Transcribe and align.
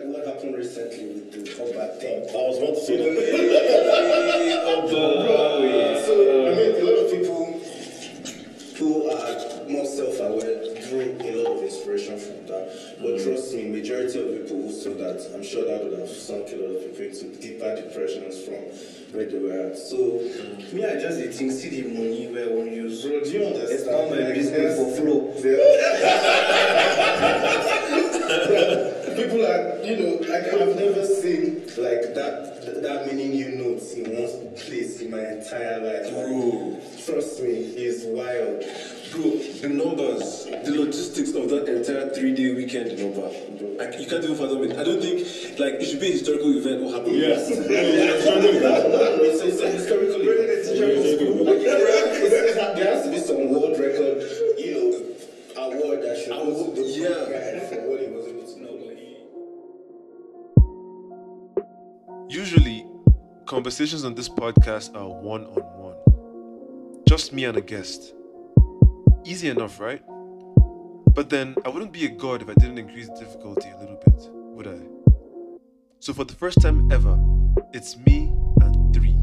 like 0.00 0.16
what 0.16 0.26
happened 0.26 0.56
recently 0.56 1.06
with 1.06 1.32
the 1.32 1.62
Oba 1.62 2.00
thing. 2.00 2.22
I 2.28 2.32
was 2.32 2.58
about 2.58 2.74
to 2.74 2.80
say 2.84 2.96
that. 2.96 3.06
So, 4.90 6.16
I 6.50 6.54
mean, 6.56 6.72
a 6.74 6.82
lot 6.82 6.98
of 7.04 7.10
people 7.10 7.44
who 8.78 9.10
are 9.10 9.68
more 9.68 9.86
self-aware 9.86 10.58
drew 10.88 11.06
a 11.20 11.30
lot 11.36 11.58
of 11.58 11.62
inspiration 11.62 12.18
from 12.18 12.46
that. 12.46 12.96
But 12.98 13.10
mm-hmm. 13.10 13.30
trust 13.30 13.54
me, 13.54 13.68
majority 13.68 14.18
of 14.18 14.26
people 14.42 14.62
who 14.62 14.72
saw 14.72 14.94
that, 14.94 15.30
I'm 15.34 15.44
sure 15.44 15.64
that 15.66 15.84
would 15.84 15.98
have 15.98 16.08
sunk 16.08 16.48
a 16.52 16.56
lot 16.56 16.76
of 16.76 16.82
people 16.82 17.04
into 17.04 17.26
deeper 17.40 17.76
depressions 17.76 18.42
from 18.44 18.60
where 19.14 19.26
they 19.26 19.38
were 19.38 19.70
at. 19.70 19.78
So, 19.78 19.96
mm-hmm. 19.96 20.76
me, 20.76 20.84
I 20.84 20.94
just 20.94 21.18
think, 21.38 21.52
see 21.52 21.82
the 21.82 21.88
money 21.88 22.26
where 22.32 22.48
want 22.50 22.72
use. 22.72 23.02
Bro, 23.04 23.20
do 23.20 23.30
you 23.30 23.44
understand? 23.44 23.70
It's 23.70 23.88
all 23.88 24.10
my 24.10 24.32
business 24.32 24.76
for 24.76 24.90
flow. 24.96 25.20
People 29.16 29.44
are, 29.46 29.80
you 29.84 29.96
know, 29.96 30.12
like 30.28 30.52
I've 30.54 30.76
never 30.76 31.04
seen 31.04 31.62
like 31.78 32.14
that 32.14 32.82
that 32.82 33.06
many 33.06 33.28
new 33.28 33.50
notes 33.56 33.92
in 33.94 34.04
one 34.04 34.54
place 34.56 35.00
in 35.00 35.10
my 35.10 35.20
entire 35.20 35.78
life. 35.80 36.12
Bro. 36.12 36.80
Trust 37.04 37.42
me, 37.42 37.50
it's 37.50 38.04
wild. 38.04 38.62
Bro, 39.10 39.30
the 39.60 39.68
numbers, 39.68 40.44
the 40.64 40.72
logistics 40.78 41.30
of 41.34 41.48
that 41.50 41.66
entire 41.68 42.10
three 42.10 42.34
day 42.34 42.54
weekend 42.54 42.88
in 42.92 43.00
Oba, 43.10 43.28
bro, 43.58 43.76
I, 43.80 43.96
you 43.98 44.06
can't 44.06 44.22
even 44.22 44.36
fathom 44.36 44.62
it. 44.62 44.76
I 44.78 44.84
don't 44.84 45.00
think, 45.02 45.58
like, 45.58 45.74
it 45.82 45.86
should 45.86 46.00
be 46.00 46.08
a 46.08 46.12
historical 46.12 46.56
event 46.56 46.82
what 46.84 46.94
happened. 46.94 47.16
Yes. 47.16 47.48
it's, 47.50 49.40
it's 49.42 49.60
a 49.60 49.68
historical 49.70 50.20
event. 50.22 50.50
It's 50.50 50.68
a 50.68 50.74
historical 50.76 51.44
Like, 51.44 51.56
it's- 51.58 52.32
it's- 52.32 52.76
there 52.78 52.94
has 52.94 53.04
to 53.04 53.10
be 53.10 53.18
some 53.18 53.50
world 53.50 53.78
record, 53.80 54.22
you 54.58 54.70
know, 54.78 55.60
award 55.60 56.02
that 56.02 56.16
should 56.18 56.30
go 56.30 56.72
to 56.74 56.80
the 56.80 56.86
Yeah. 56.86 57.66
for 57.68 57.80
what 57.90 58.00
he 58.00 58.06
was 58.14 58.19
Usually, 62.30 62.86
conversations 63.44 64.04
on 64.04 64.14
this 64.14 64.28
podcast 64.28 64.94
are 64.94 65.08
one 65.08 65.46
on 65.46 65.62
one. 65.80 67.02
Just 67.08 67.32
me 67.32 67.44
and 67.44 67.56
a 67.56 67.60
guest. 67.60 68.14
Easy 69.24 69.48
enough, 69.48 69.80
right? 69.80 70.00
But 71.12 71.28
then, 71.28 71.56
I 71.64 71.70
wouldn't 71.70 71.90
be 71.90 72.06
a 72.06 72.08
god 72.08 72.40
if 72.40 72.48
I 72.48 72.54
didn't 72.54 72.78
increase 72.78 73.08
the 73.08 73.16
difficulty 73.16 73.70
a 73.70 73.80
little 73.80 73.96
bit, 73.96 74.28
would 74.30 74.68
I? 74.68 74.78
So, 75.98 76.12
for 76.12 76.22
the 76.22 76.34
first 76.34 76.62
time 76.62 76.92
ever, 76.92 77.18
it's 77.72 77.96
me 77.96 78.32
and 78.60 78.94
three. 78.94 79.18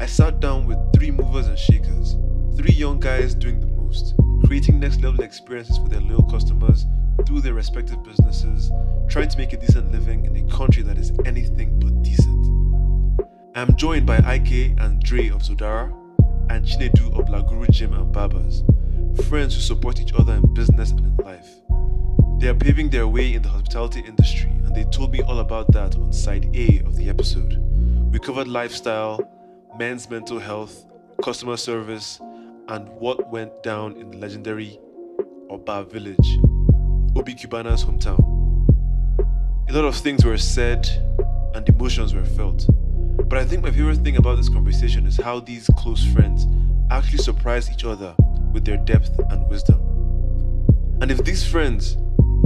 I 0.00 0.06
sat 0.06 0.40
down 0.40 0.64
with 0.64 0.78
three 0.94 1.10
movers 1.10 1.46
and 1.48 1.58
shakers, 1.58 2.16
three 2.56 2.72
young 2.72 3.00
guys 3.00 3.34
doing 3.34 3.60
the 3.60 3.66
most, 3.66 4.14
creating 4.46 4.80
next 4.80 5.02
level 5.02 5.22
experiences 5.22 5.76
for 5.76 5.90
their 5.90 6.00
loyal 6.00 6.22
customers 6.22 6.86
through 7.26 7.40
their 7.40 7.54
respective 7.54 8.02
businesses, 8.02 8.70
trying 9.08 9.28
to 9.28 9.38
make 9.38 9.52
a 9.52 9.56
decent 9.56 9.92
living 9.92 10.24
in 10.24 10.36
a 10.36 10.50
country 10.50 10.82
that 10.82 10.98
is 10.98 11.12
anything 11.24 11.78
but 11.78 12.02
decent. 12.02 12.48
I 13.54 13.62
am 13.62 13.76
joined 13.76 14.06
by 14.06 14.18
Ike 14.18 14.74
and 14.78 15.02
Dre 15.02 15.28
of 15.28 15.42
Zodara 15.42 15.92
and 16.50 16.64
Chinedu 16.64 17.18
of 17.18 17.26
Laguru 17.26 17.70
Gym 17.70 17.92
and 17.92 18.10
Barbers, 18.12 18.64
friends 19.28 19.54
who 19.54 19.60
support 19.60 20.00
each 20.00 20.12
other 20.14 20.34
in 20.34 20.54
business 20.54 20.90
and 20.90 21.00
in 21.00 21.16
life. 21.24 21.48
They 22.40 22.48
are 22.48 22.54
paving 22.54 22.90
their 22.90 23.06
way 23.06 23.34
in 23.34 23.42
the 23.42 23.48
hospitality 23.48 24.00
industry, 24.00 24.50
and 24.50 24.74
they 24.74 24.84
told 24.84 25.12
me 25.12 25.20
all 25.22 25.38
about 25.38 25.70
that 25.72 25.96
on 25.96 26.12
side 26.12 26.48
A 26.54 26.80
of 26.80 26.96
the 26.96 27.08
episode. 27.08 27.58
We 28.10 28.18
covered 28.18 28.48
lifestyle, 28.48 29.20
men's 29.78 30.10
mental 30.10 30.38
health, 30.38 30.84
customer 31.22 31.56
service, 31.56 32.20
and 32.68 32.88
what 32.98 33.30
went 33.30 33.62
down 33.62 33.96
in 33.96 34.10
the 34.10 34.18
legendary 34.18 34.78
Oba 35.50 35.84
village, 35.84 36.38
Obi 37.14 37.34
Cubana's 37.34 37.84
hometown. 37.84 38.18
A 39.68 39.72
lot 39.72 39.84
of 39.84 39.94
things 39.94 40.24
were 40.24 40.38
said 40.38 40.88
and 41.54 41.68
emotions 41.68 42.14
were 42.14 42.24
felt. 42.24 42.66
But 43.28 43.38
I 43.38 43.44
think 43.44 43.62
my 43.62 43.70
favorite 43.70 43.98
thing 43.98 44.16
about 44.16 44.36
this 44.36 44.48
conversation 44.48 45.06
is 45.06 45.16
how 45.18 45.40
these 45.40 45.68
close 45.76 46.04
friends 46.04 46.46
actually 46.90 47.18
surprise 47.18 47.70
each 47.70 47.84
other 47.84 48.14
with 48.52 48.64
their 48.64 48.78
depth 48.78 49.10
and 49.30 49.48
wisdom. 49.48 49.80
And 51.02 51.10
if 51.10 51.22
these 51.24 51.46
friends, 51.46 51.96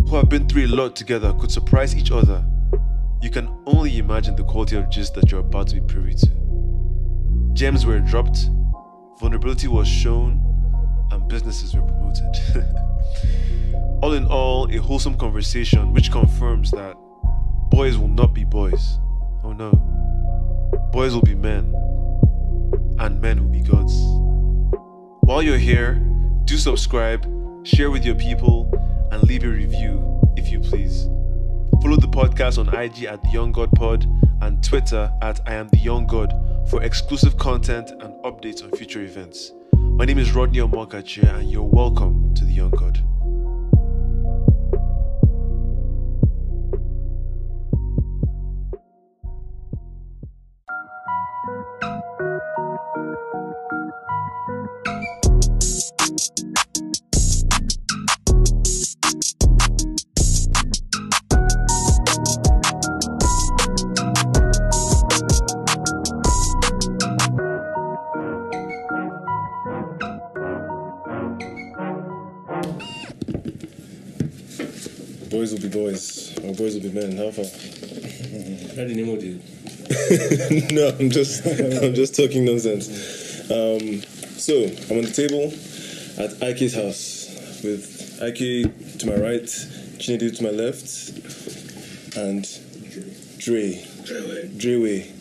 who 0.09 0.17
have 0.17 0.29
been 0.29 0.49
through 0.49 0.67
a 0.67 0.69
lot 0.69 0.97
together, 0.97 1.33
could 1.35 1.51
surprise 1.53 1.95
each 1.95 2.11
other, 2.11 2.45
you 3.23 3.31
can 3.31 3.49
only 3.67 3.99
imagine 3.99 4.35
the 4.35 4.45
quality 4.45 4.77
of 4.77 4.91
gist 4.91 5.15
that 5.15 5.31
you're 5.31 5.41
about 5.41 5.69
to 5.69 5.77
be 5.77 5.81
privy 5.81 6.15
to. 6.15 6.31
Gems 7.53 7.87
were 7.87 8.01
dropped, 8.01 8.51
vulnerability 9.21 9.69
was 9.69 9.87
shown, 9.89 10.43
and 11.13 11.29
businesses 11.29 11.75
were 11.75 11.83
promoted. 11.83 12.67
all 14.03 14.13
in 14.13 14.27
all, 14.27 14.71
a 14.71 14.77
wholesome 14.77 15.17
conversation 15.17 15.93
which 15.93 16.11
confirms 16.11 16.71
that 16.73 16.97
boys 17.71 17.97
will 17.97 18.09
not 18.09 18.35
be 18.35 18.45
boys. 18.45 18.99
Oh 19.43 19.53
no. 19.53 19.73
Boys 20.93 21.15
will 21.15 21.23
be 21.23 21.35
men, 21.35 21.75
and 22.99 23.21
men 23.21 23.43
will 23.43 23.51
be 23.51 23.61
gods. 23.61 23.95
While 25.21 25.43
you're 25.43 25.59
here, 25.59 25.95
do 26.45 26.57
subscribe, 26.57 27.25
share 27.67 27.91
with 27.91 28.05
your 28.05 28.15
people, 28.15 28.71
and 29.11 29.23
leave 29.23 29.45
a 29.45 29.49
review 29.49 30.21
if 30.37 30.49
you 30.49 30.61
please. 30.61 31.05
Follow 31.83 31.97
the 31.97 32.09
podcast 32.09 32.59
on 32.59 32.69
IG 32.69 33.05
at 33.05 33.23
The 33.23 33.31
Young 33.31 33.53
God 33.53 33.71
Pod 33.73 34.07
and 34.43 34.63
Twitter 34.63 35.13
at 35.23 35.41
I 35.47 35.55
Am 35.55 35.69
The 35.69 35.79
Young 35.79 36.07
God 36.07 36.33
for 36.69 36.83
exclusive 36.83 37.37
content 37.39 37.91
and 37.91 38.15
updates 38.25 38.63
on 38.63 38.71
future 38.73 39.03
events. 39.03 39.53
My 39.75 40.05
name 40.05 40.19
is 40.19 40.33
Rodney 40.33 40.59
Omokachi, 40.59 41.23
and 41.35 41.51
you're 41.51 41.63
welcome 41.63 42.35
to 42.35 42.45
The 42.45 42.53
Young 42.53 42.71
God. 42.71 43.03
Boys, 76.77 76.85
will 76.85 77.01
be 77.01 77.07
men. 77.07 77.17
How 77.17 77.31
far? 77.31 77.45
How 77.45 78.85
the 78.87 78.95
name 78.95 79.09
no, 80.75 80.89
I'm 80.99 81.11
just 81.11 81.47
I'm 81.83 81.95
just 81.95 82.17
talking 82.17 82.45
nonsense. 82.45 82.89
Um, 83.51 84.03
so 84.37 84.55
I'm 84.91 84.99
on 84.99 85.05
the 85.05 85.13
table 85.13 85.53
at 86.19 86.43
Ike's 86.43 86.75
house 86.75 87.63
with 87.63 88.19
Ike 88.23 88.99
to 88.99 89.07
my 89.07 89.15
right, 89.15 89.43
Chinedu 89.99 90.37
to 90.37 90.43
my 90.43 90.51
left, 90.51 91.11
and 92.17 92.45
Dre. 93.39 93.83
Drewe. 94.57 95.13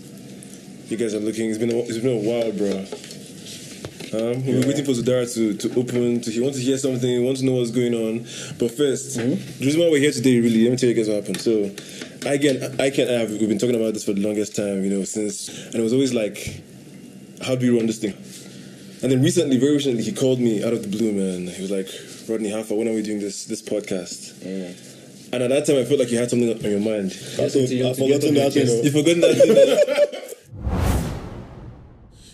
You 0.90 0.98
guys 0.98 1.16
are 1.16 1.20
looking. 1.20 1.50
It's 1.50 1.58
been 1.58 1.72
a, 1.72 1.78
it's 1.78 1.98
been 1.98 2.18
a 2.18 2.30
while, 2.30 2.52
bro. 2.52 2.86
Um, 4.14 4.46
we've 4.46 4.60
been 4.62 4.68
waiting 4.68 4.86
for 4.86 4.92
Zodara 4.92 5.32
to, 5.34 5.56
to 5.58 5.80
open. 5.80 6.22
To, 6.22 6.32
he 6.32 6.40
wants 6.40 6.58
to 6.60 6.64
hear 6.64 6.78
something. 6.78 7.10
He 7.10 7.20
wants 7.20 7.40
to 7.42 7.46
know 7.46 7.54
what's 7.54 7.72
going 7.72 7.94
on. 7.94 8.20
But 8.60 8.72
1st 8.72 9.16
the 9.60 9.66
reason 9.66 9.82
why 9.82 9.90
we're 9.90 10.00
here 10.00 10.12
today, 10.12 10.40
really, 10.40 10.64
let 10.64 10.72
me 10.72 10.78
tell 10.78 10.90
you 10.90 10.96
guys 10.96 11.08
what 11.08 11.16
happened. 11.18 11.42
So, 11.42 11.72
again, 12.30 12.76
I 12.80 12.90
can 12.92 13.08
have. 13.08 13.32
We've 13.32 13.48
been 13.50 13.58
talking 13.60 13.76
about 13.76 13.94
this 13.94 14.04
for 14.06 14.14
the 14.14 14.22
longest 14.22 14.56
time, 14.56 14.84
you 14.84 14.90
know, 14.92 15.04
since, 15.04 15.50
and 15.68 15.76
it 15.76 15.82
was 15.82 15.94
always 15.94 16.14
like, 16.14 16.62
how 17.44 17.56
do 17.56 17.72
we 17.72 17.78
run 17.78 17.88
this 17.88 18.00
thing? 18.00 18.14
And 19.02 19.12
then 19.12 19.22
recently, 19.22 19.58
very 19.58 19.74
recently, 19.74 20.04
he 20.04 20.12
called 20.14 20.40
me 20.40 20.64
out 20.64 20.74
of 20.74 20.82
the 20.84 20.88
blue, 20.88 21.12
man. 21.12 21.48
He 21.54 21.62
was 21.62 21.72
like, 21.72 21.88
Rodney 22.30 22.50
Haffa, 22.52 22.74
when 22.76 22.88
are 22.88 22.94
we 22.94 23.02
doing 23.02 23.20
this 23.20 23.46
this 23.46 23.62
podcast? 23.62 24.42
And 25.34 25.44
at 25.44 25.50
that 25.50 25.66
time, 25.66 25.78
I 25.78 25.84
felt 25.84 26.00
like 26.00 26.12
you 26.12 26.18
had 26.18 26.30
something 26.30 26.50
on 26.50 26.62
your 26.72 26.80
mind. 26.80 27.12
Yes, 27.38 27.56
you- 27.56 27.88
I've 27.90 27.98
forgotten 27.98 28.34
that. 28.36 28.56
You 28.56 28.66
know, 28.66 28.81
you've 28.81 28.94
that. 29.22 30.36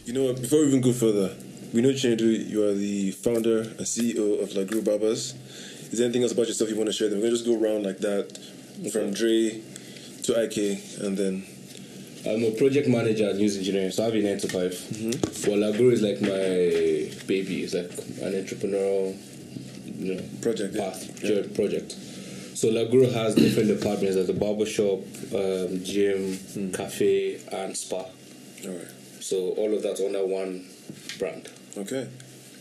You 0.06 0.14
know 0.14 0.24
what? 0.26 0.42
Before 0.42 0.60
we 0.60 0.68
even 0.68 0.82
go 0.82 0.94
further, 0.94 1.34
we 1.74 1.82
know 1.82 1.90
Chinedu, 1.90 2.50
you 2.50 2.64
are 2.64 2.74
the 2.74 3.12
founder 3.12 3.62
and 3.62 3.80
CEO 3.80 4.42
of 4.42 4.50
Laguru 4.50 4.84
Barbers. 4.84 5.34
Is 5.92 5.98
there 5.98 6.06
anything 6.06 6.24
else 6.24 6.32
about 6.32 6.48
yourself 6.48 6.70
you 6.70 6.76
want 6.76 6.88
to 6.88 6.94
share? 6.94 7.10
Then 7.10 7.20
we're 7.20 7.26
gonna 7.28 7.38
just 7.38 7.46
go 7.46 7.62
around 7.62 7.84
like 7.84 8.00
that, 8.00 8.38
from 8.92 9.12
Dre 9.14 9.62
to 10.24 10.44
IK, 10.44 10.58
and 11.02 11.18
then 11.18 11.46
I'm 12.26 12.44
a 12.44 12.52
project 12.52 12.88
manager 12.88 13.30
at 13.30 13.36
News 13.38 13.58
Engineering, 13.58 13.92
so 13.92 14.04
I 14.04 14.06
have 14.08 14.16
a 14.16 14.22
nine 14.22 14.38
to 14.40 14.48
5 14.48 15.48
Well, 15.48 15.58
Laguru 15.58 15.92
is 15.92 16.02
like 16.02 16.22
my 16.22 17.26
baby. 17.28 17.64
It's 17.64 17.74
like 17.74 17.92
an 18.22 18.34
entrepreneurial, 18.34 19.18
you 19.98 20.16
know, 20.16 20.22
Project, 20.42 20.76
yeah. 20.76 20.82
path, 20.90 21.22
journey, 21.24 21.48
project. 21.50 21.94
So 22.54 22.70
Laguru 22.70 23.12
has 23.12 23.34
different 23.36 23.70
departments. 23.70 24.16
There's 24.16 24.30
a 24.30 24.34
barbershop, 24.34 25.00
um, 25.34 25.84
gym, 25.84 26.72
cafe, 26.74 27.40
and 27.52 27.76
spa. 27.76 27.98
all 27.98 28.70
right, 28.70 28.88
So 29.20 29.38
all 29.58 29.74
of 29.74 29.82
that's 29.82 30.00
under 30.02 30.26
one 30.26 30.68
brand. 31.18 31.50
Okay. 31.78 32.08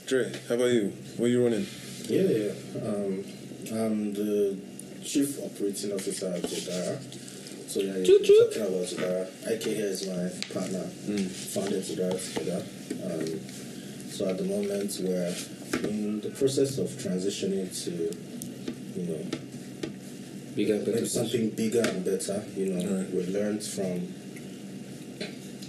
Dre, 0.07 0.33
how 0.49 0.55
about 0.57 0.71
you? 0.73 0.93
Where 1.17 1.29
you 1.29 1.43
running? 1.43 1.67
Yeah, 2.09 2.23
yeah. 2.23 2.53
Um, 2.89 3.25
I'm 3.73 4.13
the 4.15 4.57
Chief 5.05 5.39
Operating 5.39 5.93
Officer 5.93 6.27
at 6.35 6.43
Zodara. 6.43 6.99
So 7.71 7.81
yeah, 7.81 8.03
Choo 8.05 8.13
you're 8.13 8.25
choo. 8.25 8.47
talking 8.53 8.63
about 8.75 8.87
Zodara. 8.87 9.53
IK 9.53 9.63
here 9.63 9.87
is 9.87 10.07
my 10.07 10.29
partner. 10.53 10.85
Founded 10.85 11.85
Zodara 11.85 12.35
together. 12.35 12.65
Um, 13.05 13.41
so 14.11 14.29
at 14.29 14.39
the 14.39 14.45
moment 14.45 14.97
we're 15.01 15.35
in 15.89 16.21
the 16.21 16.31
process 16.31 16.79
of 16.79 16.89
transitioning 16.89 17.71
to, 17.85 19.01
you 19.01 19.07
know, 19.07 19.25
Bigger 20.57 20.81
better. 20.81 21.01
make 21.01 21.07
something 21.07 21.51
bigger 21.51 21.81
and 21.83 22.05
better. 22.05 22.43
You 22.57 22.67
know, 22.75 22.97
Right. 22.99 23.15
we 23.15 23.27
learned 23.27 23.63
from 23.63 24.13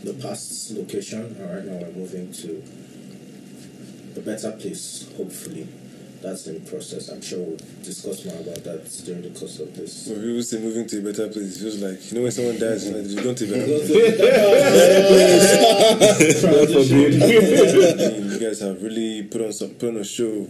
the 0.04 0.14
past 0.16 0.72
location, 0.72 1.22
and 1.40 1.40
right 1.52 1.64
now 1.64 1.86
we're 1.86 1.92
moving 1.94 2.34
to 2.34 2.64
a 4.22 4.26
better 4.26 4.52
place. 4.52 5.10
Hopefully, 5.18 5.68
that's 6.22 6.48
in 6.48 6.62
process. 6.66 7.10
I'm 7.10 7.22
sure 7.22 7.40
we'll 7.40 7.58
discuss 7.84 8.24
more 8.26 8.36
about 8.40 8.64
that 8.64 9.02
during 9.06 9.24
the 9.24 9.32
course 9.40 9.60
of 9.60 9.76
this. 9.76 10.08
When 10.08 10.22
people 10.22 10.44
say 10.44 10.60
moving 10.60 10.88
to 10.88 11.00
a 11.00 11.02
better 11.02 11.28
place, 11.30 11.58
it 11.58 11.60
feels 11.62 11.82
like 11.82 12.12
you 12.12 12.18
know 12.18 12.24
when 12.24 12.32
someone 12.32 12.60
dies, 12.60 12.88
you're 12.88 12.98
like, 13.02 13.08
you've 13.10 13.24
gone 13.24 13.36
to 13.36 13.46
a 13.46 13.48
better 13.52 13.66
place. 13.66 13.92
I 16.72 18.10
mean, 18.12 18.32
you 18.32 18.40
guys 18.40 18.60
have 18.60 18.82
really 18.82 19.24
put 19.24 19.42
on 19.42 19.52
some 19.54 19.70
put 19.72 19.90
on 19.90 19.98
a 19.98 20.04
show 20.04 20.48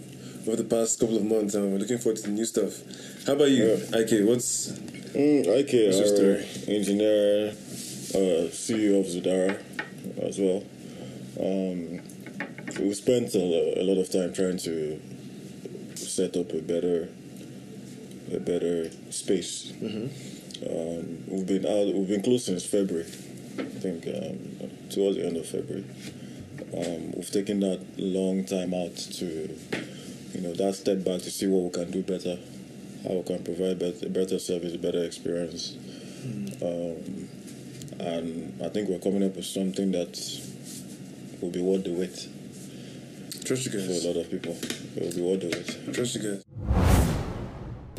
over 0.48 0.56
the 0.56 0.64
past 0.64 1.00
couple 1.00 1.18
of 1.18 1.24
months, 1.24 1.54
and 1.56 1.72
we're 1.72 1.80
looking 1.80 1.98
forward 1.98 2.18
to 2.18 2.24
the 2.24 2.30
new 2.30 2.46
stuff. 2.46 2.74
How 3.26 3.34
about 3.34 3.50
you, 3.52 3.74
IK? 3.94 4.26
What's 4.28 4.72
Mm, 5.12 5.42
IK, 5.46 5.74
What's 5.88 6.00
your 6.00 6.08
story? 6.08 6.46
engineer, 6.74 7.50
uh, 7.50 8.48
CEO 8.50 9.00
of 9.02 9.06
Zodara 9.08 9.60
as 10.22 10.40
well. 10.40 10.64
Um, 11.38 12.00
we 12.80 12.94
spent 12.94 13.34
a, 13.36 13.82
a 13.82 13.84
lot 13.84 13.98
of 14.00 14.10
time 14.12 14.34
trying 14.34 14.58
to 14.58 15.00
set 15.96 16.36
up 16.38 16.52
a 16.52 16.62
better, 16.62 17.10
a 18.34 18.40
better 18.40 18.90
space. 19.12 19.74
Um, 20.68 21.24
we've 21.28 21.48
been 21.48 21.66
out. 21.66 21.94
We've 21.94 22.08
been 22.08 22.22
closed 22.22 22.46
since 22.46 22.66
February. 22.66 23.08
I 23.58 23.64
think 23.64 24.08
um, 24.08 24.70
towards 24.90 25.18
the 25.18 25.26
end 25.26 25.38
of 25.38 25.46
February. 25.48 25.86
Um, 26.74 27.12
we've 27.14 27.32
taken 27.32 27.60
that 27.62 27.86
long 27.98 28.46
time 28.46 28.74
out 28.74 28.96
to, 28.96 29.26
you 30.34 30.42
know, 30.42 30.54
that 30.54 30.76
step 30.76 31.04
back 31.04 31.22
to 31.22 31.32
see 31.32 31.48
what 31.48 31.64
we 31.64 31.70
can 31.72 31.92
do 31.92 32.02
better, 32.04 32.38
how 33.04 33.16
we 33.16 33.24
can 33.24 33.44
provide 33.44 33.80
better, 33.80 34.08
better 34.08 34.40
service, 34.40 34.78
better 34.78 35.04
experience. 35.04 35.76
Um, 36.62 37.28
and 38.00 38.62
I 38.64 38.70
think 38.70 38.88
we're 38.90 39.00
coming 39.00 39.24
up 39.24 39.36
with 39.36 39.46
something 39.46 39.92
that 39.92 40.18
will 41.42 41.50
be 41.50 41.62
worth 41.62 41.84
the 41.84 41.92
wait 41.92 42.30
trust 43.44 43.66
you 43.66 43.72
guys. 43.72 43.86
for 43.86 44.08
a 44.08 44.12
lot 44.12 44.22
of 44.24 44.32
people. 44.32 44.58
It 44.96 45.02
will 45.02 45.16
be 45.16 45.22
worth 45.22 45.44
wait. 45.44 45.94
Trust 45.94 46.16
you 46.16 46.22
guys. 46.22 46.44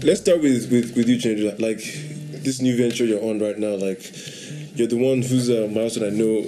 Let's 0.02 0.20
start 0.20 0.40
with 0.42 0.70
with 0.70 0.96
with 0.96 1.08
you, 1.08 1.18
Chandra. 1.18 1.54
Like 1.58 1.78
this 1.78 2.60
new 2.60 2.76
venture 2.76 3.04
you're 3.04 3.22
on 3.22 3.38
right 3.38 3.58
now. 3.58 3.74
Like 3.76 4.02
you're 4.76 4.88
the 4.88 4.96
one 4.96 5.22
who's 5.22 5.48
a 5.48 5.68
milestone 5.68 6.04
I 6.04 6.10
know. 6.10 6.38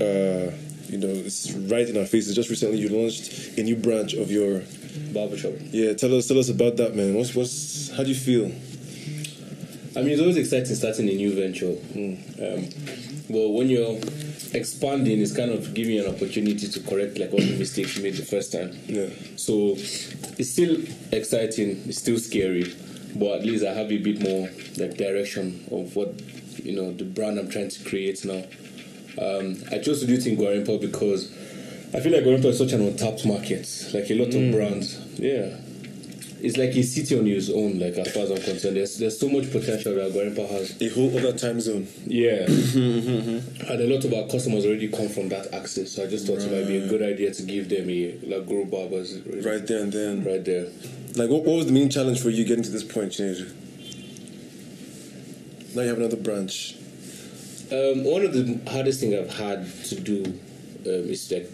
Uh, 0.00 0.50
you 0.88 0.98
know, 0.98 1.08
it's 1.08 1.52
right 1.52 1.88
in 1.88 1.96
our 1.96 2.04
faces. 2.04 2.34
Just 2.34 2.50
recently, 2.50 2.78
you 2.78 2.88
launched 2.88 3.56
a 3.58 3.62
new 3.62 3.76
branch 3.76 4.14
of 4.14 4.30
your. 4.30 4.62
barbershop. 5.12 5.52
Yeah, 5.70 5.92
tell 5.94 6.12
us, 6.16 6.26
tell 6.26 6.38
us 6.38 6.48
about 6.48 6.76
that, 6.78 6.96
man. 6.96 7.14
What's, 7.14 7.32
what's, 7.34 7.90
how 7.90 8.02
do 8.02 8.08
you 8.08 8.14
feel? 8.14 8.46
I 9.96 10.02
mean, 10.02 10.12
it's 10.12 10.20
always 10.20 10.36
exciting 10.36 10.74
starting 10.74 11.08
a 11.08 11.14
new 11.14 11.32
venture. 11.34 11.74
Um, 11.94 12.68
but 13.30 13.48
when 13.50 13.68
you're 13.70 13.98
expanding, 14.54 15.20
is 15.20 15.36
kind 15.36 15.50
of 15.50 15.74
giving 15.74 15.94
you 15.94 16.06
an 16.06 16.14
opportunity 16.14 16.68
to 16.68 16.80
correct 16.80 17.18
like 17.18 17.32
all 17.32 17.38
the 17.38 17.56
mistakes 17.56 17.96
you 17.96 18.02
made 18.02 18.14
the 18.14 18.24
first 18.24 18.52
time. 18.52 18.76
Yeah. 18.86 19.08
So 19.36 19.74
it's 19.76 20.50
still 20.50 20.76
exciting. 21.12 21.82
It's 21.86 21.98
still 21.98 22.18
scary, 22.18 22.74
but 23.14 23.40
at 23.40 23.44
least 23.44 23.64
I 23.64 23.72
have 23.74 23.90
a 23.90 23.98
bit 23.98 24.20
more 24.20 24.48
like 24.76 24.96
direction 24.96 25.64
of 25.70 25.96
what 25.96 26.14
you 26.64 26.74
know 26.74 26.92
the 26.92 27.04
brand 27.04 27.38
I'm 27.38 27.50
trying 27.50 27.70
to 27.70 27.84
create 27.84 28.24
now. 28.24 28.44
Um, 29.18 29.56
I 29.72 29.78
chose 29.78 30.00
to 30.00 30.06
do 30.06 30.14
it 30.14 30.26
in 30.26 30.36
Gwarinpa 30.36 30.80
because 30.80 31.30
I 31.92 32.00
feel 32.00 32.12
like 32.12 32.22
Gwarinpa 32.22 32.46
is 32.46 32.58
such 32.58 32.72
an 32.72 32.86
untapped 32.86 33.26
market. 33.26 33.90
Like 33.92 34.10
a 34.10 34.14
lot 34.14 34.34
of 34.34 34.52
brands, 34.52 34.98
yeah. 35.18 35.56
It's 36.42 36.56
like 36.56 36.70
a 36.76 36.82
city 36.82 37.18
on 37.18 37.26
his 37.26 37.50
own. 37.50 37.78
Like 37.78 37.94
as 37.98 38.12
far 38.12 38.22
as 38.24 38.30
I'm 38.30 38.40
concerned, 38.42 38.76
there's 38.76 38.96
there's 38.98 39.18
so 39.18 39.28
much 39.28 39.50
potential 39.50 39.94
that 39.94 40.12
Gwarinpa 40.12 40.48
has. 40.48 40.80
A 40.80 40.88
whole 40.88 41.16
other 41.18 41.36
time 41.36 41.60
zone. 41.60 41.86
Yeah. 42.06 42.44
and 42.46 43.80
a 43.80 43.86
lot 43.86 44.04
of 44.04 44.12
our 44.14 44.26
customers 44.28 44.64
already 44.64 44.88
come 44.88 45.08
from 45.08 45.28
that 45.30 45.52
access. 45.52 45.92
So 45.92 46.04
I 46.04 46.06
just 46.06 46.26
thought 46.26 46.38
it 46.40 46.50
might 46.50 46.66
be 46.66 46.78
a 46.78 46.88
good 46.88 47.02
idea 47.02 47.32
to 47.32 47.42
give 47.42 47.68
them 47.68 47.90
a 47.90 48.18
like 48.22 48.46
Guru 48.46 48.64
Barbers 48.66 49.18
Right 49.44 49.66
there 49.66 49.82
and 49.82 49.92
then. 49.92 50.24
right 50.24 50.44
there. 50.44 50.68
Like, 51.16 51.28
what, 51.28 51.44
what 51.44 51.56
was 51.56 51.66
the 51.66 51.72
main 51.72 51.90
challenge 51.90 52.20
for 52.20 52.30
you 52.30 52.44
getting 52.44 52.62
to 52.64 52.70
this 52.70 52.84
point, 52.84 53.12
Chandra? 53.12 53.46
Now 55.74 55.82
you 55.82 55.88
have 55.88 55.98
another 55.98 56.16
branch. 56.16 56.76
Um, 57.72 58.02
one 58.04 58.24
of 58.24 58.32
the 58.32 58.60
hardest 58.70 59.00
things 59.00 59.14
I've 59.14 59.32
had 59.38 59.66
to 59.84 60.00
do 60.00 60.24
um, 60.24 60.40
is 60.86 61.30
like 61.30 61.48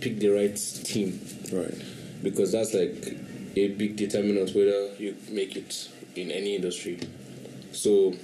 pick 0.00 0.20
the 0.20 0.28
right 0.28 0.54
team 0.84 1.18
Right. 1.52 1.74
because 2.22 2.52
that's 2.52 2.74
like 2.74 3.16
a 3.56 3.68
big 3.68 3.96
determinant 3.96 4.54
whether 4.54 4.94
you 4.98 5.16
make 5.30 5.56
it 5.56 5.88
in 6.14 6.30
any 6.30 6.54
industry. 6.54 7.00
So 7.72 8.14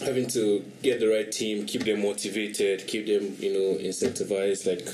having 0.00 0.26
to 0.28 0.64
get 0.82 1.00
the 1.00 1.08
right 1.08 1.30
team, 1.30 1.66
keep 1.66 1.84
them 1.84 2.02
motivated, 2.02 2.86
keep 2.86 3.06
them 3.06 3.36
you 3.38 3.52
know 3.52 3.78
incentivized, 3.78 4.66
like 4.66 4.86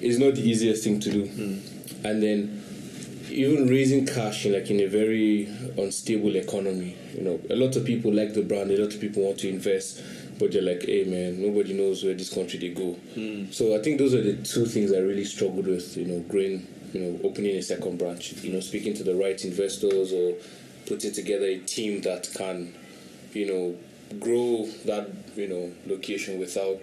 is 0.00 0.18
not 0.18 0.34
the 0.34 0.48
easiest 0.48 0.84
thing 0.84 1.00
to 1.00 1.10
do. 1.10 1.26
Hmm. 1.26 2.06
And 2.06 2.22
then 2.22 2.64
even 3.30 3.68
raising 3.68 4.06
cash 4.06 4.46
in 4.46 4.52
like 4.52 4.70
in 4.70 4.80
a 4.80 4.86
very 4.86 5.46
unstable 5.76 6.36
economy, 6.36 6.96
you 7.14 7.22
know, 7.22 7.40
a 7.50 7.56
lot 7.56 7.76
of 7.76 7.84
people 7.84 8.12
like 8.12 8.34
the 8.34 8.42
brand, 8.42 8.70
a 8.70 8.76
lot 8.76 8.94
of 8.94 9.00
people 9.00 9.24
want 9.24 9.38
to 9.40 9.48
invest, 9.48 10.02
but 10.38 10.52
they're 10.52 10.62
like, 10.62 10.82
hey 10.84 11.04
man, 11.04 11.42
nobody 11.42 11.74
knows 11.74 12.04
where 12.04 12.14
this 12.14 12.32
country 12.32 12.58
they 12.58 12.70
go. 12.70 12.92
Hmm. 13.14 13.50
So 13.50 13.76
I 13.78 13.82
think 13.82 13.98
those 13.98 14.14
are 14.14 14.22
the 14.22 14.34
two 14.42 14.66
things 14.66 14.92
I 14.92 14.98
really 14.98 15.24
struggled 15.24 15.66
with, 15.66 15.96
you 15.96 16.06
know, 16.06 16.20
growing, 16.20 16.66
you 16.92 17.00
know, 17.00 17.20
opening 17.24 17.56
a 17.56 17.62
second 17.62 17.98
branch, 17.98 18.32
you 18.42 18.52
know, 18.52 18.60
speaking 18.60 18.94
to 18.94 19.04
the 19.04 19.14
right 19.14 19.42
investors 19.44 20.12
or 20.12 20.34
putting 20.86 21.12
together 21.12 21.44
a 21.44 21.58
team 21.58 22.00
that 22.02 22.28
can, 22.34 22.74
you 23.32 23.46
know, 23.46 23.76
grow 24.18 24.66
that, 24.86 25.10
you 25.36 25.48
know, 25.48 25.72
location 25.86 26.38
without 26.38 26.82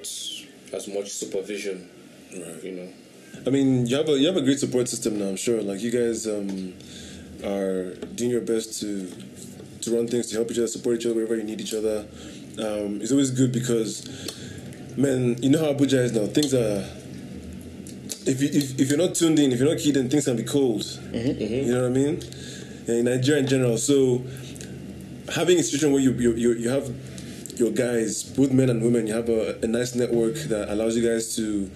as 0.73 0.87
much 0.87 1.09
supervision. 1.09 1.89
Right. 2.31 2.63
You 2.63 2.71
know. 2.71 2.89
I 3.45 3.49
mean, 3.49 3.85
you 3.85 3.95
have 3.95 4.09
a 4.09 4.17
you 4.17 4.27
have 4.27 4.37
a 4.37 4.41
great 4.41 4.59
support 4.59 4.87
system 4.87 5.19
now. 5.19 5.25
I'm 5.25 5.35
sure. 5.35 5.61
Like 5.61 5.81
you 5.81 5.91
guys 5.91 6.27
um, 6.27 6.73
are 7.43 7.95
doing 8.15 8.31
your 8.31 8.41
best 8.41 8.79
to 8.81 9.11
to 9.81 9.95
run 9.95 10.07
things 10.07 10.27
to 10.27 10.35
help 10.35 10.51
each 10.51 10.57
other, 10.57 10.67
support 10.67 10.97
each 10.97 11.05
other 11.05 11.15
wherever 11.15 11.35
you 11.35 11.43
need 11.43 11.61
each 11.61 11.73
other. 11.73 12.05
Um, 12.57 13.01
it's 13.01 13.11
always 13.11 13.31
good 13.31 13.51
because, 13.51 14.07
man, 14.97 15.41
you 15.43 15.49
know 15.49 15.59
how 15.59 15.73
Abuja 15.73 16.03
is 16.03 16.11
now. 16.13 16.27
Things 16.27 16.53
are. 16.53 16.85
If, 18.25 18.41
you, 18.41 18.49
if, 18.51 18.79
if 18.79 18.89
you're 18.89 18.97
not 18.97 19.15
tuned 19.15 19.39
in, 19.39 19.51
if 19.51 19.59
you're 19.59 19.69
not 19.69 19.79
keyed 19.79 19.97
in, 19.97 20.09
things 20.09 20.25
can 20.25 20.35
be 20.35 20.43
cold. 20.43 20.81
Mm-hmm, 20.81 21.17
mm-hmm. 21.17 21.53
You 21.53 21.73
know 21.73 21.81
what 21.81 21.91
I 21.91 21.93
mean? 21.93 22.23
In 22.87 23.05
Nigeria 23.05 23.41
in 23.41 23.47
general. 23.47 23.77
So, 23.77 24.23
having 25.33 25.59
a 25.59 25.63
situation 25.63 25.91
where 25.91 26.01
you, 26.01 26.11
you, 26.13 26.33
you, 26.33 26.53
you 26.53 26.69
have 26.69 26.93
your 27.59 27.71
guys, 27.71 28.23
both 28.23 28.51
men 28.51 28.69
and 28.69 28.83
women, 28.83 29.07
you 29.07 29.13
have 29.13 29.29
a, 29.29 29.59
a 29.61 29.67
nice 29.67 29.95
network 29.95 30.35
that 30.35 30.69
allows 30.69 30.95
you 30.97 31.07
guys 31.07 31.35
to 31.35 31.69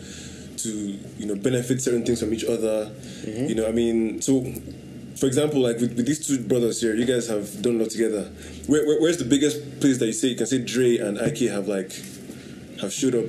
to 0.57 0.99
you 1.17 1.25
know 1.25 1.35
benefit 1.35 1.81
certain 1.81 2.05
things 2.05 2.19
from 2.19 2.33
each 2.33 2.43
other. 2.43 2.87
Mm-hmm. 2.87 3.45
You 3.45 3.55
know, 3.55 3.67
I 3.67 3.71
mean, 3.71 4.21
so 4.21 4.43
for 5.19 5.25
example, 5.25 5.61
like 5.61 5.79
with, 5.79 5.95
with 5.95 6.05
these 6.05 6.25
two 6.25 6.39
brothers 6.39 6.81
here, 6.81 6.95
you 6.95 7.05
guys 7.05 7.27
have 7.27 7.61
done 7.61 7.75
a 7.75 7.83
lot 7.83 7.89
together. 7.89 8.23
Where, 8.67 8.85
where, 8.85 9.01
where's 9.01 9.17
the 9.17 9.25
biggest 9.25 9.79
place 9.79 9.97
that 9.99 10.05
you 10.05 10.13
say 10.13 10.29
you 10.29 10.35
can 10.35 10.47
say 10.47 10.59
Dre 10.59 10.97
and 10.97 11.19
Ike 11.19 11.49
have 11.49 11.67
like 11.67 11.91
have 12.81 12.93
showed 12.93 13.15
up? 13.15 13.25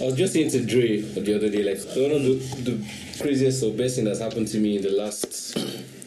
I 0.00 0.04
was 0.06 0.14
just 0.16 0.32
saying 0.32 0.50
to 0.50 0.64
Dre 0.64 1.00
the 1.00 1.36
other 1.36 1.48
day, 1.48 1.62
like 1.62 1.78
one 1.96 2.10
of 2.10 2.22
the, 2.22 2.70
the 2.70 2.84
craziest 3.20 3.62
or 3.62 3.72
best 3.72 3.96
thing 3.96 4.04
that's 4.04 4.20
happened 4.20 4.48
to 4.48 4.58
me 4.58 4.76
in 4.76 4.82
the 4.82 4.90
last 4.90 5.32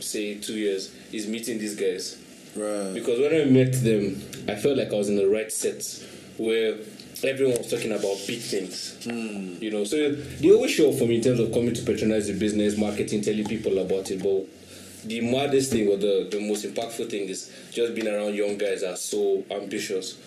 say 0.03 0.35
two 0.35 0.55
years 0.55 0.93
is 1.11 1.27
meeting 1.27 1.57
these 1.57 1.75
guys. 1.75 2.21
Right. 2.55 2.93
Because 2.93 3.19
when 3.19 3.33
I 3.33 3.45
met 3.45 3.73
them, 3.73 4.21
I 4.47 4.55
felt 4.55 4.77
like 4.77 4.91
I 4.91 4.95
was 4.95 5.09
in 5.09 5.15
the 5.15 5.27
right 5.27 5.51
set 5.51 5.83
where 6.37 6.77
everyone 7.23 7.57
was 7.57 7.69
talking 7.69 7.91
about 7.91 8.17
big 8.27 8.39
things. 8.39 8.97
Hmm. 9.03 9.61
You 9.61 9.71
know, 9.71 9.83
so 9.83 10.11
they 10.11 10.51
always 10.51 10.71
show 10.71 10.91
up 10.91 10.97
for 10.97 11.05
me 11.05 11.17
in 11.17 11.21
terms 11.21 11.39
of 11.39 11.51
coming 11.51 11.73
to 11.73 11.81
patronize 11.83 12.27
the 12.27 12.33
business, 12.33 12.77
marketing, 12.77 13.21
telling 13.21 13.45
people 13.45 13.77
about 13.79 14.11
it. 14.11 14.21
But 14.21 14.45
the 15.07 15.21
maddest 15.21 15.71
thing 15.71 15.87
or 15.87 15.97
the, 15.97 16.27
the 16.29 16.39
most 16.39 16.65
impactful 16.65 17.09
thing 17.09 17.29
is 17.29 17.51
just 17.71 17.95
being 17.95 18.07
around 18.07 18.35
young 18.35 18.57
guys 18.57 18.81
that 18.81 18.93
are 18.93 18.97
so 18.97 19.43
ambitious. 19.51 20.17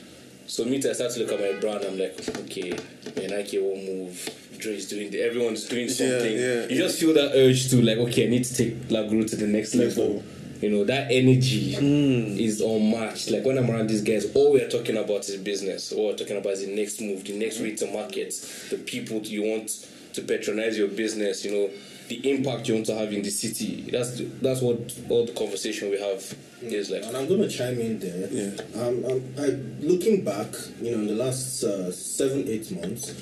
So 0.51 0.65
me, 0.65 0.79
I 0.79 0.93
start 0.95 1.13
to 1.13 1.21
look 1.21 1.31
at 1.31 1.39
my 1.39 1.61
brand. 1.61 1.85
I'm 1.85 1.97
like, 1.97 2.19
okay, 2.39 2.77
man, 3.17 3.31
Nike 3.31 3.61
won't 3.61 3.85
move. 3.85 4.59
Dre 4.59 4.75
is 4.75 4.89
doing. 4.89 5.09
The, 5.13 5.23
everyone's 5.23 5.69
doing 5.69 5.89
something. 5.89 6.33
yeah. 6.33 6.67
You 6.67 6.77
just 6.77 6.99
feel 6.99 7.15
that 7.15 7.37
urge 7.37 7.71
to 7.71 7.81
like, 7.81 7.99
okay, 7.99 8.27
I 8.27 8.31
need 8.31 8.43
to 8.43 8.55
take 8.57 8.75
Laguru 8.89 9.31
to 9.31 9.37
the 9.37 9.47
next 9.47 9.77
level. 9.77 10.25
You 10.61 10.71
know, 10.71 10.85
that 10.87 11.13
energy 11.13 11.75
hmm. 11.77 12.37
is 12.37 12.61
unmatched. 12.61 13.31
Like 13.31 13.45
when 13.45 13.59
I'm 13.59 13.71
around 13.71 13.91
these 13.91 14.03
guys, 14.03 14.35
all 14.35 14.53
we're 14.53 14.69
talking 14.69 14.97
about 14.97 15.21
is 15.29 15.37
business. 15.37 15.93
All 15.93 16.09
we're 16.09 16.17
talking 16.17 16.37
about 16.37 16.55
is 16.55 16.67
the 16.67 16.75
next 16.75 17.01
move, 17.01 17.23
the 17.23 17.39
next 17.39 17.61
way 17.61 17.77
to 17.77 17.87
market, 17.87 18.35
the 18.71 18.79
people 18.79 19.19
you 19.19 19.53
want 19.53 19.87
to 20.15 20.23
patronize 20.23 20.77
your 20.77 20.89
business. 20.89 21.45
You 21.45 21.53
know, 21.53 21.71
the 22.11 22.29
impact 22.29 22.67
you 22.67 22.75
want 22.75 22.87
to 22.87 22.95
have 22.97 23.13
in 23.13 23.23
the 23.23 23.31
city. 23.31 23.89
That's 23.89 24.19
the, 24.19 24.25
that's 24.43 24.61
what 24.61 24.93
all 25.09 25.25
the 25.25 25.33
conversation 25.33 25.91
we 25.91 26.01
have 26.01 26.37
is 26.61 26.91
like. 26.91 27.05
And 27.05 27.17
I'm 27.17 27.29
going 27.29 27.41
to 27.41 27.49
chime 27.49 27.79
in 27.79 28.01
there. 28.01 28.29
Yeah. 28.29 28.83
Um, 28.83 29.05
um, 29.07 29.35
I, 29.39 29.47
looking 29.81 30.25
back, 30.25 30.49
you 30.83 30.91
know, 30.91 30.99
in 30.99 31.07
the 31.07 31.15
last 31.15 31.63
uh, 31.63 31.93
seven, 31.93 32.49
eight 32.49 32.69
months, 32.73 33.15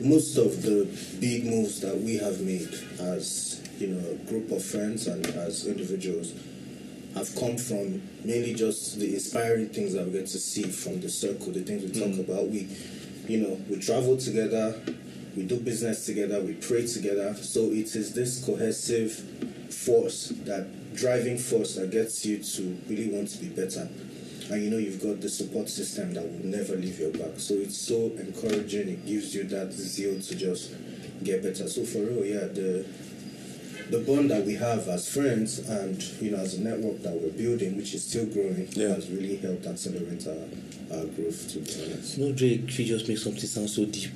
most 0.00 0.38
of 0.38 0.62
the 0.62 0.88
big 1.20 1.44
moves 1.44 1.80
that 1.80 1.94
we 1.94 2.16
have 2.16 2.40
made 2.40 2.72
as, 2.98 3.62
you 3.78 3.88
know, 3.88 4.10
a 4.10 4.14
group 4.30 4.50
of 4.50 4.64
friends 4.64 5.06
and 5.08 5.26
as 5.26 5.66
individuals 5.66 6.32
have 7.14 7.28
come 7.36 7.58
from 7.58 8.00
mainly 8.24 8.54
just 8.54 8.98
the 8.98 9.12
inspiring 9.12 9.68
things 9.68 9.92
that 9.92 10.06
we 10.06 10.12
get 10.12 10.26
to 10.26 10.38
see 10.38 10.62
from 10.62 11.02
the 11.02 11.08
circle, 11.10 11.52
the 11.52 11.60
things 11.60 11.82
we 11.82 12.00
talk 12.00 12.18
about. 12.18 12.48
We, 12.48 12.66
you 13.28 13.38
know, 13.38 13.60
we 13.68 13.78
travel 13.78 14.16
together, 14.16 14.80
we 15.36 15.44
do 15.44 15.60
business 15.60 16.06
together, 16.06 16.40
we 16.40 16.54
pray 16.54 16.86
together. 16.86 17.34
So 17.34 17.70
it 17.70 17.94
is 17.94 18.14
this 18.14 18.44
cohesive 18.44 19.12
force, 19.72 20.28
that 20.44 20.94
driving 20.94 21.36
force 21.36 21.74
that 21.76 21.90
gets 21.90 22.24
you 22.24 22.42
to 22.42 22.78
really 22.88 23.10
want 23.10 23.28
to 23.28 23.38
be 23.38 23.48
better. 23.48 23.88
And 24.50 24.62
you 24.62 24.70
know 24.70 24.78
you've 24.78 25.02
got 25.02 25.20
the 25.20 25.28
support 25.28 25.68
system 25.68 26.14
that 26.14 26.22
will 26.22 26.46
never 26.46 26.76
leave 26.76 26.98
your 26.98 27.10
back. 27.10 27.38
So 27.38 27.54
it's 27.54 27.76
so 27.76 28.12
encouraging. 28.16 28.88
It 28.88 29.04
gives 29.04 29.34
you 29.34 29.44
that 29.44 29.72
zeal 29.72 30.20
to 30.20 30.34
just 30.34 30.72
get 31.22 31.42
better. 31.42 31.68
So 31.68 31.84
for 31.84 31.98
real, 31.98 32.24
yeah, 32.24 32.46
the 32.46 32.86
the 33.90 33.98
bond 34.00 34.30
that 34.30 34.44
we 34.44 34.54
have 34.54 34.88
as 34.88 35.08
friends 35.12 35.58
and 35.68 36.02
you 36.20 36.30
know 36.32 36.38
as 36.38 36.54
a 36.54 36.60
network 36.60 37.02
that 37.02 37.12
we're 37.12 37.30
building, 37.30 37.76
which 37.76 37.94
is 37.94 38.04
still 38.04 38.26
growing, 38.26 38.68
Yeah. 38.72 38.88
has 38.94 39.08
really 39.10 39.36
helped 39.36 39.66
accelerate 39.66 40.26
our, 40.26 40.96
our 40.98 41.04
growth. 41.06 41.48
To 41.52 41.58
be 41.60 41.84
honest. 41.92 42.18
No, 42.18 42.32
Drake, 42.32 42.68
she 42.70 42.84
just 42.84 43.08
makes 43.08 43.22
something 43.22 43.40
sound 43.46 43.70
so 43.70 43.84
deep. 43.86 44.10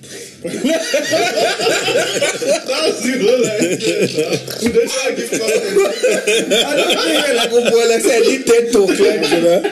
like, 6.21 7.51
oh 7.53 7.71
boy, 7.71 7.85
like 7.89 7.99
I 7.99 8.01
said, 8.01 8.23
I 8.23 8.25
did 8.25 8.47
TED 8.47 8.73
talk, 8.73 8.89
like, 8.91 9.31
you 9.31 9.41
know. 9.41 9.63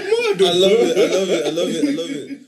I 0.41 0.53
love 0.53 0.73
it. 0.73 0.99
I 0.99 1.07
love 1.09 1.29
it. 1.31 1.47
I 1.47 1.51
love 1.51 1.69
it. 1.69 1.85
I 1.85 1.91
love 1.91 2.11
it. 2.11 2.41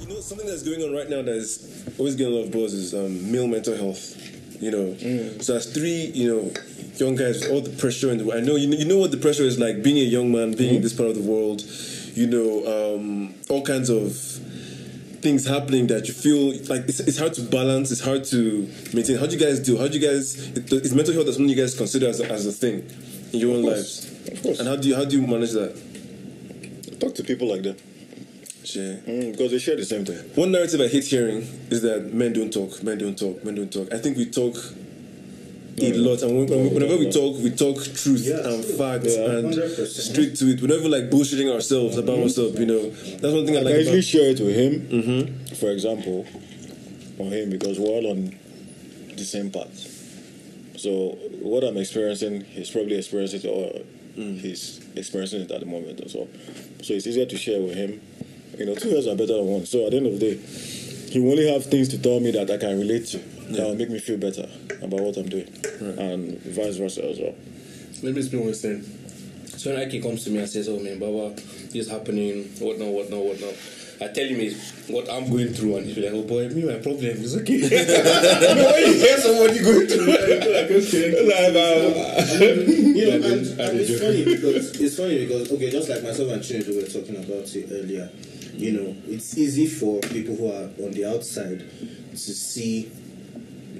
You 0.00 0.08
know, 0.08 0.20
something 0.20 0.46
that's 0.46 0.62
going 0.62 0.82
on 0.82 0.92
right 0.94 1.08
now 1.08 1.22
that 1.22 1.34
is 1.36 1.84
always 1.98 2.14
getting 2.16 2.32
a 2.34 2.36
lot 2.36 2.44
of 2.46 2.52
buzz 2.52 2.72
is 2.74 2.94
um, 2.94 3.30
male 3.32 3.46
mental 3.46 3.76
health. 3.76 4.16
You 4.62 4.70
know, 4.70 4.96
so 5.40 5.56
as 5.56 5.66
three, 5.66 6.12
you 6.14 6.28
know, 6.32 6.52
young 6.94 7.16
guys 7.16 7.40
with 7.40 7.50
all 7.50 7.60
the 7.62 7.70
pressure 7.70 8.12
in 8.12 8.18
the 8.18 8.24
world. 8.24 8.40
I 8.40 8.46
know 8.46 8.54
you 8.54 8.68
know, 8.68 8.76
you 8.76 8.84
know 8.84 8.96
what 8.96 9.10
the 9.10 9.16
pressure 9.16 9.42
is 9.42 9.58
like 9.58 9.82
being 9.82 9.96
a 9.96 10.08
young 10.08 10.30
man, 10.30 10.52
being 10.52 10.76
in 10.76 10.82
this 10.82 10.92
part 10.92 11.10
of 11.10 11.16
the 11.16 11.28
world. 11.28 11.62
You 12.14 12.28
know, 12.28 12.94
um, 12.94 13.34
all 13.50 13.64
kinds 13.64 13.90
of 13.90 14.14
things 15.20 15.48
happening 15.48 15.88
that 15.88 16.06
you 16.06 16.14
feel 16.14 16.52
like 16.68 16.88
it's, 16.88 17.00
it's 17.00 17.18
hard 17.18 17.34
to 17.34 17.42
balance. 17.42 17.90
It's 17.90 18.02
hard 18.04 18.22
to 18.26 18.70
maintain. 18.94 19.18
How 19.18 19.26
do 19.26 19.36
you 19.36 19.44
guys 19.44 19.58
do? 19.58 19.78
How 19.78 19.88
do 19.88 19.98
you 19.98 20.06
guys? 20.06 20.36
Is 20.36 20.94
mental 20.94 21.12
health 21.12 21.26
something 21.26 21.48
you 21.48 21.56
guys 21.56 21.76
consider 21.76 22.06
as 22.06 22.20
a, 22.20 22.30
as 22.30 22.46
a 22.46 22.52
thing 22.52 22.88
in 23.32 23.40
your 23.40 23.56
own 23.56 23.64
course. 23.64 23.74
lives? 23.74 24.28
Of 24.28 24.42
course. 24.44 24.60
And 24.60 24.68
how 24.68 24.76
do 24.76 24.86
you 24.86 24.94
how 24.94 25.04
do 25.04 25.20
you 25.20 25.26
manage 25.26 25.52
that? 25.52 25.74
Talk 27.00 27.16
to 27.16 27.24
people 27.24 27.48
like 27.48 27.64
that 27.64 27.80
Mm, 28.62 29.32
because 29.32 29.50
they 29.50 29.58
share 29.58 29.76
the 29.76 29.84
same 29.84 30.04
thing. 30.04 30.18
One 30.34 30.52
narrative 30.52 30.80
I 30.80 30.88
hate 30.88 31.04
hearing 31.04 31.38
is 31.70 31.82
that 31.82 32.12
men 32.14 32.32
don't 32.32 32.52
talk, 32.52 32.82
men 32.82 32.98
don't 32.98 33.18
talk, 33.18 33.44
men 33.44 33.54
don't 33.54 33.72
talk. 33.72 33.92
I 33.92 33.98
think 33.98 34.16
we 34.16 34.26
talk 34.26 34.54
a 35.78 35.80
mm. 35.80 36.04
lot, 36.04 36.22
and 36.22 36.36
when, 36.36 36.46
No, 36.46 36.56
mm. 36.56 36.72
whenever 36.74 36.92
no, 36.94 36.98
we 36.98 37.04
no. 37.06 37.10
talk, 37.10 37.38
we 37.42 37.50
talk 37.50 37.82
truth 37.94 38.22
Yeah, 38.24 38.46
and 38.48 38.64
facts 38.64 39.16
Yeah. 39.16 39.38
and 39.38 39.52
100%. 39.52 39.86
straight 39.86 40.36
to 40.36 40.50
it. 40.50 40.60
We're 40.60 40.68
never 40.68 40.88
like 40.88 41.10
bullshitting 41.10 41.52
ourselves 41.52 41.96
about 41.98 42.14
mm-hmm. 42.14 42.22
what's 42.22 42.38
up. 42.38 42.58
You 42.58 42.66
know, 42.66 42.90
that's 42.90 43.34
one 43.34 43.46
thing 43.46 43.56
I 43.56 43.60
I 43.60 43.62
like 43.62 43.72
can 43.74 43.80
easily 43.80 43.98
about. 43.98 44.04
share 44.04 44.30
it 44.30 44.40
with 44.40 44.54
him, 44.56 44.80
mm-hmm. 44.88 45.54
for 45.56 45.70
example, 45.70 46.26
on 47.18 47.32
him 47.32 47.50
because 47.50 47.78
we're 47.78 47.88
all 47.88 48.06
on 48.10 48.34
the 49.16 49.24
same 49.24 49.50
path. 49.50 49.88
So 50.76 51.18
what 51.40 51.64
I'm 51.64 51.76
experiencing, 51.76 52.42
he's 52.44 52.70
probably 52.70 52.96
experiencing 52.96 53.40
it, 53.42 53.46
or 53.46 53.82
mm. 54.18 54.38
he's 54.38 54.80
experiencing 54.96 55.42
it 55.42 55.50
at 55.50 55.60
the 55.60 55.66
moment 55.66 56.00
as 56.00 56.14
well. 56.14 56.28
So 56.82 56.94
it's 56.94 57.06
easier 57.06 57.26
to 57.26 57.36
share 57.38 57.60
with 57.60 57.74
him. 57.74 58.00
You 58.58 58.66
know, 58.66 58.74
two 58.74 58.88
years 58.90 59.06
are 59.06 59.16
better 59.16 59.34
than 59.34 59.46
one. 59.46 59.66
So 59.66 59.86
at 59.86 59.92
the 59.92 59.96
end 59.98 60.06
of 60.06 60.20
the 60.20 60.34
day, 60.34 61.10
he 61.12 61.20
will 61.20 61.32
only 61.32 61.50
have 61.50 61.66
things 61.66 61.88
to 61.88 61.98
tell 62.00 62.20
me 62.20 62.30
that 62.32 62.50
I 62.50 62.56
can 62.56 62.78
relate 62.78 63.06
to 63.08 63.18
that 63.52 63.66
will 63.66 63.74
make 63.74 63.90
me 63.90 63.98
feel 63.98 64.18
better 64.18 64.48
about 64.80 65.00
what 65.00 65.16
I'm 65.16 65.28
doing, 65.28 65.48
and 65.98 66.40
vice 66.40 66.76
versa 66.76 67.04
as 67.04 67.18
well. 67.18 67.34
Let 68.02 68.14
me 68.14 68.20
explain 68.20 68.40
what 68.42 68.46
you're 68.46 68.54
saying. 68.54 68.82
So 69.56 69.70
when 69.72 69.80
Ike 69.80 70.02
comes 70.02 70.24
to 70.24 70.30
me 70.30 70.38
and 70.38 70.48
says, 70.48 70.68
"Oh 70.68 70.78
man, 70.78 70.98
Baba, 70.98 71.34
this 71.34 71.86
is 71.86 71.90
happening, 71.90 72.44
whatnot, 72.58 72.88
whatnot, 72.88 73.24
whatnot," 73.24 73.54
I 74.00 74.08
tell 74.08 74.26
him 74.26 74.40
is 74.40 74.72
what 74.88 75.08
I'm 75.10 75.30
going 75.30 75.52
through, 75.52 75.76
and 75.76 75.86
he's 75.86 75.98
like, 75.98 76.12
"Oh 76.12 76.22
boy, 76.22 76.48
me 76.48 76.64
my 76.64 76.78
problem 76.78 77.04
is 77.04 77.36
okay." 77.36 77.54
you 77.60 78.54
know 78.56 78.72
when 78.72 78.86
you 78.86 78.94
hear 78.98 79.18
somebody 79.18 79.58
going 79.62 79.86
through, 79.86 80.06
like 80.08 80.70
okay, 80.72 81.06
like, 81.28 81.54
uh, 81.54 82.42
you 82.42 83.06
know, 83.06 83.26
and, 83.28 83.46
and 83.60 83.80
it's 83.80 84.00
funny 84.00 84.24
because 84.24 84.80
it's 84.80 84.96
funny 84.96 85.26
because 85.26 85.52
okay, 85.52 85.70
just 85.70 85.88
like 85.88 86.02
myself 86.02 86.32
and 86.32 86.42
Chinedu 86.42 86.74
were 86.74 86.88
talking 86.88 87.16
about 87.16 87.54
it 87.54 87.68
earlier. 87.70 88.10
You 88.54 88.72
know, 88.72 88.96
it's 89.06 89.36
easy 89.36 89.66
for 89.66 90.00
people 90.00 90.36
who 90.36 90.48
are 90.48 90.70
on 90.84 90.92
the 90.92 91.04
outside 91.06 91.64
to 92.10 92.16
see, 92.16 92.90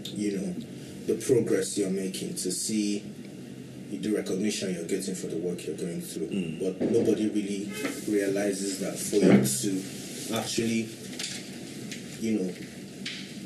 you 0.05 0.39
know, 0.39 0.55
the 1.07 1.15
progress 1.15 1.77
you're 1.77 1.91
making, 1.91 2.35
to 2.37 2.51
see 2.51 3.05
the 3.91 4.11
recognition 4.11 4.75
you're 4.75 4.85
getting 4.85 5.15
for 5.15 5.27
the 5.27 5.37
work 5.37 5.67
you're 5.67 5.77
going 5.77 6.01
through. 6.01 6.29
Mm. 6.29 6.61
But 6.61 6.91
nobody 6.91 7.29
really 7.29 7.71
realizes 8.09 8.81
that 8.81 8.99
for 8.99 9.17
you 9.17 9.45
to 9.45 10.35
actually, 10.35 10.89
you 12.21 12.39
know, 12.39 12.55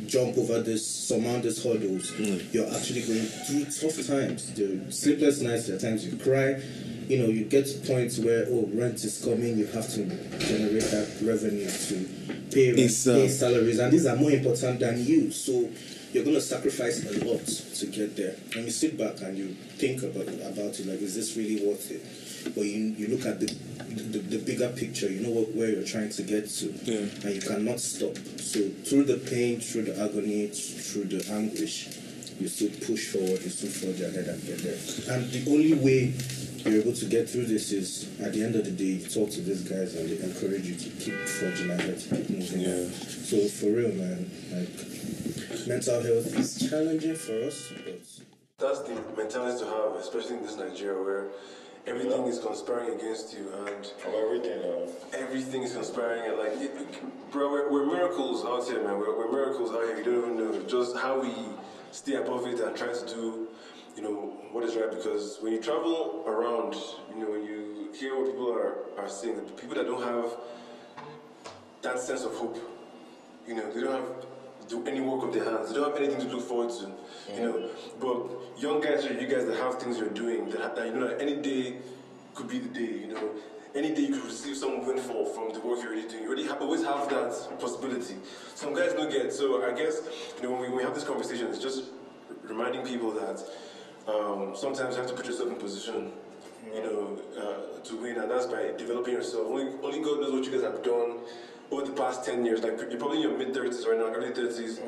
jump 0.07 0.39
over 0.39 0.63
this, 0.63 0.87
surmount 0.87 1.43
these 1.43 1.63
hurdles, 1.63 2.13
mm. 2.13 2.55
you're 2.55 2.73
actually 2.73 3.03
going 3.03 3.27
through 3.27 3.65
tough 3.65 4.07
times. 4.07 4.53
The 4.55 4.93
sleepless 4.93 5.41
nights, 5.41 5.67
there 5.67 5.77
are 5.77 5.81
times 5.81 6.07
you 6.07 6.17
cry. 6.17 6.63
You 7.09 7.19
know, 7.23 7.29
you 7.29 7.45
get 7.45 7.67
to 7.67 7.79
points 7.87 8.19
where, 8.19 8.47
oh, 8.49 8.69
rent 8.75 9.03
is 9.05 9.23
coming, 9.25 9.57
you 9.59 9.67
have 9.67 9.89
to 9.95 10.05
generate 10.39 10.83
that 10.91 11.19
revenue 11.23 11.71
to 11.71 12.09
pay, 12.53 12.73
rent, 12.73 12.81
uh, 13.07 13.15
pay 13.15 13.29
salaries, 13.29 13.79
and 13.79 13.93
these 13.93 14.07
are 14.07 14.17
more 14.17 14.31
important 14.33 14.81
than 14.81 15.05
you. 15.05 15.31
So 15.31 15.69
you're 16.13 16.25
going 16.25 16.37
to 16.37 16.41
sacrifice 16.41 17.05
a 17.05 17.25
lot 17.25 17.45
to 17.47 17.87
get 17.87 18.17
there. 18.17 18.35
And 18.55 18.65
you 18.65 18.71
sit 18.71 18.97
back 18.99 19.21
and 19.23 19.37
you 19.39 19.49
think 19.79 20.03
about, 20.03 20.27
about 20.29 20.81
it, 20.81 20.87
like, 20.87 21.01
is 21.01 21.15
this 21.15 21.37
really 21.37 21.65
worth 21.65 21.91
it? 21.91 22.55
But 22.55 22.63
you, 22.65 22.95
you 22.97 23.09
look 23.09 23.27
at 23.27 23.39
the, 23.41 23.47
the, 23.47 24.19
the 24.19 24.39
bigger 24.39 24.69
picture, 24.71 25.11
you 25.11 25.21
know 25.21 25.31
what, 25.31 25.55
where 25.55 25.69
you're 25.69 25.85
trying 25.85 26.11
to 26.11 26.23
get 26.23 26.49
to, 26.49 26.67
Yeah. 26.85 27.07
and 27.25 27.35
you 27.35 27.41
cannot 27.41 27.81
stop. 27.81 28.17
So 28.39 28.69
through 28.87 29.05
the 29.05 29.19
pain, 29.31 29.61
through 29.61 29.83
the 29.83 30.01
agony, 30.03 30.49
through 30.49 31.05
the 31.05 31.25
anguish, 31.33 31.89
you 32.41 32.49
still 32.49 32.71
push 32.87 33.09
forward, 33.09 33.43
you 33.43 33.51
still 33.51 33.71
forge 33.71 34.01
ahead 34.01 34.29
and 34.29 34.45
get 34.45 34.59
there. 34.59 34.79
And 35.15 35.31
the 35.31 35.51
only 35.51 35.73
way 35.75 36.13
you're 36.67 36.81
able 36.83 36.93
to 36.93 37.05
get 37.07 37.29
through 37.29 37.47
this 37.47 37.73
is 37.73 38.09
at 38.21 38.33
the 38.33 38.43
end 38.45 38.57
of 38.57 38.65
the 38.65 38.71
day, 38.71 38.85
you 38.85 39.07
talk 39.09 39.31
to 39.31 39.41
these 39.41 39.63
guys 39.63 39.95
and 39.95 40.09
they 40.09 40.19
encourage 40.23 40.67
you 40.67 40.75
to 40.77 40.89
keep 40.91 41.15
forging 41.27 41.71
ahead, 41.71 41.99
keep 41.99 42.29
moving 42.31 42.61
Yeah. 42.61 42.91
So 42.91 43.49
for 43.49 43.67
real, 43.67 43.93
man, 43.93 44.31
like 44.53 45.67
mental 45.67 46.01
health 46.03 46.39
is 46.39 46.69
challenging 46.71 47.15
for 47.17 47.45
us, 47.45 47.73
but 47.85 48.01
That's 48.59 48.81
the 48.81 48.95
mentality 49.17 49.59
to 49.61 49.67
have, 49.67 49.95
especially 50.01 50.37
in 50.39 50.43
this 50.43 50.57
Nigeria 50.57 51.01
where 51.03 51.27
everything 51.87 52.25
is 52.27 52.39
conspiring 52.41 52.99
against 52.99 53.33
you 53.37 53.49
and 53.67 53.93
everything. 54.07 54.59
Uh, 54.63 54.91
everything 55.17 55.63
is 55.63 55.73
conspiring 55.75 56.31
and 56.31 56.39
like 56.39 56.53
it, 56.61 56.71
it- 56.81 57.31
bro 57.33 57.51
we're, 57.51 57.71
we're 57.73 57.87
miracles 57.87 58.45
out 58.45 58.65
here 58.69 58.83
man 58.85 58.99
we're, 58.99 59.17
we're 59.19 59.31
miracles 59.33 59.71
out 59.73 59.83
here 59.83 59.99
you 59.99 60.05
don't 60.05 60.19
even 60.19 60.37
know 60.37 60.63
just 60.63 60.97
how 60.97 61.21
we 61.21 61.33
stay 61.91 62.15
above 62.15 62.47
it 62.47 62.61
and 62.61 62.77
try 62.77 62.87
to 62.93 63.07
do 63.15 63.49
you 63.97 64.03
know 64.03 64.37
what 64.53 64.63
is 64.65 64.77
right 64.77 64.91
because 64.91 65.39
when 65.41 65.53
you 65.53 65.61
travel 65.61 66.23
around 66.27 66.75
you 67.11 67.21
know 67.21 67.31
when 67.31 67.45
you 67.45 67.89
hear 67.95 68.17
what 68.17 68.27
people 68.27 68.53
are, 68.53 68.77
are 68.99 69.09
saying 69.09 69.37
the 69.37 69.53
people 69.53 69.75
that 69.75 69.87
don't 69.87 70.03
have 70.03 70.37
that 71.83 71.99
sense 71.99 72.23
of 72.25 72.35
hope 72.35 72.59
you 73.49 73.55
know 73.55 73.73
they 73.73 73.81
don't 73.81 73.93
have 73.93 74.27
do 74.69 74.85
any 74.87 75.01
work 75.01 75.23
of 75.23 75.33
their 75.33 75.45
hands 75.45 75.71
they 75.71 75.77
don't 75.77 75.91
have 75.93 76.03
anything 76.03 76.21
to 76.29 76.37
look 76.37 76.47
forward 76.47 76.71
to 76.71 76.91
you 77.35 77.41
know. 77.41 77.71
But 78.01 78.61
young 78.61 78.81
guys 78.81 79.05
or 79.07 79.13
you 79.15 79.27
guys 79.27 79.47
that 79.47 79.57
have 79.59 79.81
things 79.81 79.99
you're 79.99 80.09
doing 80.09 80.51
that, 80.51 80.77
that 80.77 80.87
you 80.87 80.95
know 80.95 81.09
that 81.09 81.21
any 81.21 81.37
day 81.37 81.77
could 82.35 82.49
be 82.49 82.59
the 82.59 82.69
day 82.69 82.99
you 83.01 83.09
know. 83.09 83.31
Any 83.75 83.95
day 83.95 84.03
you 84.03 84.15
could 84.15 84.25
receive 84.25 84.57
some 84.57 84.87
windfall 84.87 85.27
from 85.27 85.53
the 85.53 85.61
work 85.61 85.81
you're 85.83 85.93
already 85.93 86.09
doing. 86.09 86.23
You 86.23 86.29
already 86.29 86.47
have, 86.47 86.63
always 86.63 86.83
have 86.83 87.11
that 87.11 87.59
possibility. 87.61 88.17
Some 88.55 88.73
guys 88.73 88.95
don't 88.95 89.11
get 89.11 89.33
so 89.33 89.65
i 89.65 89.73
guess 89.73 90.01
you 90.37 90.43
know 90.43 90.53
when 90.53 90.63
we, 90.63 90.69
when 90.69 90.79
we 90.79 90.83
have 90.83 90.95
this 90.95 91.05
conversation 91.05 91.47
it's 91.49 91.59
just 91.59 91.85
reminding 92.43 92.87
people 92.87 93.11
that 93.13 93.43
um, 94.09 94.55
sometimes 94.55 94.95
you 94.95 95.03
have 95.03 95.11
to 95.11 95.17
put 95.17 95.27
yourself 95.27 95.51
in 95.51 95.57
position 95.57 96.13
you 96.73 96.83
know, 96.83 97.19
uh, 97.39 97.81
to 97.85 97.97
win, 97.97 98.19
and 98.19 98.31
that's 98.31 98.47
by 98.47 98.73
developing 98.77 99.15
yourself. 99.15 99.47
Only, 99.47 99.73
only 99.83 100.01
God 100.03 100.21
knows 100.21 100.33
what 100.33 100.45
you 100.45 100.51
guys 100.51 100.63
have 100.63 100.83
done 100.83 101.19
over 101.71 101.87
the 101.87 101.93
past 101.93 102.25
10 102.25 102.45
years. 102.45 102.63
Like, 102.63 102.79
you're 102.91 102.99
probably 102.99 103.19
in 103.19 103.23
your 103.23 103.39
mid 103.39 103.55
30s 103.55 103.87
right 103.87 103.99
now, 103.99 104.13
early 104.13 104.31
30s. 104.31 104.81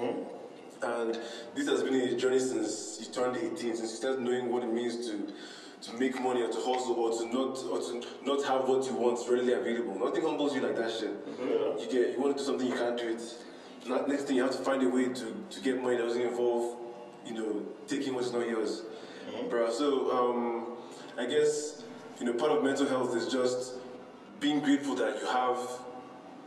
And 0.83 1.19
this 1.55 1.69
has 1.69 1.83
been 1.83 1.95
a 1.95 2.17
journey 2.17 2.39
since 2.39 2.99
you 3.01 3.13
turned 3.13 3.37
18, 3.37 3.57
since 3.57 3.81
you 3.81 3.87
started 3.87 4.21
knowing 4.21 4.53
what 4.53 4.63
it 4.63 4.73
means 4.73 5.09
to 5.09 5.33
to 5.81 5.93
make 5.97 6.21
money 6.21 6.43
or 6.43 6.49
to 6.49 6.59
hustle 6.59 6.95
or 6.95 7.13
to 7.13 7.27
not 7.33 7.57
or 7.71 7.79
to 7.79 8.05
not 8.27 8.45
have 8.45 8.69
what 8.69 8.85
you 8.85 8.95
want 8.95 9.19
readily 9.31 9.53
available. 9.53 9.97
Nothing 9.97 10.25
humbles 10.25 10.53
you 10.53 10.61
like 10.61 10.75
that 10.75 10.91
shit. 10.91 11.15
You 11.39 11.87
get 11.91 12.17
you 12.17 12.21
want 12.21 12.37
to 12.37 12.43
do 12.43 12.45
something 12.45 12.67
you 12.67 12.75
can't 12.75 12.99
do 12.99 13.09
it. 13.11 13.23
Not, 13.89 14.09
next 14.09 14.25
thing 14.25 14.37
you 14.37 14.43
have 14.43 14.51
to 14.57 14.59
find 14.59 14.83
a 14.83 14.89
way 14.89 15.05
to, 15.05 15.45
to 15.51 15.61
get 15.61 15.81
money 15.81 15.97
that 15.97 16.03
doesn't 16.03 16.21
involve 16.21 16.77
you 17.29 17.35
know, 17.35 17.63
taking 17.87 18.15
what's 18.15 18.33
not 18.33 18.49
yours, 18.49 18.83
bro. 19.49 19.71
So 19.71 20.11
um, 20.11 20.67
I 21.19 21.27
guess 21.27 21.83
you 22.21 22.27
know, 22.27 22.35
part 22.35 22.53
of 22.53 22.65
mental 22.65 22.87
health 22.87 23.15
is 23.17 23.31
just 23.31 23.75
being 24.41 24.61
grateful 24.61 24.95
that 24.97 25.21
you 25.21 25.27
have 25.27 25.59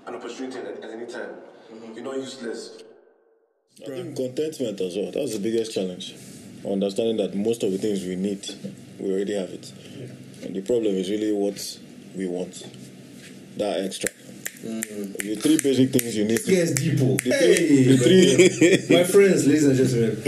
an 0.07 0.15
opportunity 0.15 0.57
at, 0.59 0.83
at 0.83 0.91
any 0.91 1.05
time. 1.05 1.35
You're 1.95 2.03
not 2.03 2.17
useless. 2.17 2.83
I 3.81 3.89
think 3.89 4.15
contentment 4.15 4.81
as 4.81 4.95
well. 4.95 5.11
That's 5.11 5.33
the 5.33 5.39
biggest 5.39 5.73
challenge. 5.73 6.15
Understanding 6.65 7.17
that 7.17 7.33
most 7.33 7.63
of 7.63 7.71
the 7.71 7.77
things 7.77 8.03
we 8.03 8.15
need, 8.15 8.45
we 8.99 9.13
already 9.13 9.33
have 9.33 9.49
it. 9.49 9.71
And 10.43 10.55
the 10.55 10.61
problem 10.61 10.95
is 10.95 11.09
really 11.09 11.31
what 11.31 11.79
we 12.15 12.27
want. 12.27 12.67
That 13.57 13.83
extra. 13.83 14.09
The 14.61 15.37
three 15.41 15.57
basic 15.57 15.89
things 15.91 16.15
you 16.15 16.25
need 16.25 16.37
to 16.45 16.51
Yes, 16.51 16.79
people. 16.79 17.17
The 17.17 17.31
Hey, 17.31 17.55
three- 17.97 18.35
the 18.37 18.77
three 18.77 18.95
my 18.97 19.03
friends, 19.05 19.47
ladies 19.47 19.63
and 19.65 19.75
gentlemen. 19.77 20.21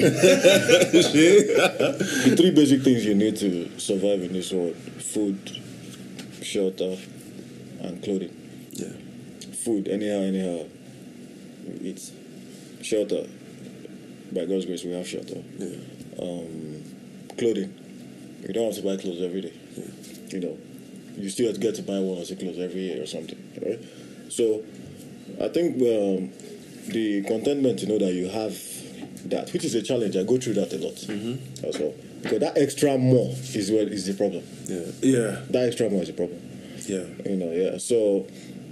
the 1.13 2.35
three 2.35 2.51
basic 2.51 2.81
things 2.81 3.05
you 3.05 3.13
need 3.13 3.35
to 3.37 3.69
survive 3.79 4.21
in 4.23 4.33
this 4.33 4.51
world 4.51 4.75
food, 4.75 5.37
shelter, 6.41 6.97
and 7.81 8.01
clothing. 8.03 8.35
Yeah. 8.71 8.87
Food, 9.63 9.87
anyhow, 9.87 10.21
anyhow, 10.21 10.65
eat. 11.81 12.11
Shelter, 12.81 13.27
by 14.31 14.45
God's 14.45 14.65
grace, 14.65 14.83
we 14.83 14.91
have 14.93 15.07
shelter. 15.07 15.43
Yeah. 15.59 15.67
Um, 16.19 16.83
clothing, 17.37 17.71
you 18.47 18.53
don't 18.53 18.65
have 18.65 18.75
to 18.75 18.81
buy 18.81 18.97
clothes 18.97 19.21
every 19.21 19.41
day. 19.41 19.53
You 20.29 20.39
know, 20.39 20.57
you 21.17 21.29
still 21.29 21.45
have 21.47 21.55
to 21.55 21.61
get 21.61 21.75
to 21.75 21.83
buy 21.83 21.99
one 21.99 22.17
or 22.17 22.25
two 22.25 22.35
clothes 22.35 22.57
every 22.57 22.81
year 22.81 23.03
or 23.03 23.05
something, 23.05 23.37
right? 23.63 23.79
So, 24.29 24.63
I 25.41 25.47
think 25.49 25.75
um, 25.77 26.31
the 26.91 27.23
contentment 27.27 27.81
you 27.81 27.87
know 27.87 27.97
that 27.99 28.13
you 28.13 28.27
have 28.29 28.57
that, 29.29 29.51
which 29.53 29.63
is 29.65 29.73
a 29.75 29.81
challenge. 29.81 30.15
I 30.17 30.23
go 30.23 30.37
through 30.37 30.53
that 30.55 30.73
a 30.73 30.77
lot 30.77 30.95
Mm-hmm. 30.95 31.65
as 31.65 31.79
well. 31.79 31.93
Because 32.21 32.39
that 32.39 32.57
extra 32.57 32.97
more 32.97 33.29
is 33.53 33.69
what 33.71 33.87
is 33.89 34.05
the 34.05 34.13
problem. 34.13 34.43
Yeah. 34.65 34.85
Yeah. 35.01 35.41
That 35.49 35.65
extra 35.67 35.89
more 35.89 36.01
is 36.01 36.07
the 36.07 36.13
problem. 36.13 36.39
Yeah. 36.87 37.03
You 37.29 37.35
know, 37.37 37.51
yeah. 37.51 37.77
So, 37.77 38.27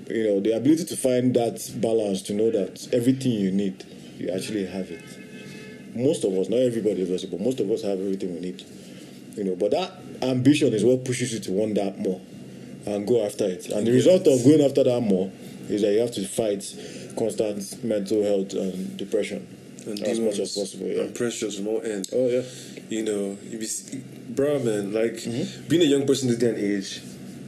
you 0.09 0.23
know, 0.25 0.39
the 0.39 0.51
ability 0.55 0.85
to 0.85 0.97
find 0.97 1.33
that 1.35 1.69
balance 1.81 2.21
to 2.23 2.33
know 2.33 2.49
that 2.51 2.87
everything 2.93 3.31
you 3.33 3.51
need, 3.51 3.83
you 4.17 4.29
actually 4.29 4.65
have 4.67 4.89
it. 4.91 5.03
Most 5.95 6.23
of 6.23 6.33
us, 6.33 6.47
not 6.49 6.59
everybody 6.59 7.01
obviously, 7.01 7.29
but 7.29 7.41
most 7.41 7.59
of 7.59 7.69
us 7.71 7.81
have 7.83 7.99
everything 7.99 8.33
we 8.33 8.39
need. 8.39 8.63
You 9.35 9.43
know, 9.45 9.55
but 9.55 9.71
that 9.71 9.91
ambition 10.21 10.73
is 10.73 10.83
what 10.85 11.03
pushes 11.05 11.33
you 11.33 11.39
to 11.39 11.51
want 11.51 11.75
that 11.75 11.99
more 11.99 12.21
and 12.85 13.07
go 13.07 13.25
after 13.25 13.45
it. 13.45 13.67
And 13.67 13.85
the 13.85 13.91
result 13.91 14.27
of 14.27 14.43
going 14.43 14.61
after 14.61 14.83
that 14.83 15.01
more 15.01 15.31
is 15.69 15.81
that 15.81 15.91
you 15.93 15.99
have 15.99 16.11
to 16.11 16.25
fight 16.27 16.63
constant 17.17 17.83
mental 17.83 18.23
health 18.23 18.53
and 18.53 18.97
depression 18.97 19.45
And 19.87 20.01
as 20.03 20.19
much 20.19 20.39
as 20.39 20.55
possible. 20.55 20.87
Yeah. 20.87 21.01
And 21.03 21.15
pressures 21.15 21.55
from 21.57 21.67
all 21.67 21.81
ends. 21.83 22.09
Oh 22.13 22.27
yeah. 22.27 22.41
You 22.89 23.03
know, 23.03 23.37
be, 23.51 23.67
bro, 24.29 24.59
man, 24.59 24.93
like 24.93 25.13
Mm-hmm. 25.13 25.67
being 25.67 25.81
a 25.81 25.85
young 25.85 26.05
person 26.05 26.27
this 26.29 26.37
day 26.37 26.49
and 26.49 26.57
age, 26.57 27.01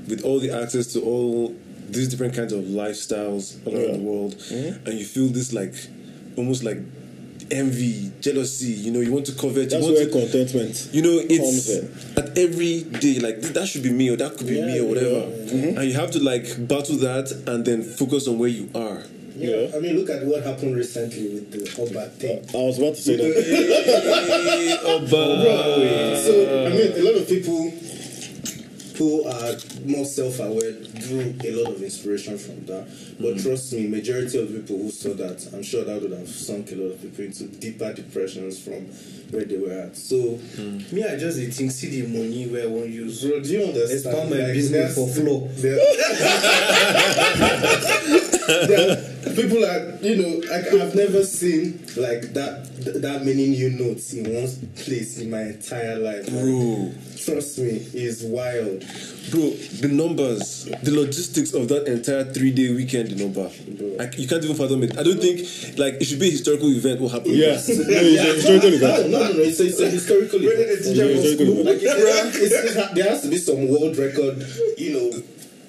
with 0.07 0.23
all 0.23 0.39
the 0.39 0.51
access 0.51 0.93
to 0.93 1.01
all 1.01 1.55
these 1.89 2.07
different 2.07 2.33
kinds 2.35 2.53
of 2.53 2.63
lifestyles 2.65 3.57
all 3.65 3.73
around 3.75 3.85
Yeah. 3.89 3.97
the 3.97 4.03
world, 4.03 4.35
Mm-hmm. 4.35 4.87
and 4.87 4.99
you 4.99 5.05
feel 5.05 5.27
this 5.27 5.51
like 5.53 5.73
almost 6.37 6.63
like 6.63 6.77
envy, 7.53 8.11
jealousy. 8.19 8.71
You 8.73 8.91
know, 8.91 8.99
you 8.99 9.11
want 9.13 9.25
to 9.27 9.33
covet. 9.33 9.69
That's 9.69 9.75
you 9.75 9.93
want 9.93 9.95
where 9.95 10.05
to, 10.05 10.11
contentment 10.11 10.89
you 10.91 11.01
know, 11.01 11.19
it's 11.21 11.39
comes 11.39 11.69
in. 11.69 12.23
at 12.23 12.37
every 12.37 12.81
day 12.83 13.19
like 13.19 13.41
"Th- 13.41 13.53
that 13.53 13.67
should 13.67 13.83
be 13.83 13.91
me 13.91 14.09
or 14.09 14.17
that 14.17 14.37
could 14.37 14.47
be 14.47 14.61
me 14.61 14.79
or 14.79 14.85
whatever, 14.89 15.21
Mm-hmm. 15.27 15.77
and 15.77 15.85
you 15.87 15.93
have 15.93 16.11
to 16.11 16.19
like 16.19 16.45
battle 16.67 16.97
that 16.97 17.31
and 17.47 17.63
then 17.65 17.83
focus 17.83 18.27
on 18.27 18.37
where 18.39 18.49
you 18.49 18.69
are. 18.75 19.03
Yeah. 19.35 19.49
Yeah. 19.55 19.75
I 19.75 19.79
mean, 19.79 19.97
look 19.97 20.09
at 20.11 20.23
what 20.25 20.43
happened 20.43 20.75
recently 20.75 21.27
with 21.33 21.51
the 21.51 21.81
Oba 21.81 22.07
thing. 22.09 22.45
I 22.53 22.57
was 22.67 22.77
about 22.77 22.95
to 22.95 23.01
say 23.01 23.15
that. 23.17 23.33
So, 26.23 26.31
I 26.65 26.69
mean, 26.69 26.91
a 26.93 27.03
lot 27.03 27.15
of 27.21 27.27
people 27.27 27.71
who 28.97 29.23
are 29.27 29.55
more 29.85 30.05
self-aware 30.05 30.71
drew 30.99 31.33
a 31.43 31.51
lot 31.55 31.71
of 31.73 31.81
inspiration 31.81 32.37
from 32.37 32.65
that. 32.65 32.85
But 33.19 33.35
mm. 33.35 33.43
trust 33.43 33.73
me, 33.73 33.87
majority 33.87 34.37
of 34.39 34.49
people 34.53 34.77
who 34.77 34.91
saw 34.91 35.13
that, 35.15 35.49
I'm 35.53 35.63
sure 35.63 35.83
that 35.83 36.01
would 36.01 36.11
have 36.11 36.27
sunk 36.27 36.71
a 36.71 36.75
lot 36.75 36.91
of 36.93 37.01
people 37.01 37.25
into 37.25 37.45
deeper 37.47 37.91
depressions 37.93 38.59
from 38.63 38.85
where 39.31 39.45
they 39.45 39.57
were 39.57 39.71
at. 39.73 39.95
So, 39.97 40.15
mm. 40.15 40.91
Me, 40.93 41.03
I 41.03 41.17
just 41.17 41.37
dey 41.37 41.49
think 41.49 41.71
see 41.71 42.01
the 42.01 42.07
money 42.07 42.47
where 42.47 42.63
I 42.63 42.67
want 42.67 42.89
use. 42.89 43.23
bro, 43.23 43.39
do 43.41 43.49
you 43.49 43.63
understand? 43.63 43.91
Expand 43.91 44.29
my 44.29 44.37
Like, 44.37 44.53
business 44.53 44.95
there's- 44.95 44.95
for 44.95 45.07
floor. 45.21 45.49
there- 49.23 49.33
there 49.33 49.45
are 49.45 49.47
people 49.49 49.65
are, 49.65 49.97
you 50.01 50.15
know, 50.17 50.41
like 50.49 50.67
I've 50.73 50.95
never 50.95 51.23
seen 51.25 51.79
like 51.97 52.33
that 52.33 52.67
that 53.01 53.25
many 53.25 53.47
new 53.49 53.69
notes 53.69 54.13
in 54.13 54.33
one 54.33 54.47
place 54.75 55.17
in 55.19 55.29
my 55.29 55.41
entire 55.43 55.97
life. 55.99 56.27
Bro. 56.29 56.91
Trust 57.23 57.59
me, 57.59 57.81
it's 57.93 58.21
wild. 58.23 58.83
Bro, 59.31 59.51
the 59.79 59.87
numbers, 59.87 60.65
the 60.83 60.91
logistics 60.91 61.53
of 61.53 61.69
that 61.69 61.87
entire 61.87 62.25
three 62.25 62.51
day 62.51 62.73
weekend 62.73 63.13
in 63.13 63.21
Oba, 63.21 63.49
like, 63.97 64.17
you 64.19 64.27
can't 64.27 64.43
even 64.43 64.57
fathom 64.57 64.83
it. 64.83 64.97
I 64.97 65.03
don't 65.03 65.21
think 65.21 65.39
like 65.77 65.95
it 66.01 66.05
should 66.05 66.19
be 66.19 66.27
a 66.27 66.31
historical 66.31 66.67
event. 66.69 66.99
What 66.99 67.13
happened? 67.13 67.35
Yeah. 67.35 67.51
No, 67.51 67.55
it's 67.55 67.69
a 67.69 68.33
historical 68.35 68.73
event. 68.73 69.09
No, 69.09 69.19
no, 69.19 69.31
no, 69.33 69.39
it's 69.39 69.59
a, 69.61 69.65
it's 69.67 69.79
a 69.79 69.89
historical 69.89 70.39
event. 70.43 70.59
it's 70.59 70.87
historical 70.87 71.47
event. 71.53 71.65
Like, 71.65 71.79
it's, 71.81 72.35
it's, 72.35 72.75
it's, 72.75 72.93
there 72.93 73.09
has 73.09 73.21
to 73.21 73.29
be 73.29 73.37
some 73.37 73.67
world 73.69 73.95
record, 73.97 74.45
you 74.77 74.91
know, 74.93 75.23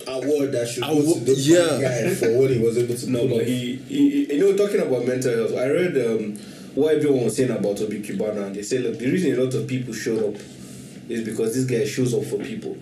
award 0.07 0.53
that 0.53 0.69
should 0.69 0.83
go 0.85 1.15
to 1.15 1.21
this 1.21 1.47
yeah. 1.47 1.81
guy 1.81 2.15
for 2.15 2.39
what 2.39 2.51
he 2.51 2.59
was 2.59 2.77
able 2.79 2.95
to 2.97 3.11
No, 3.11 3.21
pull 3.27 3.39
but 3.39 3.47
he, 3.47 3.77
he, 3.77 4.25
he- 4.27 4.35
you 4.35 4.41
know, 4.41 4.57
talking 4.57 4.81
about 4.81 5.07
mental 5.07 5.35
health, 5.35 5.55
I 5.57 5.69
read 5.69 5.97
um, 6.07 6.37
what 6.75 6.95
everyone 6.97 7.25
was 7.25 7.37
saying 7.37 7.51
about 7.51 7.81
Obi 7.81 8.03
Cubana, 8.03 8.47
and 8.47 8.57
they 8.57 8.63
say, 8.63 8.79
look, 8.79 8.99
the 8.99 9.07
reason 9.11 9.33
a 9.33 9.43
lot 9.45 9.55
of 9.55 9.67
people 9.67 9.95
showed 9.95 10.23
up 10.35 10.41
is 11.09 11.23
because 11.25 11.55
this 11.55 11.65
guy 11.67 11.85
shows 11.87 12.15
up 12.15 12.25
for 12.25 12.39
people, 12.39 12.77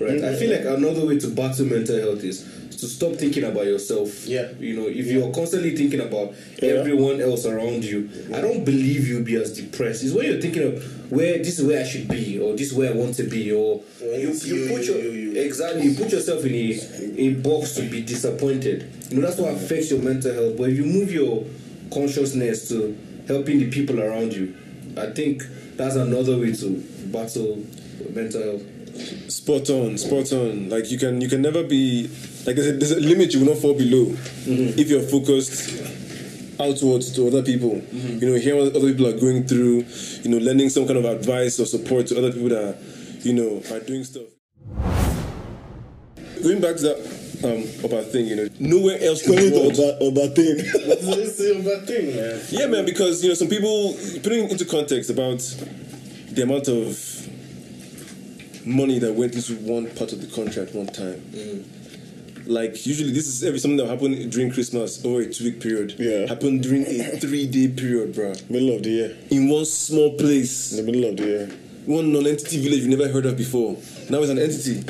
right? 0.00 0.22
I 0.22 0.36
feel 0.36 0.50
like 0.50 0.64
another 0.78 1.04
way 1.06 1.18
to 1.18 1.28
battle 1.28 1.66
mental 1.66 1.98
health 1.98 2.22
is 2.22 2.44
to 2.80 2.86
stop 2.86 3.12
thinking 3.14 3.44
about 3.44 3.66
yourself. 3.66 4.26
Yeah. 4.26 4.48
You 4.58 4.74
know, 4.76 4.86
if 4.88 5.06
you're 5.06 5.32
constantly 5.32 5.76
thinking 5.76 6.00
about 6.00 6.34
Yeah. 6.62 6.70
everyone 6.74 7.20
else 7.20 7.46
around 7.46 7.84
you, 7.84 8.08
I 8.32 8.40
don't 8.40 8.64
believe 8.64 9.06
you'll 9.08 9.22
be 9.24 9.36
as 9.36 9.52
depressed. 9.56 10.04
It's 10.04 10.12
when 10.12 10.26
you're 10.26 10.40
thinking 10.40 10.62
of 10.62 11.10
where 11.12 11.38
this 11.38 11.58
is 11.58 11.64
where 11.66 11.80
I 11.80 11.86
should 11.86 12.08
be, 12.08 12.38
or 12.38 12.52
this 12.56 12.68
is 12.68 12.74
where 12.74 12.90
I 12.92 12.94
want 12.96 13.14
to 13.16 13.24
be, 13.24 13.52
or 13.52 13.82
When 14.00 14.20
you, 14.20 14.32
you 14.32 14.54
you, 14.56 14.68
put 14.68 14.84
you, 14.86 14.94
your 14.94 15.02
you, 15.04 15.10
you. 15.32 15.40
exactly 15.42 15.82
you 15.86 15.94
put 15.94 16.10
yourself 16.12 16.44
in 16.44 16.54
a, 16.54 17.20
a 17.20 17.34
box 17.34 17.74
to 17.76 17.82
be 17.82 18.00
disappointed. 18.02 18.90
You 19.10 19.20
know 19.20 19.26
that's 19.26 19.38
what 19.38 19.54
affects 19.54 19.90
your 19.90 20.00
mental 20.00 20.32
health. 20.32 20.56
But 20.56 20.70
if 20.70 20.76
you 20.78 20.84
move 20.86 21.12
your 21.12 21.44
consciousness 21.92 22.68
to 22.68 22.96
helping 23.28 23.58
the 23.58 23.70
people 23.70 24.00
around 24.00 24.32
you, 24.32 24.54
I 24.96 25.06
think 25.10 25.42
that's 25.76 25.96
another 25.96 26.38
way 26.38 26.52
to 26.52 26.70
battle 27.06 27.62
mental 28.12 28.42
health. 28.42 28.62
Spot 29.30 29.68
on, 29.70 29.98
spot 29.98 30.32
on. 30.32 30.68
Like 30.70 30.90
you 30.90 30.98
can, 30.98 31.20
you 31.20 31.28
can 31.28 31.42
never 31.42 31.62
be 31.64 32.06
like 32.46 32.56
there's 32.56 32.68
a, 32.68 32.72
there's 32.72 32.92
a 32.92 33.00
limit 33.00 33.32
you 33.32 33.40
will 33.40 33.54
not 33.54 33.58
fall 33.58 33.74
below 33.74 34.06
mm-hmm. 34.06 34.78
if 34.78 34.88
you're 34.90 35.02
focused 35.02 35.80
outwards 36.60 37.12
to 37.14 37.26
other 37.26 37.42
people. 37.42 37.70
Mm-hmm. 37.70 38.18
You 38.18 38.30
know, 38.30 38.38
hearing 38.38 38.64
what 38.64 38.76
other 38.76 38.90
people 38.90 39.06
are 39.06 39.18
going 39.18 39.46
through. 39.46 39.84
You 40.22 40.30
know, 40.30 40.38
lending 40.38 40.68
some 40.68 40.86
kind 40.86 40.98
of 40.98 41.04
advice 41.04 41.58
or 41.58 41.66
support 41.66 42.06
to 42.08 42.18
other 42.18 42.32
people 42.32 42.50
that 42.50 42.78
you 43.22 43.32
know 43.32 43.62
are 43.74 43.80
doing 43.80 44.04
stuff. 44.04 44.28
Going 46.42 46.60
back 46.60 46.76
to 46.76 46.82
that 46.82 47.24
um, 47.44 47.84
about 47.84 48.04
thing, 48.06 48.26
you 48.26 48.36
know, 48.36 48.48
nowhere 48.58 48.98
else 49.00 49.26
in 49.26 49.34
Going 49.34 49.50
the 49.50 49.72
to 49.72 49.82
world. 49.82 50.02
Oba, 50.02 50.20
Oba 50.20 50.34
thing. 50.34 50.56
It's 50.58 51.40
a 51.40 51.62
bad 51.62 51.86
thing, 51.86 52.16
man. 52.16 52.40
Yeah, 52.50 52.66
man, 52.66 52.84
because 52.84 53.22
you 53.22 53.30
know 53.30 53.34
some 53.34 53.48
people 53.48 53.94
putting 54.22 54.48
into 54.48 54.64
context 54.64 55.10
about 55.10 55.38
the 56.30 56.42
amount 56.42 56.68
of 56.68 56.98
money 58.66 58.98
that 58.98 59.12
went 59.14 59.34
into 59.34 59.54
one 59.56 59.86
part 59.94 60.12
of 60.12 60.20
the 60.20 60.26
contract 60.34 60.74
one 60.74 60.86
time. 60.86 61.20
Mm-hmm. 61.32 61.83
Like 62.46 62.86
usually, 62.86 63.12
this 63.12 63.26
is 63.26 63.42
every 63.44 63.58
something 63.58 63.78
that 63.78 63.86
happened 63.88 64.30
during 64.30 64.50
Christmas 64.52 65.02
over 65.04 65.20
a 65.20 65.32
two 65.32 65.44
week 65.44 65.60
period. 65.60 65.94
Yeah. 65.98 66.26
happened 66.26 66.62
during 66.62 66.82
a 66.86 67.18
three 67.18 67.46
day 67.46 67.68
period, 67.68 68.14
bro. 68.14 68.34
Middle 68.50 68.76
of 68.76 68.82
the 68.82 68.90
year. 68.90 69.16
In 69.30 69.48
one 69.48 69.64
small 69.64 70.14
place, 70.16 70.72
In 70.72 70.84
the 70.84 70.92
middle 70.92 71.08
of 71.10 71.16
the 71.16 71.24
year. 71.24 71.50
one 71.86 72.12
non-entity 72.12 72.62
village 72.62 72.80
you 72.80 72.88
never 72.88 73.08
heard 73.08 73.26
of 73.26 73.36
before. 73.36 73.76
Now 74.10 74.20
it's 74.20 74.30
an 74.30 74.38
entity. 74.38 74.84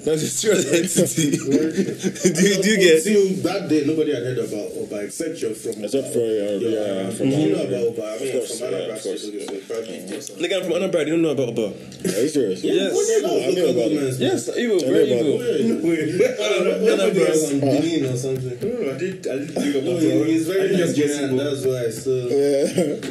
Now 0.00 0.12
it's 0.16 0.22
a 0.24 0.28
serious 0.32 0.64
entity. 0.72 1.30
do, 2.34 2.42
you, 2.48 2.62
do 2.62 2.70
you 2.72 2.78
get? 2.80 3.04
Until 3.06 3.42
that 3.44 3.68
day, 3.68 3.84
nobody 3.86 4.14
had 4.14 4.22
heard 4.24 4.38
about 4.38 4.72
Oba 4.80 5.04
except 5.04 5.40
you're 5.40 5.54
from. 5.54 5.84
Except 5.84 6.08
for, 6.12 6.18
uh, 6.20 6.56
You're, 6.56 6.72
yeah, 6.72 7.08
uh, 7.08 7.10
from 7.12 7.28
you 7.28 7.52
know 7.54 7.62
about 7.62 7.84
Oba. 7.94 8.02
I 8.02 8.14
Of 8.16 8.20
mean, 8.22 8.32
course, 8.32 8.58
from 8.58 8.70
yeah, 8.72 8.78
Anambra 8.80 8.96
of 8.96 9.02
course. 9.02 9.22
State, 9.22 9.44
so 9.44 9.60
probably 9.68 9.98
do 10.08 10.20
something. 10.20 10.40
Nigga, 10.44 10.54
I'm 10.56 10.64
from 10.64 10.72
Anambra. 10.80 11.00
You 11.06 11.12
don't 11.12 11.22
know 11.22 11.36
about 11.36 11.48
Oba. 11.52 11.66
Are 11.68 12.22
you 12.24 12.28
serious? 12.28 12.64
Yes. 12.64 12.92
Well, 12.96 13.44
I 13.44 13.50
knew 13.52 13.68
about 13.70 13.92
it. 13.92 14.18
Yes, 14.18 14.48
evil, 14.56 14.76
I 14.80 14.88
very 14.88 15.06
knew 15.06 15.36
about 15.36 15.60
evil. 15.60 16.96
Nobody 16.96 17.26
else 17.26 17.52
on 17.52 17.60
Benin 17.60 18.04
or 18.06 18.16
something. 18.16 18.56
I 18.56 18.98
did. 18.98 19.26
I 19.28 19.36
did 19.36 19.50
think 19.52 19.84
No, 19.84 19.96
he- 20.00 20.32
he's 20.32 20.46
very 20.48 20.76
Nigerian, 20.76 21.36
that's 21.36 21.64
why. 21.64 21.90
So 21.92 22.10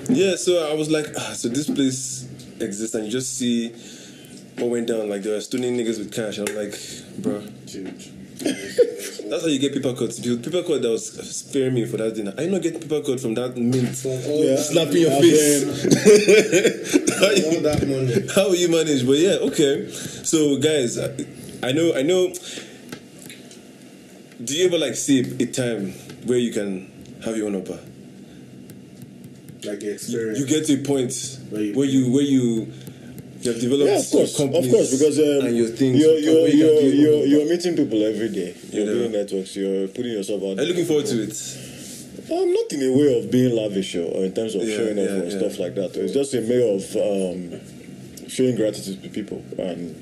Yeah, 0.09 0.35
so 0.35 0.67
I 0.69 0.73
was 0.73 0.89
like, 0.89 1.07
ah, 1.17 1.33
so 1.33 1.49
this 1.49 1.69
place 1.69 2.25
exists, 2.59 2.95
and 2.95 3.05
you 3.05 3.11
just 3.11 3.37
see 3.37 3.71
what 4.59 4.69
went 4.69 4.87
down. 4.87 5.09
Like 5.09 5.23
they 5.23 5.31
were 5.31 5.41
stoning 5.41 5.75
niggas 5.77 5.97
with 5.99 6.13
cash. 6.13 6.37
I'm 6.37 6.45
like, 6.55 6.75
bro, 7.21 7.41
huge. 7.67 8.11
That's 8.41 9.41
how 9.43 9.47
you 9.47 9.59
get 9.59 9.73
paper 9.73 9.93
cuts. 9.93 10.19
Because 10.19 10.37
paper 10.37 10.63
cut 10.63 10.81
that 10.81 10.89
was 10.89 11.11
sparing 11.35 11.73
me 11.75 11.85
for 11.85 11.97
that 11.97 12.15
dinner. 12.15 12.33
I 12.37 12.45
not 12.47 12.61
get 12.61 12.79
paper 12.81 13.01
cut 13.01 13.19
from 13.19 13.33
that 13.35 13.55
mint. 13.57 14.01
oh, 14.05 14.43
Yeah. 14.43 14.55
Slapping 14.57 15.01
your 15.01 15.11
face. 15.21 15.63
how, 17.19 17.29
you, 17.31 17.59
that 17.61 17.85
money. 17.87 18.27
how 18.33 18.47
will 18.47 18.55
you 18.55 18.69
manage? 18.69 19.05
But 19.05 19.17
yeah, 19.17 19.37
okay. 19.51 19.89
So 19.91 20.57
guys, 20.57 20.97
I, 20.97 21.13
I 21.67 21.71
know, 21.73 21.93
I 21.95 22.01
know. 22.01 22.33
Do 24.43 24.55
you 24.55 24.67
ever 24.67 24.77
like 24.77 24.95
see 24.95 25.19
a 25.19 25.45
time 25.47 25.91
where 26.25 26.37
you 26.39 26.53
can 26.53 26.89
have 27.25 27.35
your 27.35 27.47
own 27.47 27.55
upper? 27.57 27.79
Like 29.65 29.81
the 29.81 29.87
You, 29.87 29.91
experience. 29.91 30.39
you 30.39 30.45
get 30.47 30.65
to 30.67 30.81
a 30.81 30.83
point 30.85 31.39
Where 31.49 31.61
you- 31.61 31.73
where 31.75 31.85
you 31.87 32.11
where 32.13 32.23
you 32.23 32.71
you 33.41 33.51
have 33.51 33.61
developed 33.61 33.89
Yeah, 33.91 33.99
of 33.99 34.09
course, 34.11 34.35
some 34.35 34.49
of 34.53 34.69
course, 34.69 34.91
because 34.91 35.17
um, 35.19 35.47
and 35.47 35.55
your 35.57 35.67
things. 35.69 35.97
you're, 35.99 36.17
you're, 36.17 36.47
you 36.47 36.51
can 36.51 36.57
you're, 36.59 36.81
do 36.81 36.87
your 36.87 37.13
you're, 37.13 37.25
you're 37.25 37.49
meeting 37.49 37.75
people 37.75 38.03
every 38.03 38.29
day. 38.29 38.55
You're 38.71 38.85
Yeah. 38.85 38.93
doing 38.93 39.11
networks. 39.11 39.55
You're 39.55 39.87
putting 39.87 40.11
yourself 40.13 40.43
out. 40.43 40.59
Are 40.59 40.63
you 40.63 40.69
looking 40.69 40.85
forward 40.85 41.05
to 41.07 41.23
it? 41.23 41.35
Um, 42.31 42.53
not 42.53 42.71
in 42.73 42.83
a 42.83 42.91
way 42.97 43.17
of 43.19 43.31
being 43.31 43.55
lavish 43.55 43.95
or, 43.95 44.05
or 44.05 44.25
in 44.25 44.33
terms 44.33 44.53
of 44.55 44.61
Yeah, 44.63 44.75
showing 44.77 44.99
off 44.99 45.09
yeah, 45.09 45.15
or 45.21 45.23
yeah. 45.25 45.37
stuff 45.39 45.57
like 45.59 45.75
that. 45.75 45.95
It's 45.95 46.13
just 46.13 46.33
a 46.35 46.41
way 46.41 46.61
of 46.61 46.83
um, 46.95 48.27
showing 48.29 48.55
gratitude 48.55 49.01
to 49.01 49.09
people 49.09 49.43
and 49.57 49.95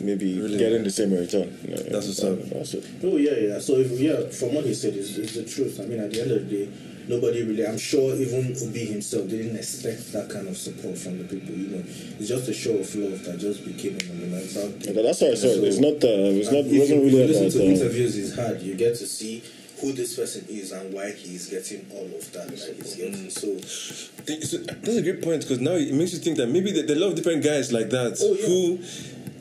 maybe 0.00 0.38
Really? 0.38 0.56
getting 0.56 0.82
the 0.84 0.90
same 0.90 1.12
return. 1.12 1.48
Uh, 1.64 1.82
That's 1.90 2.06
what's 2.06 2.22
up. 2.24 2.38
That's 2.50 2.74
it. 2.74 2.86
Oh 3.04 3.16
yeah, 3.16 3.34
yeah. 3.34 3.58
So 3.58 3.74
if, 3.76 3.90
yeah, 4.00 4.28
from 4.30 4.54
what 4.54 4.64
he 4.64 4.72
said, 4.74 4.94
is 4.94 5.18
is 5.18 5.34
the 5.34 5.44
truth. 5.44 5.80
I 5.80 5.84
mean, 5.84 6.00
at 6.00 6.10
the 6.12 6.22
end 6.22 6.30
of 6.30 6.48
the 6.48 6.56
day, 6.64 6.72
nobody 7.08 7.42
really. 7.42 7.66
I'm 7.66 7.76
sure 7.76 8.14
even 8.14 8.56
Obi 8.56 8.86
himself 8.86 9.28
didn't 9.28 9.56
expect 9.56 10.12
that 10.14 10.30
kind 10.30 10.48
of 10.48 10.56
support 10.56 10.96
from 10.96 11.18
the 11.18 11.24
people. 11.24 11.54
You 11.54 11.68
know, 11.76 11.82
it's 11.86 12.09
just 12.30 12.48
a 12.48 12.54
show 12.54 12.76
of 12.82 12.88
love 12.94 13.24
that 13.26 13.38
just 13.46 13.60
became 13.66 13.94
a 14.00 14.04
monumental. 14.12 14.68
thing. 14.78 14.94
Yeah, 14.94 15.02
that's 15.02 15.20
how 15.20 15.26
I 15.34 15.34
saw 15.42 15.48
it. 15.56 15.64
It's 15.70 15.78
not. 15.86 15.98
Uh, 16.04 16.38
it's 16.40 16.50
not. 16.54 16.64
And 16.64 16.66
It 16.66 16.70
if 16.70 16.72
you, 16.74 16.80
wasn't 16.80 17.04
if 17.04 17.12
you 17.12 17.18
really 17.18 17.28
listen 17.32 17.50
to 17.50 17.60
Uh, 17.66 17.74
interviews 17.74 18.14
he's 18.14 18.34
hard. 18.40 18.56
you 18.62 18.74
get 18.76 18.94
to 19.02 19.06
see 19.06 19.42
who 19.80 19.92
this 19.92 20.14
person 20.14 20.44
is 20.48 20.72
and 20.72 20.92
why 20.92 21.10
he's 21.10 21.48
getting 21.48 21.80
all 21.96 22.04
of 22.04 22.24
that 22.34 22.48
that 22.48 22.74
he's 22.76 22.94
getting. 22.96 23.30
So 23.30 23.48
so 23.58 24.58
That's 24.84 24.96
a 24.96 25.02
great 25.02 25.22
point 25.22 25.40
because 25.42 25.60
now 25.60 25.72
it 25.72 25.92
makes 25.94 26.12
you 26.12 26.18
think 26.20 26.36
that 26.36 26.48
maybe 26.48 26.70
there 26.70 26.84
there 26.86 26.96
are 26.96 27.00
a 27.00 27.02
lot 27.04 27.10
of 27.12 27.16
different 27.16 27.42
guys 27.42 27.72
like 27.72 27.88
that 27.90 28.12
Oh, 28.20 28.34
yeah. 28.38 28.46
who 28.46 28.60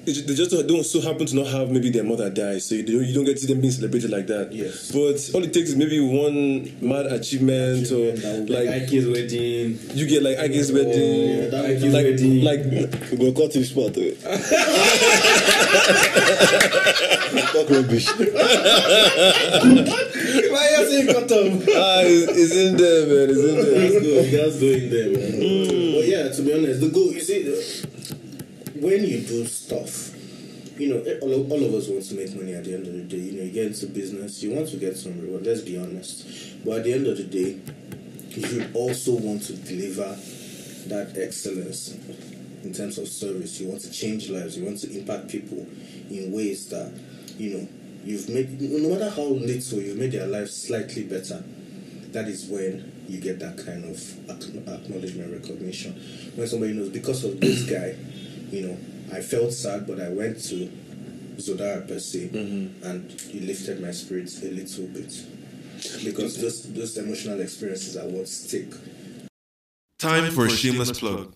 they 0.06 0.34
just 0.34 0.50
don't 0.68 0.84
so 0.84 1.02
happen 1.02 1.26
to 1.28 1.36
not 1.36 1.48
have 1.48 1.70
maybe 1.72 1.90
their 1.92 2.04
mother 2.04 2.30
die, 2.30 2.58
so 2.60 2.76
you 2.76 2.84
don't, 2.84 3.06
you 3.06 3.14
don't 3.14 3.26
get 3.26 3.34
to 3.34 3.40
see 3.42 3.48
them 3.54 3.62
being 3.62 3.72
celebrated 3.72 4.10
like 4.10 4.26
that. 4.28 4.52
Yes. 4.52 4.92
But 4.92 5.30
all 5.36 5.44
it 5.44 5.54
takes 5.54 5.70
is 5.70 5.76
maybe 5.76 6.00
one 6.00 6.64
mad 6.82 7.06
achievement, 7.08 7.84
Achievement 7.86 8.18
that 8.22 8.36
or 8.36 8.40
will 8.40 8.48
like 8.66 8.70
Ike's 8.84 9.06
wedding. 9.06 9.80
you 9.98 10.08
get 10.08 10.24
like 10.24 10.38
Ike's 10.40 10.72
wedding, 10.72 11.50
that 11.52 11.66
Ike's 11.66 11.84
like 11.84 12.06
wedding. 12.06 12.44
like 12.44 12.64
we 13.12 13.18
go 13.32 13.32
cut 13.44 13.54
his 13.54 13.70
spot. 13.70 13.96
eh. 13.98 14.16
Talk 17.54 17.70
rubbish. 17.70 18.08
Why 20.50 20.70
you 20.78 20.86
saying 20.90 21.08
cut 21.08 21.32
off? 21.32 21.68
ah, 21.70 22.02
it's, 22.04 22.32
it's 22.38 22.56
in 22.56 22.78
there, 22.78 23.06
man. 23.06 23.30
It's 23.30 23.40
in 23.40 23.56
there. 23.56 23.74
That's 23.80 24.00
good. 24.00 24.26
That's 24.32 24.58
going 24.60 24.90
there, 24.90 25.10
man. 25.12 25.94
But 25.94 26.06
yeah, 26.08 26.30
to 26.30 26.42
be 26.42 26.54
honest, 26.54 26.82
the 26.82 26.90
goal. 26.90 27.12
You 27.14 27.20
see, 27.22 27.44
the- 27.44 27.89
when 28.82 29.04
you 29.04 29.22
do 29.22 29.46
stuff, 29.46 30.16
you 30.80 30.90
know, 30.94 31.02
eh, 31.04 31.20
all 31.22 31.34
of, 31.34 31.52
all 31.52 31.64
of 31.64 31.74
us 31.74 31.88
want 31.88 32.04
to 32.06 32.16
make 32.16 32.34
money 32.36 32.54
at 32.54 32.64
the 32.64 32.74
end 32.74 32.88
of 32.88 32.94
the 32.94 33.02
day. 33.02 33.18
You 33.18 33.32
know, 33.34 33.44
you 33.44 33.52
get 33.52 33.68
into 33.68 33.88
business, 33.88 34.42
you 34.42 34.52
want 34.52 34.70
to 34.70 34.78
get 34.78 34.98
some 34.98 35.20
reward. 35.20 35.46
Let's 35.46 35.62
be 35.62 35.78
honest. 35.78 36.64
But 36.64 36.80
at 36.80 36.84
the 36.86 36.94
end 36.94 37.08
of 37.08 37.18
the 37.18 37.24
day, 37.24 37.60
you 38.30 38.70
also 38.74 39.14
want 39.14 39.44
to 39.44 39.54
deliver 39.54 40.18
that 40.88 41.14
excellence 41.18 41.94
in 42.64 42.74
terms 42.74 42.98
of 42.98 43.08
service. 43.08 43.60
You 43.60 43.68
want 43.68 43.82
to 43.82 43.92
change 43.92 44.30
lives. 44.30 44.58
You 44.58 44.66
want 44.66 44.80
to 44.80 44.98
impact 44.98 45.30
people 45.30 45.68
in 46.10 46.32
ways 46.32 46.70
that 46.70 46.92
you 47.38 47.58
know 47.58 47.68
you've 48.04 48.30
made. 48.30 48.62
No 48.62 48.90
matter 48.90 49.10
how 49.10 49.24
little 49.24 49.80
you've 49.80 49.98
made 49.98 50.14
their 50.14 50.28
lives 50.28 50.56
slightly 50.56 51.04
better. 51.04 51.44
That 52.12 52.28
is 52.28 52.48
when 52.48 52.92
you 53.08 53.20
get 53.20 53.38
that 53.40 53.64
kind 53.64 53.86
of 53.86 54.30
acknowledgement, 54.30 55.32
recognition. 55.32 55.94
When 56.36 56.48
somebody 56.48 56.74
knows 56.74 56.90
because 56.90 57.24
of 57.24 57.40
this 57.40 57.70
guy, 57.70 57.96
you 58.52 58.68
know, 58.68 58.78
I 59.16 59.22
felt 59.22 59.54
sad, 59.54 59.88
but 59.88 60.00
I 60.00 60.10
went 60.10 60.42
to 60.46 60.70
Zodara 61.38 61.88
per 61.88 62.00
se, 62.00 62.30
mm-hmm. 62.30 62.84
and 62.84 63.12
he 63.12 63.40
lifted 63.40 63.82
my 63.82 63.92
spirits 63.92 64.42
a 64.44 64.52
little 64.52 64.88
bit 64.88 65.26
because 66.04 66.34
mm-hmm. 66.34 66.42
those 66.42 66.74
those 66.74 66.98
emotional 66.98 67.40
experiences 67.40 67.98
are 67.98 68.08
what 68.08 68.28
stick. 68.28 68.74
Time 69.98 70.32
for 70.32 70.46
a 70.46 70.50
shameless 70.50 71.00
plug. 71.00 71.36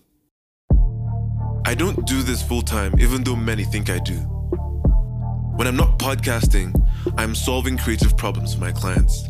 I 1.66 1.74
don't 1.74 2.06
do 2.06 2.22
this 2.22 2.42
full 2.42 2.62
time, 2.62 2.94
even 2.98 3.24
though 3.24 3.36
many 3.36 3.64
think 3.64 3.90
I 3.90 3.98
do. 3.98 4.16
When 5.56 5.66
I'm 5.66 5.76
not 5.76 5.98
podcasting, 5.98 6.74
I'm 7.16 7.34
solving 7.34 7.78
creative 7.78 8.16
problems 8.16 8.54
for 8.54 8.60
my 8.60 8.72
clients. 8.72 9.28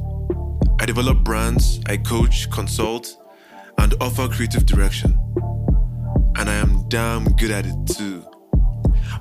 I 0.81 0.87
develop 0.87 1.23
brands, 1.23 1.81
I 1.87 1.99
coach, 1.99 2.51
consult, 2.51 3.17
and 3.79 3.95
offer 4.01 4.29
creative 4.29 4.67
direction. 4.67 5.19
And 6.37 6.51
I 6.51 6.55
am 6.55 6.89
damn 6.89 7.25
good 7.37 7.51
at 7.51 7.67
it 7.67 7.87
too. 7.87 8.25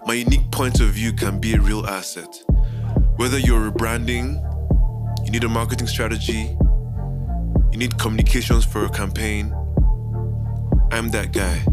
My 0.05 0.15
unique 0.15 0.49
point 0.51 0.79
of 0.79 0.89
view 0.89 1.13
can 1.13 1.39
be 1.39 1.53
a 1.53 1.61
real 1.61 1.85
asset. 1.85 2.27
Whether 3.17 3.39
you're 3.39 3.71
rebranding, 3.71 4.41
you 5.25 5.31
need 5.31 5.43
a 5.43 5.49
marketing 5.49 5.87
strategy, 5.87 6.55
you 7.71 7.77
need 7.77 7.97
communications 7.97 8.65
for 8.65 8.85
a 8.85 8.89
campaign, 8.89 9.53
I'm 10.91 11.09
that 11.09 11.31
guy. 11.31 11.63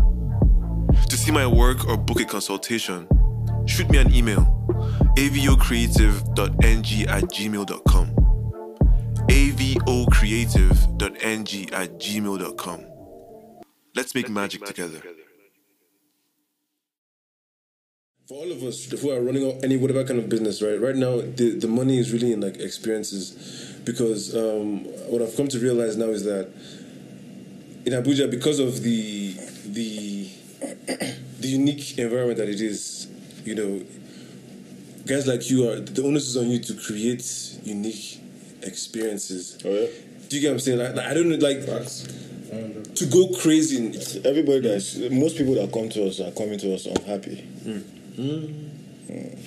To 1.08 1.16
see 1.16 1.30
my 1.30 1.46
work 1.46 1.86
or 1.86 1.96
book 1.96 2.20
a 2.20 2.24
consultation, 2.24 3.06
shoot 3.66 3.88
me 3.90 3.98
an 3.98 4.12
email 4.14 4.56
avocreative.ng 5.16 7.08
at 7.08 7.24
gmail.com. 7.24 8.14
avocreative.ng 9.28 11.72
at 11.72 11.98
gmail.com. 11.98 12.86
Let's 13.94 14.14
make 14.14 14.28
magic 14.28 14.64
together. 14.64 15.02
For 18.30 18.36
all 18.36 18.52
of 18.52 18.62
us 18.62 18.84
who 18.84 19.10
are 19.10 19.20
running 19.20 19.58
any 19.64 19.76
whatever 19.76 20.04
kind 20.04 20.20
of 20.20 20.28
business, 20.28 20.62
right? 20.62 20.80
Right 20.80 20.94
now, 20.94 21.16
the, 21.16 21.58
the 21.58 21.66
money 21.66 21.98
is 21.98 22.12
really 22.12 22.32
in 22.32 22.40
like 22.40 22.60
experiences, 22.60 23.74
because 23.82 24.36
um, 24.36 24.84
what 25.10 25.20
I've 25.20 25.36
come 25.36 25.48
to 25.48 25.58
realize 25.58 25.96
now 25.96 26.10
is 26.10 26.22
that 26.26 26.46
in 27.86 27.92
Abuja, 27.92 28.30
because 28.30 28.60
of 28.60 28.84
the 28.84 29.32
the 29.66 30.28
the 31.40 31.48
unique 31.48 31.98
environment 31.98 32.38
that 32.38 32.48
it 32.48 32.60
is, 32.60 33.08
you 33.44 33.56
know, 33.56 33.84
guys 35.06 35.26
like 35.26 35.50
you 35.50 35.68
are 35.68 35.80
the 35.80 36.04
onus 36.04 36.28
is 36.28 36.36
on 36.36 36.48
you 36.48 36.60
to 36.60 36.74
create 36.74 37.24
unique 37.64 38.20
experiences. 38.62 39.58
Oh 39.64 39.70
yeah. 39.70 39.86
Do 40.28 40.36
you 40.36 40.42
get 40.42 40.50
what 40.50 40.52
I'm 40.52 40.60
saying? 40.60 40.78
Like, 40.78 41.04
I 41.04 41.14
don't 41.14 41.30
know, 41.30 41.34
like 41.34 41.66
to 42.94 43.06
go 43.06 43.26
crazy. 43.40 43.88
Everybody 44.24 44.60
that's 44.60 44.98
most 45.10 45.36
people 45.36 45.54
that 45.54 45.72
come 45.72 45.88
to 45.88 46.06
us 46.06 46.20
are 46.20 46.30
coming 46.30 46.60
to 46.60 46.74
us 46.76 46.86
unhappy. 46.86 47.44
Mm. 48.18 48.54
and 49.08 49.38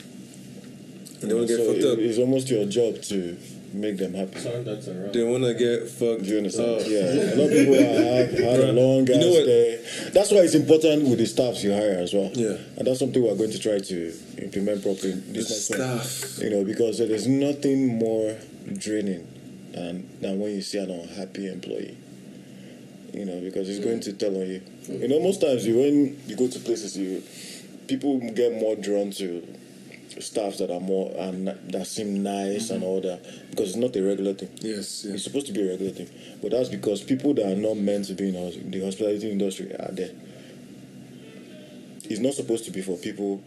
they 1.30 1.34
want 1.34 1.47
to 1.47 1.58
get 1.58 1.65
so 1.65 1.71
fucked 1.73 1.80
it- 1.86 1.91
up. 1.93 1.99
It's 1.99 2.17
almost 2.17 2.49
your 2.49 2.65
job 2.65 3.02
to 3.04 3.38
make 3.73 3.97
them 3.97 4.13
happy. 4.13 4.39
Turn 4.41 4.63
that 4.65 4.88
around. 4.88 5.13
They 5.13 5.23
want 5.23 5.43
to 5.43 5.54
get 5.54 5.89
fucked. 5.89 6.23
Do 6.23 6.30
you 6.30 6.38
understand? 6.38 6.82
up. 6.82 6.88
Yeah, 6.88 7.34
a 7.34 7.36
lot 7.36 7.45
of 7.47 7.52
people 7.52 7.76
are, 7.76 8.15
have 8.15 8.32
had 8.38 8.60
a 8.60 8.71
long 8.73 9.08
you 9.08 9.17
know 9.17 9.30
ass 9.30 9.36
what? 9.38 9.45
day. 9.45 9.86
That's 10.13 10.32
why 10.32 10.38
it's 10.39 10.56
important 10.56 11.08
with 11.08 11.17
the 11.19 11.26
staffs 11.26 11.63
you 11.63 11.71
hire 11.73 11.97
as 11.99 12.13
well. 12.13 12.30
Yeah. 12.34 12.58
and 12.78 12.86
that's 12.88 12.99
something 12.99 13.21
we're 13.23 13.36
going 13.36 13.52
to 13.52 13.60
try 13.60 13.80
to 13.80 14.13
implement 14.41 14.84
properly. 14.84 15.13
The 15.13 15.34
This 15.34 15.69
next 15.69 15.80
one. 15.80 15.99
staff. 16.04 16.43
you 16.43 16.49
know, 16.52 16.63
because 16.63 16.97
there's 16.99 17.28
nothing 17.28 17.97
more 17.99 18.36
draining 18.78 19.28
than 19.71 20.08
than 20.21 20.39
when 20.39 20.52
you 20.52 20.62
see 20.62 20.78
an 20.78 20.91
unhappy 20.91 21.47
employee. 21.52 21.97
You 23.13 23.26
know, 23.26 23.39
because 23.41 23.69
it's 23.69 23.84
going 23.84 23.99
to 24.02 24.13
tell 24.13 24.36
on 24.36 24.47
you. 24.47 24.62
You 24.89 25.08
know, 25.08 25.19
most 25.19 25.39
times 25.41 25.65
you 25.67 25.78
when 25.78 26.19
you 26.28 26.36
go 26.36 26.47
to 26.47 26.60
places, 26.60 26.97
you 26.97 27.21
people 27.94 28.20
get 28.32 28.52
more 28.54 28.76
drawn 28.76 29.12
to 29.12 29.46
staffs 30.20 30.58
that 30.58 30.72
are 30.72 30.80
more 30.80 31.12
and 31.18 31.48
that 31.48 31.86
seem 31.86 32.24
nice 32.24 32.70
and 32.72 32.82
mm-hmm. 32.82 32.90
all 32.90 33.02
that 33.02 33.24
because 33.52 33.70
it's 33.70 33.78
not 33.78 33.96
a 33.96 34.02
regular 34.02 34.34
thing. 34.34 34.50
Yes, 34.62 35.06
It's 35.06 35.24
supposed 35.24 35.46
to 35.48 35.54
be 35.54 35.62
a 35.62 35.72
regular 35.72 35.92
thing, 35.92 36.10
but 36.42 36.52
that's 36.52 36.70
because 36.70 37.04
people 37.04 37.36
that 37.36 37.46
are 37.46 37.56
not 37.56 37.78
meant 37.78 38.06
to 38.06 38.14
be 38.16 38.30
in 38.30 38.72
the 38.72 38.84
hospitality 38.84 39.32
industry 39.32 39.72
are 39.74 39.92
there. 39.92 40.12
It's 42.06 42.20
not 42.20 42.34
supposed 42.34 42.66
to 42.66 42.72
be 42.72 42.82
for 42.82 42.98
people 42.98 43.44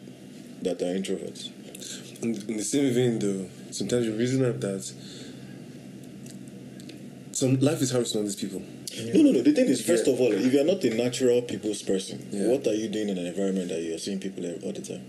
that 0.62 0.80
are 0.80 0.94
introverts. 0.94 1.50
In, 2.22 2.56
the 2.56 2.62
same 2.62 2.92
vein, 2.94 3.18
though, 3.18 3.48
sometimes 3.70 4.06
you 4.06 4.16
reason 4.16 4.40
that 4.40 4.92
some 7.32 7.60
life 7.60 7.82
is 7.82 7.90
hard 7.90 8.04
for 8.04 8.08
some 8.10 8.20
of 8.20 8.26
these 8.26 8.36
people. 8.36 8.62
No, 9.14 9.22
no, 9.22 9.32
no. 9.32 9.42
The 9.42 9.52
thing 9.52 9.66
is, 9.66 9.80
first 9.82 10.06
Yeah. 10.06 10.12
of 10.14 10.20
all, 10.20 10.32
if 10.32 10.52
you're 10.52 10.64
not 10.64 10.82
a 10.84 10.90
natural 10.94 11.42
people's 11.42 11.82
person, 11.82 12.18
Yeah. 12.32 12.48
what 12.48 12.66
are 12.66 12.74
you 12.74 12.88
doing 12.88 13.08
in 13.08 13.18
an 13.18 13.26
environment 13.26 13.68
that 13.68 13.82
you're 13.82 13.98
seeing 13.98 14.18
people 14.18 14.44
all 14.62 14.72
the 14.72 14.80
time? 14.82 15.02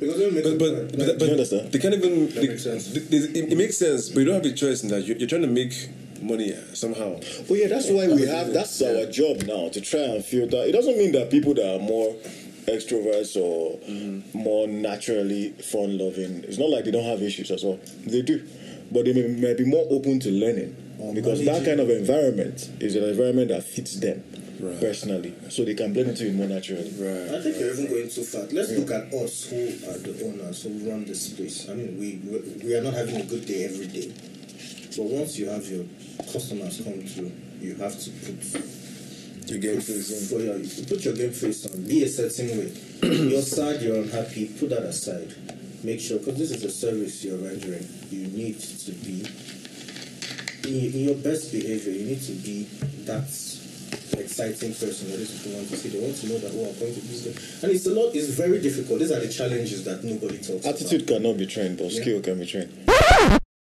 Because 0.00 0.20
it 0.20 0.32
makes 0.32 0.46
But 0.48 0.52
it- 0.54 0.58
but 0.58 0.98
like- 0.98 1.18
but, 1.18 1.18
Do 1.18 1.30
understand? 1.32 1.72
they 1.72 1.78
can't 1.78 1.94
even. 1.94 2.26
That 2.28 2.34
they- 2.40 2.48
makes 2.48 2.62
sense. 2.62 2.86
they- 2.88 3.00
they- 3.00 3.38
it, 3.40 3.52
it 3.52 3.56
makes 3.56 3.76
sense, 3.76 4.08
but 4.08 4.20
you 4.20 4.26
don't 4.26 4.42
have 4.42 4.52
a 4.52 4.54
choice 4.54 4.82
in 4.82 4.88
that. 4.90 5.06
You're, 5.06 5.16
you're 5.18 5.28
trying 5.28 5.42
to 5.42 5.48
make 5.48 5.72
money 6.22 6.52
uh, 6.52 6.56
somehow. 6.74 7.20
Well, 7.48 7.58
yeah, 7.58 7.66
that's 7.68 7.88
why 7.88 8.08
we 8.08 8.22
have. 8.26 8.52
That's 8.52 8.80
our 8.82 9.04
job 9.06 9.42
now 9.46 9.68
to 9.68 9.80
try 9.80 10.00
and 10.00 10.24
filter. 10.24 10.64
It 10.64 10.72
doesn't 10.72 10.96
mean 10.96 11.12
that 11.12 11.30
people 11.30 11.54
that 11.54 11.66
are 11.74 11.78
more 11.78 12.14
extroverts 12.66 13.36
or 13.36 13.78
mm-hmm. 13.78 14.38
more 14.38 14.66
naturally 14.68 15.50
fun 15.60 15.98
loving. 15.98 16.44
It's 16.48 16.58
not 16.58 16.70
like 16.70 16.84
they 16.84 16.90
don't 16.90 17.04
have 17.04 17.22
issues 17.22 17.50
as 17.50 17.62
well. 17.64 17.78
They 18.06 18.22
do, 18.22 18.42
but 18.90 19.04
they 19.04 19.12
may, 19.12 19.22
may 19.28 19.54
be 19.54 19.64
more 19.64 19.86
open 19.90 20.18
to 20.20 20.30
learning 20.30 20.76
Or 20.98 21.14
because 21.14 21.44
that 21.44 21.64
kind 21.64 21.80
of 21.80 21.90
environment 21.90 22.70
is 22.80 22.96
an 22.96 23.04
environment 23.04 23.48
that 23.48 23.62
fits 23.64 23.96
them 24.00 24.22
Right. 24.60 24.80
personally, 24.80 25.34
so 25.50 25.64
they 25.64 25.74
can 25.74 25.92
blend 25.92 26.08
into 26.10 26.26
it 26.26 26.34
more 26.34 26.48
naturally. 26.48 26.90
Right. 26.98 27.30
I 27.32 27.40
think 27.40 27.58
you're 27.60 27.72
even 27.74 27.86
going 27.86 28.08
too 28.08 28.24
far. 28.24 28.42
Let's 28.50 28.72
look 28.72 28.90
at 28.90 29.14
us 29.14 29.44
who 29.44 29.68
are 29.88 29.98
the 29.98 30.24
owners 30.26 30.62
who 30.64 30.70
run 30.90 31.04
this 31.04 31.28
place. 31.28 31.68
I 31.68 31.74
mean, 31.74 31.96
we 31.96 32.18
we- 32.28 32.64
we 32.66 32.74
are 32.74 32.82
not 32.82 32.94
having 32.94 33.16
a 33.16 33.22
good 33.22 33.46
day 33.46 33.64
every 33.66 33.86
day, 33.86 34.10
but 34.96 35.04
once 35.06 35.38
you 35.38 35.46
have 35.46 35.64
your 35.70 35.84
customers 36.32 36.80
come 36.82 37.00
through, 37.06 37.30
you 37.62 37.76
have 37.76 37.96
to 38.00 38.10
put 38.10 38.62
You 39.48 39.58
get 39.58 39.80
things 39.82 40.28
for 40.28 40.40
your 40.40 40.58
you 40.58 40.84
put 40.86 41.04
your 41.04 41.14
game 41.14 41.30
face 41.32 41.64
on. 41.66 41.80
Be 41.84 42.02
a 42.02 42.08
certain 42.08 42.48
way. 42.58 42.72
you're 43.30 43.40
sad, 43.42 43.80
you're 43.80 43.96
unhappy. 44.02 44.46
Put 44.58 44.70
that 44.70 44.82
aside. 44.82 45.32
Make 45.84 46.00
sure 46.00 46.18
because 46.18 46.36
this 46.36 46.50
is 46.50 46.64
a 46.64 46.70
service 46.70 47.24
you're 47.24 47.38
rendering. 47.38 47.86
You 48.10 48.26
need 48.26 48.58
to 48.58 48.90
be 48.92 49.24
in, 50.68 50.92
in 50.94 51.04
your 51.08 51.16
best 51.16 51.52
behavior. 51.52 51.92
You 51.92 52.06
need 52.06 52.22
to 52.22 52.32
be 52.32 52.64
that 53.04 53.24
exciting 54.18 54.74
person 54.74 55.10
that 55.10 55.16
these 55.16 55.42
people 55.42 55.58
want 55.58 55.68
to 55.70 55.76
see. 55.76 55.88
They 55.88 56.00
want 56.00 56.16
to 56.16 56.26
know 56.28 56.38
that 56.38 56.52
oh, 56.54 56.68
I'm 56.70 56.78
going 56.78 56.94
to 56.94 57.00
this. 57.00 57.62
And 57.62 57.72
it's 57.72 57.86
a 57.86 57.94
lot. 57.94 58.14
It's 58.14 58.28
very 58.28 58.60
difficult. 58.60 58.98
These 59.00 59.12
are 59.12 59.20
the 59.20 59.28
challenges 59.32 59.84
that 59.84 60.04
nobody 60.04 60.38
talks 60.38 60.66
Attitude 60.66 61.02
about. 61.02 61.22
cannot 61.22 61.38
be 61.38 61.46
trained, 61.46 61.78
but 61.78 61.90
Yeah. 61.92 62.00
skill 62.02 62.20
can 62.20 62.38
be 62.38 62.46
trained. 62.46 62.72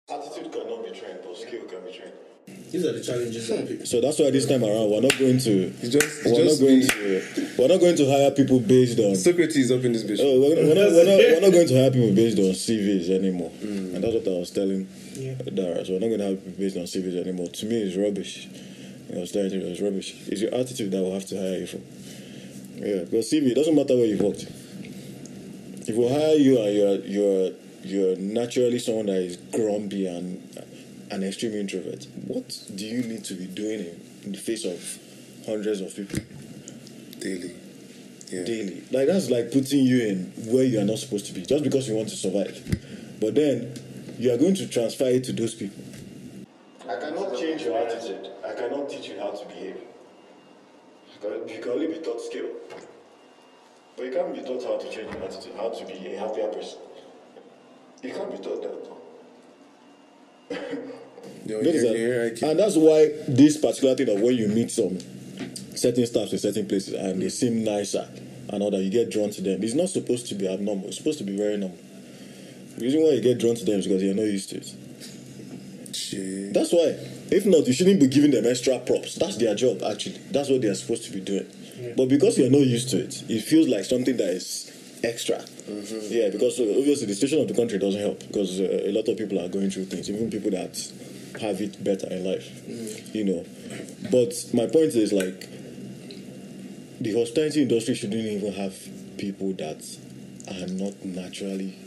Attitude 0.08 0.52
cannot 0.52 0.84
be 0.84 0.90
trained, 0.98 1.18
but 1.24 1.36
skill 1.36 1.64
can 1.68 1.84
be 1.84 1.92
trained. 1.92 2.12
These 2.78 2.86
are 2.86 2.92
the 2.92 3.00
challenges 3.02 3.48
that 3.48 3.66
people. 3.66 3.86
So 3.86 4.00
that's 4.00 4.20
why 4.20 4.30
this 4.30 4.46
time 4.46 4.62
around 4.62 4.90
we're 4.90 5.00
not 5.00 5.18
going 5.18 5.38
to 5.38 5.74
It's 5.82 5.88
just- 5.90 6.22
it's 6.22 6.24
we're 6.26 6.44
just 6.44 6.60
not 6.62 6.66
going 6.68 6.86
to 6.86 7.50
we're 7.58 7.66
not 7.68 7.80
going 7.80 7.96
to 7.96 8.06
hire 8.06 8.30
people 8.30 8.60
based 8.60 9.00
on 9.00 9.16
Socrates 9.16 9.56
is 9.56 9.72
up 9.72 9.82
in 9.82 9.92
this 9.92 10.04
bitch. 10.04 10.20
Oh, 10.22 10.38
we're, 10.38 10.54
we're, 10.62 10.74
not, 10.78 10.92
we're, 10.94 11.04
not, 11.10 11.18
we're 11.18 11.40
not 11.40 11.50
going 11.52 11.66
to 11.66 11.74
hire 11.74 11.90
people 11.90 12.14
based 12.14 12.38
on 12.38 12.54
CVs 12.54 13.10
anymore. 13.10 13.50
Mm. 13.58 13.94
And 13.96 14.04
that's 14.04 14.14
what 14.14 14.28
I 14.28 14.38
was 14.38 14.50
telling 14.52 14.86
Yeah. 15.14 15.34
Dara. 15.52 15.84
So 15.84 15.94
we're 15.94 15.98
not 15.98 16.06
going 16.14 16.18
to 16.20 16.26
hire 16.26 16.36
people 16.36 16.52
based 16.56 16.76
on 16.76 16.84
CVs 16.84 17.20
anymore. 17.20 17.48
To 17.48 17.66
me, 17.66 17.82
it's 17.82 17.96
rubbish. 17.96 18.46
I 19.12 19.18
was 19.18 19.32
telling 19.32 19.50
you, 19.50 19.60
it's 19.66 19.80
rubbish. 19.80 20.14
It's 20.28 20.40
your 20.40 20.54
attitude 20.54 20.92
that 20.92 21.02
will 21.02 21.14
have 21.14 21.26
to 21.26 21.36
hire 21.36 21.58
you 21.58 21.66
for. 21.66 21.80
Yeah, 22.78 23.02
because 23.10 23.26
CV, 23.32 23.50
it 23.50 23.54
doesn't 23.56 23.74
matter 23.74 23.96
where 23.96 24.06
you've 24.06 24.20
worked. 24.20 24.46
If 25.88 25.96
we 25.96 26.08
hire 26.08 26.36
you 26.36 26.62
and 26.62 26.76
you're, 26.76 26.96
you're, 27.04 27.50
you're 27.82 28.16
naturally 28.16 28.78
someone 28.78 29.06
that 29.06 29.18
is 29.18 29.36
grumpy 29.36 30.06
and 30.06 30.42
an 31.10 31.22
extreme 31.22 31.54
introvert, 31.54 32.06
what 32.26 32.62
do 32.74 32.84
you 32.84 33.02
need 33.02 33.24
to 33.24 33.34
be 33.34 33.46
doing 33.46 33.80
in, 33.80 34.00
in 34.24 34.32
the 34.32 34.38
face 34.38 34.64
of 34.64 34.98
hundreds 35.46 35.80
of 35.80 35.94
people? 35.94 36.18
Daily. 37.18 37.54
Yeah. 38.30 38.44
daily. 38.44 38.82
Like 38.92 39.06
that's 39.06 39.30
like 39.30 39.52
putting 39.52 39.84
you 39.84 40.02
in 40.06 40.32
where 40.52 40.64
you 40.64 40.78
are 40.80 40.84
not 40.84 40.98
supposed 40.98 41.26
to 41.26 41.32
be 41.32 41.42
just 41.42 41.64
because 41.64 41.88
you 41.88 41.94
want 41.94 42.10
to 42.10 42.16
survive. 42.16 42.62
But 43.20 43.34
then 43.34 43.74
you 44.18 44.32
are 44.32 44.36
going 44.36 44.54
to 44.56 44.68
transfer 44.68 45.06
it 45.06 45.24
to 45.24 45.32
those 45.32 45.54
people. 45.54 45.82
I 46.88 46.96
cannot 46.96 47.36
change 47.36 47.62
your 47.62 47.78
attitude. 47.78 48.30
I 48.46 48.52
cannot 48.54 48.88
teach 48.88 49.08
you 49.08 49.18
how 49.18 49.30
to 49.30 49.46
behave. 49.46 49.76
You 51.22 51.60
can 51.60 51.70
only 51.70 51.86
be 51.88 51.98
taught 51.98 52.20
skill. 52.20 52.48
But 53.96 54.06
you 54.06 54.12
can't 54.12 54.34
be 54.34 54.42
taught 54.42 54.62
how 54.62 54.78
to 54.78 54.84
change 54.84 55.12
your 55.12 55.24
attitude, 55.24 55.52
how 55.56 55.70
to 55.70 55.84
be 55.84 56.14
a 56.14 56.18
happier 56.18 56.48
person. 56.48 56.78
You 58.02 58.12
can't 58.12 58.30
be 58.30 58.38
taught 58.38 58.62
that. 58.62 58.97
Yo, 60.50 61.62
That 61.62 61.74
is 61.74 61.82
you're- 61.82 61.98
you're 61.98 62.22
right, 62.24 62.34
kid. 62.36 62.48
and 62.50 62.58
that's 62.58 62.76
why 62.76 63.10
this 63.28 63.56
particular 63.56 63.94
thing 63.94 64.08
of 64.08 64.20
when 64.20 64.36
you 64.36 64.48
meet 64.48 64.70
some 64.70 64.98
certain 65.74 66.04
staffs 66.06 66.32
in 66.32 66.38
certain 66.38 66.66
places 66.66 66.94
and 66.94 67.22
they 67.22 67.28
seem 67.28 67.64
nicer 67.64 68.06
and 68.50 68.62
all 68.62 68.70
that, 68.70 68.82
you 68.82 68.90
get 68.90 69.10
drawn 69.10 69.30
to 69.30 69.40
them. 69.42 69.62
It's 69.62 69.74
not 69.74 69.88
supposed 69.88 70.26
to 70.28 70.34
be 70.34 70.46
abnormal. 70.48 70.88
It's 70.88 70.98
supposed 70.98 71.18
to 71.18 71.24
be 71.24 71.36
very 71.36 71.56
normal. 71.56 71.78
The 72.76 72.84
reason 72.84 73.02
why 73.02 73.10
you 73.10 73.20
get 73.20 73.38
drawn 73.38 73.54
to 73.56 73.64
them 73.64 73.78
is 73.80 73.86
because 73.86 74.02
you're 74.02 74.14
not 74.14 74.22
used 74.26 74.50
to 74.50 74.56
it. 74.58 74.72
Shit. 75.94 76.52
That's 76.54 76.72
why. 76.72 76.96
If 77.30 77.44
not, 77.44 77.66
you 77.66 77.72
shouldn't 77.72 78.00
be 78.00 78.06
giving 78.06 78.30
them 78.30 78.46
extra 78.46 78.78
props. 78.78 79.14
That's 79.16 79.36
their 79.36 79.54
job, 79.54 79.82
actually. 79.82 80.16
That's 80.30 80.48
what 80.48 80.60
they 80.62 80.68
are 80.68 80.74
supposed 80.74 81.04
to 81.04 81.12
be 81.12 81.20
doing. 81.20 81.46
But 81.96 82.06
because 82.08 82.38
you're 82.38 82.50
not 82.50 82.60
used 82.66 82.88
to 82.90 82.98
it, 82.98 83.22
it 83.28 83.40
feels 83.42 83.68
like 83.68 83.84
something 83.84 84.16
that 84.16 84.30
is 84.30 84.70
extra. 85.02 85.44
Yeah, 85.68 86.30
because 86.30 86.58
uh, 86.60 86.64
obviously 86.78 87.06
the 87.06 87.14
situation 87.14 87.40
of 87.40 87.48
the 87.48 87.54
country 87.54 87.78
doesn't 87.78 88.00
help 88.00 88.20
because 88.20 88.60
uh, 88.60 88.84
a 88.86 88.92
lot 88.92 89.08
of 89.08 89.16
people 89.16 89.38
are 89.38 89.48
going 89.48 89.70
through 89.70 89.86
things, 89.86 90.08
even 90.10 90.30
people 90.30 90.50
that 90.50 90.76
have 91.40 91.60
it 91.60 91.82
better 91.82 92.06
in 92.10 92.24
life. 92.24 92.48
You 93.14 93.24
know. 93.24 93.46
But 94.10 94.34
my 94.54 94.66
point 94.66 94.94
is 94.94 95.12
like 95.12 95.48
the 97.00 97.12
hospitality 97.14 97.62
industry 97.62 97.94
shouldn't 97.94 98.20
even 98.20 98.52
have 98.54 98.76
people 99.18 99.52
that 99.54 99.84
are 100.48 100.66
not 100.68 101.04
naturally 101.04 101.78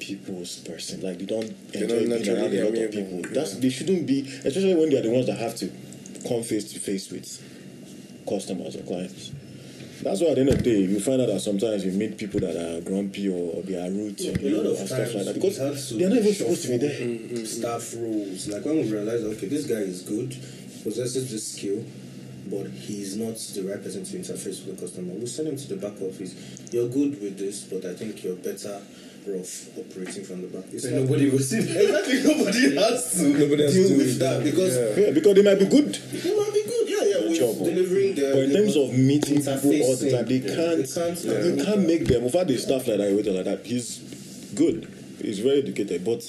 people's 0.00 0.56
person. 0.60 1.02
Like 1.02 1.18
they 1.18 1.26
don't 1.26 1.72
They're 1.72 1.84
enjoy 1.84 2.04
not 2.06 2.22
being 2.22 2.36
around 2.36 2.54
a 2.54 2.64
lot 2.64 2.84
of 2.84 2.90
people. 2.92 3.22
That's 3.32 3.54
yeah. 3.54 3.60
they 3.60 3.70
shouldn't 3.70 4.06
be, 4.06 4.20
especially 4.44 4.74
when 4.74 4.90
they 4.90 4.98
are 4.98 5.02
the 5.02 5.10
ones 5.10 5.26
that 5.26 5.38
have 5.38 5.56
to 5.56 5.68
come 6.26 6.42
face 6.42 6.72
to 6.72 6.80
face 6.80 7.10
with 7.10 7.26
customers 8.28 8.76
or 8.76 8.82
clients. 8.82 9.32
That's 10.02 10.20
why 10.20 10.28
at 10.28 10.34
the 10.36 10.40
end 10.42 10.50
of 10.50 10.58
the 10.58 10.62
day, 10.62 10.78
you 10.80 11.00
find 11.00 11.20
out 11.20 11.26
that 11.28 11.40
sometimes 11.40 11.84
you 11.84 11.92
meet 11.92 12.16
people 12.18 12.40
that 12.40 12.54
are 12.56 12.80
grumpy 12.80 13.28
or 13.28 13.62
they 13.62 13.74
are 13.74 13.90
rude 13.90 14.16
to 14.18 14.28
a 14.28 14.38
you 14.40 14.56
lot 14.56 14.66
or 14.66 14.70
of 14.70 14.86
stuff 14.86 15.14
like 15.14 15.24
that 15.24 15.34
because 15.34 15.90
they're 15.98 16.08
not 16.08 16.18
even 16.18 16.34
supposed 16.34 16.62
to 16.62 16.68
be 16.68 16.76
there. 16.78 16.90
shuffle 16.90 17.06
mm, 17.06 17.30
mm, 17.30 17.38
mm. 17.38 17.46
Staff 17.46 17.94
rules, 17.94 18.48
like 18.48 18.64
when 18.64 18.76
we 18.76 18.90
realize, 18.90 19.22
okay, 19.24 19.46
this 19.48 19.66
guy 19.66 19.82
is 19.82 20.02
good, 20.02 20.30
possesses 20.84 21.30
this 21.32 21.46
skill, 21.56 21.84
but 22.46 22.66
he's 22.70 23.16
not 23.16 23.34
the 23.54 23.62
right 23.62 23.82
person 23.82 24.04
to 24.04 24.16
interface 24.18 24.64
with 24.64 24.76
the 24.76 24.82
customer. 24.86 25.12
We 25.14 25.26
send 25.26 25.48
him 25.48 25.56
to 25.56 25.68
the 25.68 25.76
back 25.76 26.00
office. 26.00 26.34
You're 26.72 26.88
good 26.88 27.20
with 27.20 27.36
this, 27.38 27.64
but 27.64 27.84
I 27.84 27.94
think 27.94 28.22
you're 28.22 28.36
better 28.36 28.80
off 29.28 29.68
operating 29.76 30.24
from 30.24 30.40
the 30.42 30.48
back. 30.48 30.64
It's 30.72 30.84
So 30.84 30.90
nobody 30.90 31.28
will 31.28 31.38
see 31.40 31.60
that. 31.60 31.82
exactly 31.84 32.22
nobody 32.22 32.74
has 32.76 33.12
to 33.12 33.22
Nobody 33.28 33.62
has 33.64 33.74
deal 33.74 33.88
to 33.88 33.96
with 33.98 34.06
with 34.06 34.18
that 34.20 34.38
that, 34.38 34.44
because 34.44 34.76
yeah. 34.76 35.04
Yeah, 35.06 35.10
because 35.12 35.34
they 35.34 35.42
might 35.42 35.58
be 35.58 35.66
good. 35.66 35.92
they 35.94 36.36
might 36.36 36.54
be 36.54 36.62
good. 36.64 36.87
Yeah, 37.40 37.46
yeah, 37.46 37.52
Trouble. 37.52 37.64
delivering 37.70 38.14
the. 38.14 38.30
But 38.32 38.42
in 38.44 38.52
terms 38.52 38.76
of 38.76 38.92
meeting 38.98 39.36
people 39.38 39.82
all 39.82 39.96
the 39.96 40.10
time, 40.10 40.26
they 40.26 40.36
yeah, 40.36 40.54
can't. 40.54 40.86
They 40.86 41.14
can't. 41.14 41.56
You 41.58 41.64
can't 41.64 41.86
make 41.86 42.06
them. 42.06 42.22
We've 42.22 42.32
had 42.32 42.48
the 42.48 42.58
stuff 42.58 42.86
like 42.86 42.98
that, 42.98 43.12
with 43.14 43.26
like 43.26 43.44
that. 43.44 43.64
He's 43.66 43.98
good. 44.54 44.92
He's 45.20 45.40
very 45.40 45.58
educated, 45.58 46.04
but 46.04 46.22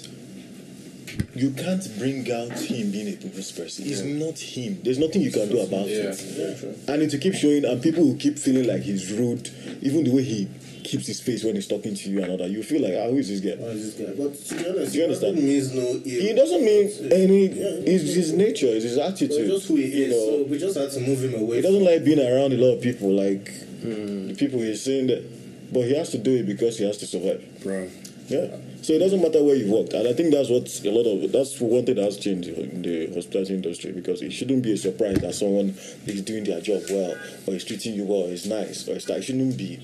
you 1.35 1.51
can't 1.51 1.87
bring 1.97 2.29
out 2.31 2.51
him 2.59 2.91
being 2.91 3.07
a 3.13 3.17
people's 3.17 3.51
person. 3.51 3.85
He's 3.85 4.03
not 4.03 4.37
him. 4.39 4.81
There's 4.83 4.97
nothing 4.99 5.21
you 5.21 5.31
can 5.31 5.49
do 5.49 5.59
about 5.59 5.87
Yeah. 5.87 6.11
it. 6.15 6.77
And 6.87 7.01
it 7.03 7.11
to 7.11 7.17
keep 7.17 7.33
showing, 7.35 7.65
and 7.65 7.81
people 7.81 8.03
will 8.05 8.15
keep 8.17 8.37
feeling 8.37 8.67
like 8.67 8.81
he's 8.83 9.11
rude, 9.11 9.49
even 9.81 10.03
the 10.03 10.11
way 10.11 10.23
he 10.23 10.47
keeps 10.83 11.07
his 11.07 11.19
face 11.21 11.43
when 11.43 11.55
he's 11.55 11.67
talking 11.67 11.95
to 11.95 12.09
you 12.09 12.21
and 12.21 12.31
all 12.31 12.37
that. 12.37 12.49
You 12.49 12.63
feel 12.63 12.81
like, 12.81 12.93
ah, 12.97 13.09
who 13.09 13.17
is 13.17 13.29
this 13.29 13.39
guy? 13.41 13.61
Why 13.61 13.69
is 13.71 13.95
this 13.95 14.07
guy? 14.07 14.13
But 14.15 14.35
to 14.35 14.55
be 14.55 14.69
honest, 14.69 14.91
Do 14.93 14.97
you 14.97 15.03
understand? 15.05 15.35
doesn't 15.35 15.49
means 15.49 15.73
no 15.73 15.81
ill. 15.81 16.01
He 16.03 16.33
doesn't 16.33 16.63
mean 16.65 16.85
any. 17.11 17.45
It's 17.85 18.13
his 18.13 18.33
nature. 18.33 18.67
It's 18.67 18.83
his 18.85 18.95
So 18.95 19.01
attitude. 19.03 19.47
just 19.47 19.67
who 19.67 19.75
he 19.75 19.85
you 19.87 20.05
is. 20.05 20.11
know. 20.11 20.43
So 20.43 20.49
we 20.49 20.57
just 20.57 20.77
had 20.77 20.91
to 20.91 20.99
move 21.01 21.23
him 21.23 21.35
away. 21.41 21.57
He 21.57 21.61
doesn't 21.61 21.83
like 21.83 22.03
being 22.03 22.19
around 22.19 22.53
a 22.53 22.57
lot 22.57 22.75
of 22.75 22.81
people, 22.81 23.11
like 23.11 23.45
the 23.81 24.35
people 24.37 24.59
he's 24.59 24.81
saying 24.83 25.07
that. 25.07 25.23
But 25.71 25.81
he 25.85 25.95
has 25.95 26.09
to 26.11 26.17
do 26.17 26.35
it 26.35 26.47
because 26.47 26.79
he 26.79 26.85
has 26.85 26.97
to 26.97 27.05
survive. 27.05 27.43
Bro. 27.61 27.89
Yeah. 28.27 28.57
So 28.81 28.93
it 28.93 28.99
doesn't 28.99 29.21
matter 29.21 29.43
where 29.43 29.55
you 29.55 29.71
worked, 29.71 29.91
and 29.93 30.07
I 30.07 30.13
think 30.13 30.33
that's 30.33 30.49
what 30.49 30.63
a 30.85 30.89
lot 30.91 31.05
of 31.05 31.31
that's 31.31 31.59
one 31.59 31.85
thing 31.85 31.95
that 31.95 32.05
has 32.05 32.17
changed 32.17 32.47
in 32.47 32.81
the 32.81 33.07
hospitality 33.13 33.53
industry 33.55 33.91
because 33.91 34.21
it 34.21 34.31
shouldn't 34.31 34.63
be 34.63 34.71
a 34.73 34.77
surprise 34.77 35.17
that 35.19 35.35
someone 35.35 35.75
is 36.07 36.21
doing 36.21 36.45
their 36.45 36.61
job 36.61 36.81
well 36.89 37.13
or 37.45 37.53
is 37.55 37.65
treating 37.65 37.93
you 37.95 38.05
well, 38.05 38.23
is 38.23 38.45
nice, 38.47 38.87
or 38.87 38.93
it's 38.93 39.09
like 39.09 39.19
it 39.19 39.23
shouldn't 39.23 39.57
be 39.57 39.79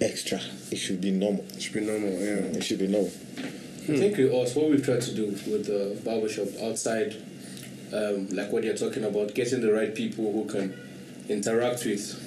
extra. 0.00 0.40
It 0.70 0.76
should 0.76 1.00
be 1.00 1.10
normal. 1.10 1.44
It 1.54 1.62
should 1.62 1.74
be 1.74 1.80
normal, 1.80 2.10
yeah. 2.10 2.56
It 2.56 2.64
should 2.64 2.78
be 2.78 2.86
normal. 2.88 3.12
I 3.88 3.96
think 3.96 4.16
with 4.16 4.32
us, 4.32 4.54
what 4.56 4.68
we've 4.68 4.84
tried 4.84 5.02
to 5.02 5.14
do 5.14 5.26
with 5.26 5.66
the 5.66 6.00
barbershop 6.04 6.48
outside, 6.60 7.14
um, 7.92 8.28
like 8.30 8.50
what 8.50 8.64
you're 8.64 8.76
talking 8.76 9.04
about, 9.04 9.32
getting 9.34 9.60
the 9.60 9.72
right 9.72 9.94
people 9.94 10.32
who 10.32 10.44
can 10.46 10.74
interact 11.28 11.84
with 11.84 12.22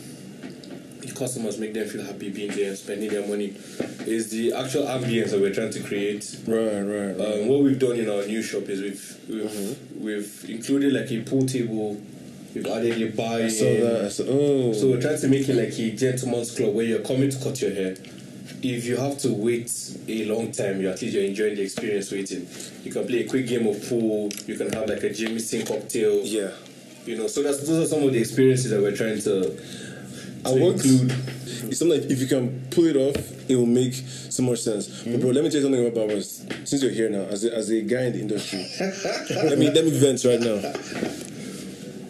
the 1.01 1.11
customers, 1.13 1.57
make 1.57 1.73
them 1.73 1.87
feel 1.87 2.03
happy 2.05 2.29
being 2.29 2.51
there, 2.51 2.75
spending 2.75 3.09
their 3.09 3.27
money, 3.27 3.55
is 4.05 4.31
the 4.31 4.53
actual 4.53 4.83
ambience 4.83 5.31
that 5.31 5.41
we're 5.41 5.53
trying 5.53 5.71
to 5.71 5.83
create. 5.83 6.37
Right, 6.47 6.81
right, 6.81 7.17
right. 7.17 7.41
Um, 7.41 7.47
what 7.47 7.61
we've 7.61 7.79
done 7.79 7.97
in 7.97 8.09
our 8.09 8.25
new 8.25 8.41
shop 8.41 8.63
is 8.69 8.81
we've 8.81 9.19
we've, 9.29 9.91
we've 9.95 10.49
included 10.49 10.93
like 10.93 11.11
a 11.11 11.21
pool 11.21 11.45
table, 11.45 12.01
we've 12.53 12.65
added 12.65 13.01
a 13.01 13.15
bar. 13.15 13.35
I 13.35 13.47
saw 13.47 13.65
that. 13.65 14.05
I 14.05 14.09
saw, 14.09 14.23
oh. 14.27 14.73
So 14.73 14.89
we're 14.89 15.01
trying 15.01 15.19
to 15.19 15.27
make 15.27 15.47
it 15.47 15.55
like 15.55 15.77
a 15.77 15.91
gentleman's 15.91 16.55
club 16.55 16.73
where 16.73 16.85
you're 16.85 16.99
coming 16.99 17.29
to 17.29 17.37
cut 17.43 17.61
your 17.61 17.73
hair. 17.73 17.95
If 18.61 18.85
you 18.85 18.97
have 18.97 19.17
to 19.19 19.33
wait 19.33 19.71
a 20.07 20.25
long 20.25 20.51
time, 20.51 20.81
you 20.81 20.89
at 20.89 21.01
least 21.01 21.13
you're 21.15 21.23
enjoying 21.23 21.55
the 21.55 21.61
experience 21.61 22.11
waiting. 22.11 22.47
You 22.83 22.91
can 22.91 23.07
play 23.07 23.19
a 23.25 23.29
quick 23.29 23.47
game 23.47 23.65
of 23.67 23.87
pool. 23.87 24.29
You 24.47 24.55
can 24.55 24.71
have 24.73 24.89
like 24.89 25.03
a 25.03 25.13
Jameson 25.13 25.65
cocktail. 25.65 26.21
yeah. 26.23 26.51
You 27.05 27.17
know, 27.17 27.27
so 27.27 27.41
that's 27.41 27.65
those 27.65 27.85
are 27.85 27.87
some 27.87 28.03
of 28.03 28.13
the 28.13 28.19
experiences 28.19 28.71
that 28.71 28.81
we're 28.81 28.95
trying 28.95 29.19
to, 29.21 29.57
I 30.45 30.51
want 30.51 30.75
include. 30.75 31.11
It's 31.69 31.79
something 31.79 32.01
like 32.01 32.11
if 32.11 32.19
you 32.19 32.27
can 32.27 32.67
pull 32.69 32.85
it 32.85 32.95
off, 32.95 33.49
it 33.49 33.55
will 33.55 33.65
make 33.65 33.93
so 33.93 34.43
much 34.43 34.59
sense. 34.59 34.87
But 35.03 35.13
hmm. 35.13 35.19
bro, 35.19 35.29
let 35.31 35.43
me 35.43 35.49
tell 35.49 35.59
you 35.59 35.63
something 35.63 35.85
about 35.85 35.95
barbers. 35.95 36.45
Since 36.65 36.83
you're 36.83 36.91
here 36.91 37.09
now, 37.09 37.21
as 37.21 37.45
a, 37.45 37.55
as 37.55 37.69
a 37.71 37.81
guy 37.81 38.03
in 38.03 38.13
the 38.13 38.21
industry, 38.21 38.59
let 39.49 39.57
me 39.57 39.71
let 39.71 39.85
me 39.85 39.91
vent 39.91 40.23
right 40.25 40.39
now. 40.39 40.61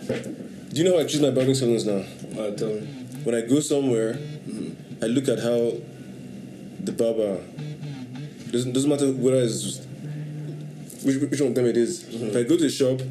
Do 0.09 0.73
you 0.73 0.83
know 0.83 0.95
how 0.97 1.03
I 1.03 1.05
choose 1.05 1.21
my 1.21 1.29
barbering 1.29 1.53
salons 1.53 1.85
now? 1.85 2.03
Uh, 2.35 2.51
tell 2.55 2.69
me. 2.69 2.81
When 3.23 3.35
I 3.35 3.41
go 3.41 3.59
somewhere, 3.59 4.17
I 5.03 5.05
look 5.05 5.27
at 5.27 5.37
how 5.37 5.73
the 6.79 6.91
barber 6.91 7.43
doesn't 8.49 8.73
doesn't 8.73 8.89
matter 8.89 9.11
whether 9.11 9.41
it's 9.41 9.85
which, 11.03 11.17
which 11.17 11.39
one 11.39 11.49
of 11.49 11.55
them 11.55 11.67
it 11.67 11.77
is. 11.77 12.07
If 12.09 12.35
I 12.35 12.41
go 12.41 12.57
to 12.57 12.63
the 12.63 12.69
shop 12.69 13.01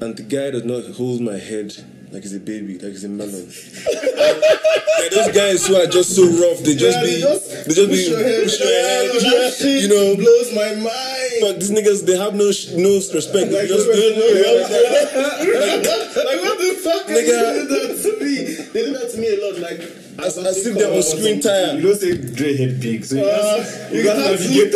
and 0.00 0.16
the 0.16 0.24
guy 0.24 0.50
does 0.50 0.64
not 0.64 0.84
hold 0.96 1.20
my 1.20 1.36
head 1.38 1.72
like 2.12 2.22
he's 2.22 2.34
a 2.34 2.40
baby, 2.40 2.74
like 2.78 2.92
he's 2.92 3.04
a 3.04 3.08
melon. 3.08 3.46
like 3.46 5.10
those 5.10 5.30
guys 5.34 5.66
who 5.66 5.76
are 5.76 5.86
just 5.86 6.14
so 6.16 6.24
rough, 6.26 6.58
they 6.64 6.74
just 6.74 6.98
Yeah, 6.98 7.04
be 7.04 7.10
they 7.14 7.20
just 7.20 7.50
they 7.66 7.74
just 7.74 7.88
push 7.88 8.04
be 8.04 8.10
your 8.10 8.18
head. 8.18 8.42
push 8.44 8.58
your 8.60 8.68
head, 8.68 9.10
Yeah, 9.14 9.20
that 9.30 9.54
shit 9.58 9.82
you 9.82 9.88
know. 9.88 10.16
blows 10.16 10.52
my 10.54 10.74
mind. 10.74 11.32
But 11.40 11.60
these 11.60 11.70
niggas, 11.70 12.04
they 12.06 12.16
have 12.18 12.34
no 12.34 12.50
sh- 12.52 12.70
no 12.74 12.94
respect. 12.98 13.50
They 13.50 13.60
Like, 13.60 13.68
just 13.68 13.86
like 13.88 13.96
what 16.42 16.58
the 16.58 16.70
fuck 16.82 17.08
are 17.08 17.12
you 17.12 17.18
Nigga. 17.22 17.38
doing 17.54 17.68
that 17.68 17.88
to 18.02 18.10
me? 18.24 18.34
They 18.72 18.82
do 18.86 18.90
that 18.98 19.08
to 19.12 19.16
me 19.18 19.26
a 19.28 19.30
lot. 19.46 19.58
Like 19.60 19.80
as, 20.26 20.36
as 20.38 20.66
if 20.66 20.74
they're 20.76 20.92
on 20.92 21.02
screen 21.02 21.40
time. 21.40 21.76
You 21.78 21.82
don't 21.88 21.98
say 21.98 22.16
Dre 22.16 22.56
head 22.56 22.80
big, 22.80 23.04
so 23.04 23.14
you 23.16 23.24
Uh, 23.24 23.56
just, 23.58 23.90
you 23.92 23.98
you 23.98 24.04
got 24.04 24.16
have 24.18 24.38
to 24.38 24.42
to 24.42 24.48
navigate 24.50 24.72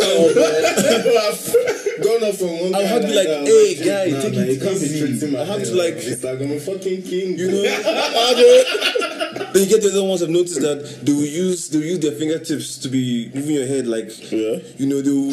look 1.97 2.19
Gone 2.19 2.29
up 2.29 2.35
from 2.35 2.47
one 2.59 2.75
I'll 2.75 2.81
guy 2.81 2.87
have 2.87 3.01
to 3.01 3.07
like 3.07 3.27
like, 3.27 3.47
hey, 3.47 3.75
guy, 3.83 4.05
nah, 4.11 4.21
take 4.21 4.33
nah, 4.33 4.39
it 4.41 4.49
you 4.53 4.59
can't 4.59 4.79
be 4.79 4.85
easy. 4.85 5.37
I 5.37 5.43
have 5.45 5.63
to, 5.63 5.75
like- 5.75 5.93
it's 5.95 6.23
like 6.23 6.39
I'm 6.41 6.51
a 6.51 6.59
fucking 6.59 7.01
king. 7.03 7.37
You 7.37 7.51
know, 7.51 7.61
then 9.53 9.63
you 9.63 9.69
get 9.69 9.81
the 9.81 9.89
other 9.91 10.03
ones 10.03 10.21
I've 10.21 10.29
noticed 10.29 10.61
that 10.61 10.99
they 11.05 11.11
will 11.13 11.25
use 11.25 11.69
they 11.69 11.77
will 11.79 11.85
use 11.85 11.99
their 11.99 12.11
fingertips 12.13 12.77
to 12.79 12.89
be 12.89 13.31
moving 13.33 13.55
your 13.55 13.67
head 13.67 13.87
like 13.87 14.09
Yeah. 14.31 14.59
you 14.77 14.85
know 14.87 15.01
they 15.01 15.11
will, 15.11 15.31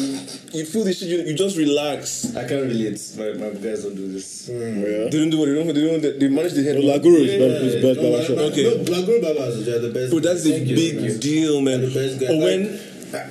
you 0.55 0.65
feel 0.65 0.83
this 0.83 0.99
shit 0.99 1.09
you, 1.09 1.17
you 1.23 1.33
just 1.35 1.57
relax. 1.57 2.35
I 2.35 2.47
can't 2.47 2.63
relate. 2.63 2.99
My, 3.17 3.33
my 3.33 3.49
guys 3.59 3.83
don't 3.83 3.95
do 3.95 4.11
this. 4.11 4.49
Mm, 4.49 4.75
yeah. 4.81 5.09
They 5.09 5.17
don't 5.19 5.29
do 5.29 5.39
what 5.39 5.45
they 5.47 5.55
don't 5.55 5.67
they 5.67 5.83
don't 5.99 6.19
they 6.19 6.27
manage 6.29 6.53
the 6.53 6.63
head. 6.63 6.77
Laguru 6.77 7.19
is 7.27 7.35
best, 7.39 7.63
is 7.63 7.75
best 7.83 7.99
no, 7.99 8.11
barber 8.11 8.23
shop. 8.25 8.35
no, 8.37 8.43
Okay. 8.51 8.63
No, 8.63 8.83
Laguru 8.83 9.21
Babas 9.21 9.67
are 9.67 9.79
the 9.79 9.89
best. 9.89 10.09
Bro, 10.11 10.19
that's 10.19 10.45
a 10.45 10.49
Thank 10.51 10.67
you. 10.67 10.75
big 10.75 11.19
deal, 11.21 11.61
man. 11.61 11.81
the 11.81 11.93
best 11.93 12.19
guys. 12.19 12.29
Or 12.29 12.39
when 12.39 12.71
Like, 12.71 12.81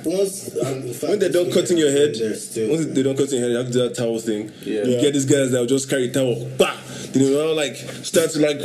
once 0.05 0.55
um, 0.57 0.83
fact, 0.93 1.03
when 1.03 1.19
they're 1.19 1.29
done 1.31 1.45
this 1.45 1.53
cutting 1.53 1.77
your 1.77 1.91
head, 1.91 2.15
still. 2.35 2.69
once 2.69 2.85
they 2.87 3.03
don't 3.03 3.17
cut 3.17 3.31
in 3.31 3.39
your 3.39 3.43
head, 3.43 3.51
you 3.51 3.57
have 3.57 3.67
to 3.67 3.73
do 3.73 3.79
that 3.79 3.95
towel 3.95 4.19
thing. 4.19 4.51
Yeah. 4.61 4.83
You 4.83 5.01
get 5.01 5.13
these 5.13 5.25
guys 5.25 5.51
that 5.51 5.59
will 5.59 5.67
just 5.67 5.89
carry 5.89 6.09
towel, 6.11 6.49
bah, 6.57 6.75
you 7.13 7.29
know, 7.31 7.53
like 7.53 7.75
start 7.75 8.31
to 8.31 8.39
like, 8.39 8.59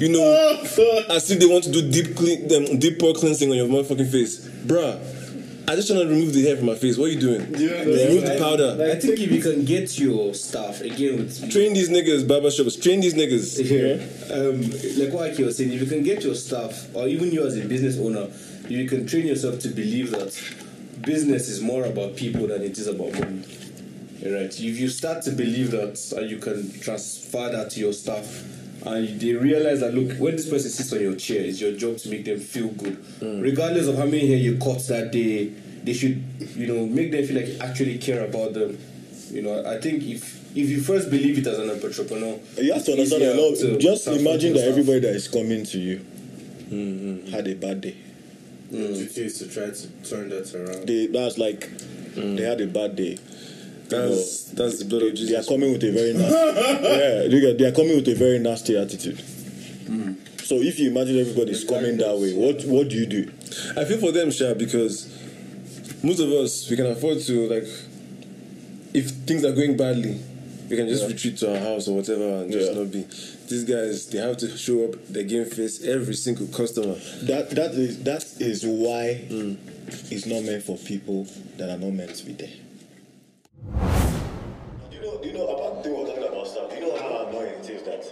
you 0.00 0.08
know, 0.08 0.60
as 1.10 1.30
if 1.30 1.40
they 1.40 1.46
want 1.46 1.64
to 1.64 1.72
do 1.72 1.90
deep 1.90 2.16
clean, 2.16 2.48
them 2.48 2.78
deep 2.78 2.98
pore 2.98 3.14
cleansing 3.14 3.50
on 3.50 3.56
your 3.56 3.68
motherfucking 3.68 4.10
face, 4.10 4.46
bruh. 4.66 5.17
I 5.68 5.76
just 5.76 5.88
trying 5.88 6.00
to 6.00 6.06
remove 6.08 6.32
the 6.32 6.42
hair 6.46 6.56
from 6.56 6.64
my 6.66 6.74
face. 6.74 6.96
What 6.96 7.06
are 7.06 7.12
you 7.12 7.20
doing? 7.20 7.42
Yeah. 7.54 7.80
remove 7.82 8.22
the 8.24 8.36
I- 8.36 8.38
powder. 8.38 8.90
I 8.90 8.98
think 8.98 9.20
if 9.20 9.30
you 9.30 9.42
can 9.42 9.66
get 9.66 9.98
your 9.98 10.32
staff 10.32 10.80
again 10.80 11.18
with 11.18 11.50
Train 11.52 11.74
these 11.74 11.90
niggas, 11.90 12.26
barber 12.26 12.50
shops. 12.50 12.76
Train 12.76 13.00
these 13.00 13.12
niggas. 13.14 13.48
Yeah. 13.68 14.34
Um, 14.34 14.62
like 14.98 15.12
what 15.12 15.30
Aki 15.30 15.44
was 15.44 15.58
saying, 15.58 15.72
if 15.72 15.80
you 15.82 15.86
can 15.86 16.02
get 16.02 16.24
your 16.24 16.34
staff, 16.34 16.88
or 16.94 17.06
even 17.06 17.30
you 17.30 17.46
as 17.46 17.58
a 17.58 17.66
business 17.66 17.98
owner, 17.98 18.28
you 18.70 18.88
can 18.88 19.06
train 19.06 19.26
yourself 19.26 19.58
to 19.60 19.68
believe 19.68 20.10
that 20.12 20.32
business 21.02 21.48
is 21.50 21.60
more 21.60 21.84
about 21.84 22.16
people 22.16 22.46
than 22.46 22.62
it 22.62 22.78
is 22.78 22.86
about 22.86 23.12
money. 23.12 23.42
Right? 24.24 24.50
If 24.50 24.60
you 24.80 24.88
start 24.88 25.22
to 25.24 25.32
believe 25.32 25.70
that 25.72 25.98
you 26.28 26.38
can 26.38 26.70
transfer 26.80 27.50
that 27.50 27.70
to 27.72 27.80
your 27.80 27.92
staff, 27.92 28.26
and 28.84 29.20
they 29.20 29.32
realize 29.34 29.80
that 29.80 29.94
look, 29.94 30.16
when 30.18 30.36
this 30.36 30.48
person 30.48 30.70
sits 30.70 30.92
on 30.92 31.00
your 31.00 31.16
chair, 31.16 31.42
it's 31.42 31.60
your 31.60 31.72
job 31.72 31.96
to 31.98 32.08
make 32.10 32.24
them 32.24 32.38
feel 32.38 32.68
good, 32.68 32.96
mm. 33.20 33.42
regardless 33.42 33.86
of 33.88 33.96
how 33.96 34.04
many 34.04 34.26
hair 34.26 34.36
you 34.36 34.58
cut 34.58 34.86
that 34.88 35.10
day. 35.12 35.52
They 35.82 35.92
should, 35.94 36.22
you 36.56 36.66
know, 36.66 36.86
make 36.86 37.12
them 37.12 37.24
feel 37.24 37.36
like 37.36 37.48
you 37.48 37.58
actually 37.60 37.98
care 37.98 38.24
about 38.24 38.52
them. 38.52 38.78
You 39.30 39.42
know, 39.42 39.64
I 39.64 39.80
think 39.80 40.02
if 40.02 40.38
if 40.56 40.68
you 40.70 40.80
first 40.80 41.10
believe 41.10 41.38
it 41.38 41.46
as 41.46 41.58
an 41.58 41.70
entrepreneur, 41.70 42.38
You 42.56 42.72
have 42.72 42.84
to 42.84 42.92
understand 42.92 43.22
a 43.22 43.34
easier 43.34 43.70
lot. 43.72 43.80
Just 43.80 44.06
imagine 44.08 44.54
that 44.54 44.64
everybody 44.68 45.00
that 45.00 45.14
is 45.14 45.28
coming 45.28 45.64
to 45.66 45.78
you 45.78 45.98
mm-hmm. 46.70 47.30
had 47.30 47.46
a 47.48 47.54
bad 47.54 47.80
day. 47.80 47.96
Mm. 48.70 48.98
The 48.98 49.06
duty 49.06 49.30
to 49.30 49.48
try 49.48 49.70
to 49.70 49.88
turn 50.08 50.28
that 50.28 50.54
around. 50.54 50.86
They 50.86 51.06
that's 51.06 51.38
like 51.38 51.60
mm. 51.60 52.36
they 52.36 52.42
had 52.42 52.60
a 52.60 52.66
bad 52.66 52.96
day. 52.96 53.18
That's 53.88 54.44
that's 54.44 54.78
the 54.78 54.84
blood 54.84 55.02
of 55.02 55.16
They 55.16 55.36
are 55.36 55.44
coming 55.44 55.72
with 55.72 55.84
a 55.84 55.90
very 55.92 56.12
nasty. 56.12 57.36
yeah, 57.44 57.52
they 57.52 57.64
are 57.64 57.72
coming 57.72 57.96
with 57.96 58.08
a 58.08 58.14
very 58.14 58.38
nasty 58.38 58.76
attitude. 58.76 59.22
So 60.48 60.54
if 60.62 60.78
you 60.78 60.88
imagine 60.88 61.18
everybody's 61.18 61.62
coming 61.62 61.98
that 61.98 62.16
way, 62.16 62.32
what 62.32 62.64
what 62.64 62.88
do 62.88 62.96
you 62.96 63.04
do? 63.04 63.30
I 63.76 63.84
feel 63.84 63.98
for 63.98 64.12
them, 64.12 64.30
Sha, 64.30 64.54
because 64.54 65.14
most 66.02 66.20
of 66.20 66.30
us 66.30 66.70
we 66.70 66.76
can 66.76 66.86
afford 66.86 67.20
to 67.20 67.48
like 67.48 67.68
if 68.94 69.10
things 69.28 69.44
are 69.44 69.52
going 69.52 69.76
badly, 69.76 70.18
we 70.70 70.76
can 70.76 70.88
just 70.88 71.06
retreat 71.06 71.36
to 71.38 71.52
our 71.52 71.58
house 71.58 71.86
or 71.86 71.96
whatever 71.96 72.42
and 72.42 72.50
just 72.50 72.72
Yeah. 72.72 72.78
not 72.78 72.90
be. 72.90 73.04
These 73.48 73.64
guys 73.64 74.06
they 74.06 74.20
have 74.20 74.38
to 74.38 74.56
show 74.56 74.84
up 74.84 75.06
their 75.08 75.24
game 75.24 75.44
face 75.44 75.84
every 75.84 76.14
single 76.14 76.46
customer. 76.46 76.94
That 77.24 77.50
that 77.50 77.72
is 77.74 78.02
that 78.04 78.24
is 78.40 78.64
why 78.64 79.20
mm. 79.28 79.56
it's 80.10 80.24
not 80.24 80.44
meant 80.44 80.62
for 80.62 80.78
people 80.78 81.26
that 81.58 81.68
are 81.68 81.76
not 81.78 81.92
meant 81.92 82.14
to 82.14 82.24
be 82.24 82.32
there. 82.32 82.56
Do 83.64 84.96
you 84.96 85.02
know? 85.02 85.18
Do 85.20 85.28
you 85.28 85.34
know 85.34 85.46
about 85.48 85.76
the 85.76 85.82
thing 85.90 85.98
we're 85.98 86.06
talking 86.06 86.24
about 86.24 86.46
stuff? 86.46 86.70
Do 86.70 86.76
you 86.76 86.82
know 86.82 86.96
how 86.98 87.26
annoying 87.26 87.54
it 87.60 87.70
is 87.70 87.82
that, 87.82 88.04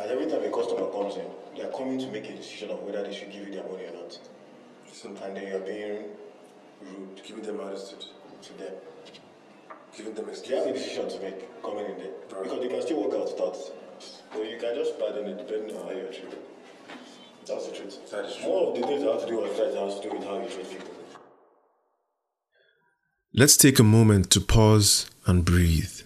and 0.00 0.10
every 0.10 0.26
time 0.26 0.42
a 0.44 0.50
customer 0.50 0.90
comes 0.90 1.16
in, 1.16 1.26
they 1.56 1.62
are 1.62 1.72
coming 1.72 1.98
to 1.98 2.06
make 2.08 2.28
a 2.30 2.34
decision 2.36 2.70
of 2.70 2.82
whether 2.82 3.02
they 3.02 3.14
should 3.14 3.32
give 3.32 3.46
you 3.48 3.54
their 3.54 3.64
money 3.64 3.84
or 3.86 3.92
not, 3.94 4.18
and 5.04 5.36
then 5.36 5.46
you're 5.48 5.60
being 5.60 6.04
rude, 6.82 7.22
Giving 7.26 7.42
them 7.44 7.60
attitude, 7.60 8.06
to 8.42 8.52
them. 8.58 8.74
giving 9.96 10.14
them 10.14 10.26
You 10.46 10.56
have 10.56 10.66
a 10.66 10.72
decision 10.72 11.08
to 11.08 11.20
make 11.20 11.62
coming 11.62 11.86
in 11.86 11.98
there 11.98 12.14
because 12.42 12.62
you 12.62 12.70
can 12.70 12.82
still 12.82 13.02
work 13.08 13.14
out 13.20 13.28
thoughts. 13.36 13.70
or 14.34 14.44
you 14.44 14.58
can 14.58 14.74
just 14.74 14.98
pardon 14.98 15.26
it 15.28 15.38
depending 15.38 15.76
on 15.76 15.84
how 15.86 15.92
you're 15.92 16.12
treated. 16.12 16.38
That's 17.46 17.68
the 17.68 17.76
truth. 17.76 18.10
That 18.10 18.24
is 18.24 18.36
true. 18.36 18.46
More 18.46 18.68
of 18.68 18.80
the 18.80 18.86
things 18.86 19.02
that 19.02 19.12
have 19.12 19.20
to 19.22 19.26
do 19.28 19.40
with 19.42 19.56
that 19.58 19.74
has 19.74 20.00
to 20.00 20.08
do 20.08 20.16
with 20.16 20.24
how 20.26 20.40
you 20.40 20.48
treat 20.48 20.70
people. 20.70 20.93
Let's 23.36 23.56
take 23.56 23.80
a 23.80 23.82
moment 23.82 24.30
to 24.30 24.40
pause 24.40 25.10
and 25.26 25.44
breathe. 25.44 26.02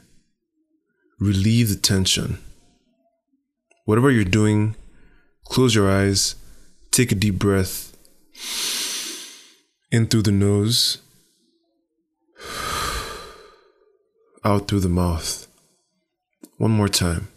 Relieve 1.21 1.69
the 1.69 1.77
tension. 1.77 2.39
Whatever 3.85 4.11
you're 4.11 4.25
doing, 4.25 4.77
close 5.45 5.75
your 5.75 5.91
eyes, 5.91 6.37
take 6.91 7.13
a 7.13 7.15
deep 7.15 7.39
breath 7.39 7.95
in 9.93 10.07
through 10.07 10.23
the 10.23 10.33
nose, 10.33 11.03
out 14.43 14.67
through 14.67 14.81
the 14.81 14.89
mouth. 14.89 15.47
One 16.57 16.71
more 16.71 16.89
time. 16.89 17.29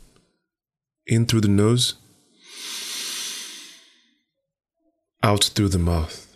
In 1.05 1.25
through 1.25 1.41
the 1.41 1.49
nose, 1.49 1.95
out 5.21 5.43
through 5.43 5.67
the 5.67 5.79
mouth. 5.79 6.30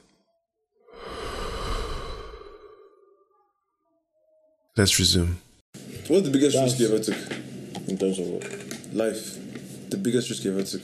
Let's 4.77 4.97
resume. 4.99 5.37
What's 6.07 6.25
the 6.25 6.31
biggest 6.31 6.55
That's- 6.55 6.71
risk 6.71 6.79
you 6.79 6.87
ever 6.93 7.03
took? 7.03 7.87
In 7.89 7.97
terms 7.97 8.19
of 8.19 8.27
what? 8.27 8.93
Life. 8.93 9.37
The 9.89 9.97
biggest 9.97 10.29
risk 10.29 10.43
you 10.43 10.51
ever 10.51 10.63
took. 10.63 10.81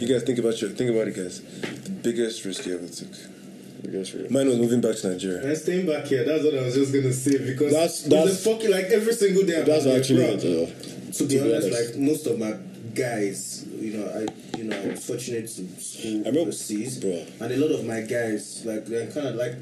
You 0.00 0.08
guys 0.08 0.22
think 0.24 0.38
about 0.38 0.60
your 0.60 0.70
think 0.70 0.90
about 0.90 1.08
it 1.08 1.14
guys. 1.14 1.40
The 1.84 1.90
biggest 1.90 2.44
risk 2.44 2.66
you 2.66 2.74
ever 2.74 2.88
took. 2.88 3.12
I 3.84 3.90
guess 3.90 4.12
really. 4.14 4.28
Mine 4.30 4.48
was 4.48 4.58
moving 4.58 4.80
back 4.80 4.96
to 4.96 5.10
Nigeria. 5.12 5.46
And 5.46 5.56
staying 5.56 5.86
back 5.86 6.06
here, 6.06 6.24
that's 6.24 6.42
what 6.44 6.54
I 6.58 6.62
was 6.62 6.74
just 6.74 6.92
gonna 6.92 7.12
say 7.12 7.38
because 7.38 7.72
That's- 7.72 8.00
it's 8.00 8.08
that's- 8.08 8.32
a 8.44 8.50
fucking 8.50 8.70
like 8.70 8.86
every 8.86 9.14
single 9.14 9.44
day. 9.44 9.60
I'm 9.60 9.66
That's 9.66 9.86
like, 9.86 9.98
actually 10.00 10.24
bro, 10.24 10.34
it, 10.34 10.40
to 10.40 10.46
be 10.48 11.12
to 11.12 11.24
be 11.26 11.40
honest, 11.40 11.66
honest. 11.68 11.90
like 11.94 11.98
most 11.98 12.26
of 12.26 12.38
my 12.38 12.54
guys, 12.94 13.64
you 13.80 13.92
know, 13.98 14.06
I 14.06 14.26
you 14.58 14.64
know, 14.64 14.76
I 14.76 14.86
was 14.88 15.04
fortunate 15.04 15.46
to 15.46 15.62
school 15.80 16.10
I 16.10 16.16
remember- 16.18 16.40
overseas, 16.40 16.98
bro. 16.98 17.24
and 17.40 17.52
a 17.52 17.56
lot 17.56 17.70
of 17.78 17.84
my 17.86 18.00
guys, 18.00 18.62
like 18.64 18.86
they're 18.86 19.06
kind 19.06 19.28
of 19.28 19.36
like 19.36 19.54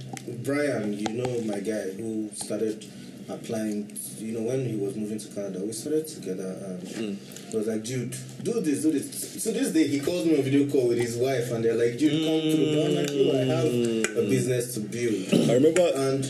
Brian, 0.42 0.98
you 0.98 1.08
know, 1.10 1.40
my 1.42 1.60
guy 1.60 1.90
who 2.00 2.30
started 2.34 2.84
applying. 3.28 3.96
You 4.18 4.32
know, 4.32 4.42
when 4.42 4.64
he 4.66 4.76
was 4.76 4.96
moving 4.96 5.18
to 5.18 5.28
Canada, 5.28 5.60
we 5.60 5.72
started 5.72 6.06
together, 6.06 6.56
and 6.66 6.88
he 6.88 7.56
was 7.56 7.66
like, 7.66 7.82
"Dude, 7.84 8.16
do 8.42 8.60
this, 8.60 8.82
do 8.82 8.92
this." 8.92 9.42
So 9.42 9.52
this 9.52 9.72
day, 9.72 9.86
he 9.86 10.00
calls 10.00 10.24
me 10.24 10.36
on 10.36 10.42
video 10.42 10.70
call 10.70 10.88
with 10.88 10.98
his 10.98 11.16
wife, 11.16 11.50
and 11.52 11.64
they're 11.64 11.74
like, 11.74 11.98
"Dude, 11.98 12.12
come 12.24 12.40
through." 12.40 12.82
I'm 12.82 12.94
like, 12.94 13.10
"Yo, 13.10 13.32
I 13.32 13.44
have 13.44 14.16
a 14.16 14.28
business 14.28 14.74
to 14.74 14.80
build," 14.80 15.50
I 15.50 15.54
remember. 15.54 15.90
and 15.94 16.24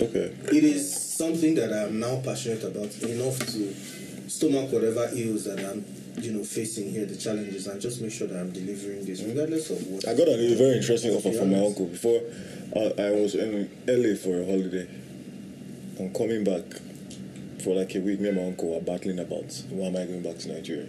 Okay. 0.00 0.32
it 0.50 0.64
is 0.64 0.90
something 0.90 1.54
that 1.56 1.72
I'm 1.72 2.00
now 2.00 2.20
passionate 2.24 2.64
about 2.64 2.90
enough 3.02 3.38
to 3.52 3.74
stomach 4.28 4.72
whatever 4.72 5.08
ills 5.14 5.44
that 5.44 5.60
I'm, 5.60 5.84
you 6.22 6.32
know, 6.32 6.42
facing 6.42 6.90
here, 6.90 7.04
the 7.04 7.14
challenges, 7.16 7.66
and 7.66 7.80
just 7.80 8.00
make 8.00 8.10
sure 8.10 8.26
that 8.26 8.38
I'm 8.40 8.50
delivering 8.52 9.04
this, 9.04 9.22
regardless 9.22 9.70
of 9.70 9.86
what. 9.88 10.08
I 10.08 10.14
got 10.14 10.28
a 10.28 10.54
very 10.56 10.76
interesting 10.78 11.12
offer 11.14 11.30
from 11.32 11.50
my 11.52 11.58
uncle 11.64 11.86
before 11.86 12.20
uh, 12.74 12.90
I 12.98 13.10
was 13.10 13.34
in 13.34 13.68
LA 13.86 14.16
for 14.16 14.40
a 14.40 14.44
holiday. 14.46 14.88
I'm 16.02 16.12
coming 16.12 16.42
back 16.42 16.64
for 17.62 17.74
like 17.76 17.94
a 17.94 18.00
week. 18.00 18.18
Me 18.20 18.28
and 18.28 18.36
my 18.36 18.44
uncle 18.44 18.74
were 18.74 18.80
battling 18.80 19.20
about 19.20 19.52
why 19.70 19.86
am 19.86 19.96
I 19.96 20.04
going 20.04 20.22
back 20.22 20.38
to 20.38 20.48
Nigeria? 20.52 20.86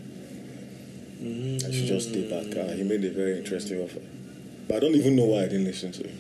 I 1.21 1.71
should 1.71 1.85
just 1.87 2.09
stay 2.09 2.27
back. 2.29 2.57
Uh, 2.57 2.73
he 2.73 2.83
made 2.83 3.05
a 3.05 3.11
very 3.11 3.37
interesting 3.37 3.79
offer, 3.81 4.01
but 4.67 4.77
I 4.77 4.79
don't 4.79 4.95
even 4.95 5.15
know 5.15 5.25
why 5.25 5.39
I 5.43 5.47
didn't 5.47 5.65
listen 5.65 5.91
to 5.93 6.03
him. 6.07 6.17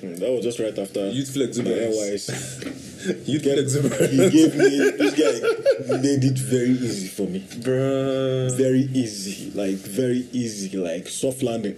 Hmm, 0.00 0.14
that 0.16 0.30
was 0.30 0.42
just 0.44 0.58
right 0.60 0.76
after 0.78 1.10
Youthful 1.10 1.42
exuberance. 1.42 1.96
NYSC. 1.96 3.28
Youth 3.28 3.42
Get- 3.42 3.58
exuberance. 3.58 4.10
he 4.10 4.30
gave 4.30 4.54
me 4.56 4.90
this 4.90 5.14
guy 5.14 5.96
made 5.98 6.24
it 6.24 6.38
very 6.38 6.70
easy 6.70 7.08
for 7.08 7.26
me. 7.26 7.40
Bruh. 7.40 8.56
very 8.56 8.88
easy, 8.94 9.50
like 9.50 9.76
very 9.76 10.28
easy, 10.32 10.76
like 10.78 11.08
soft 11.08 11.42
landing. 11.42 11.76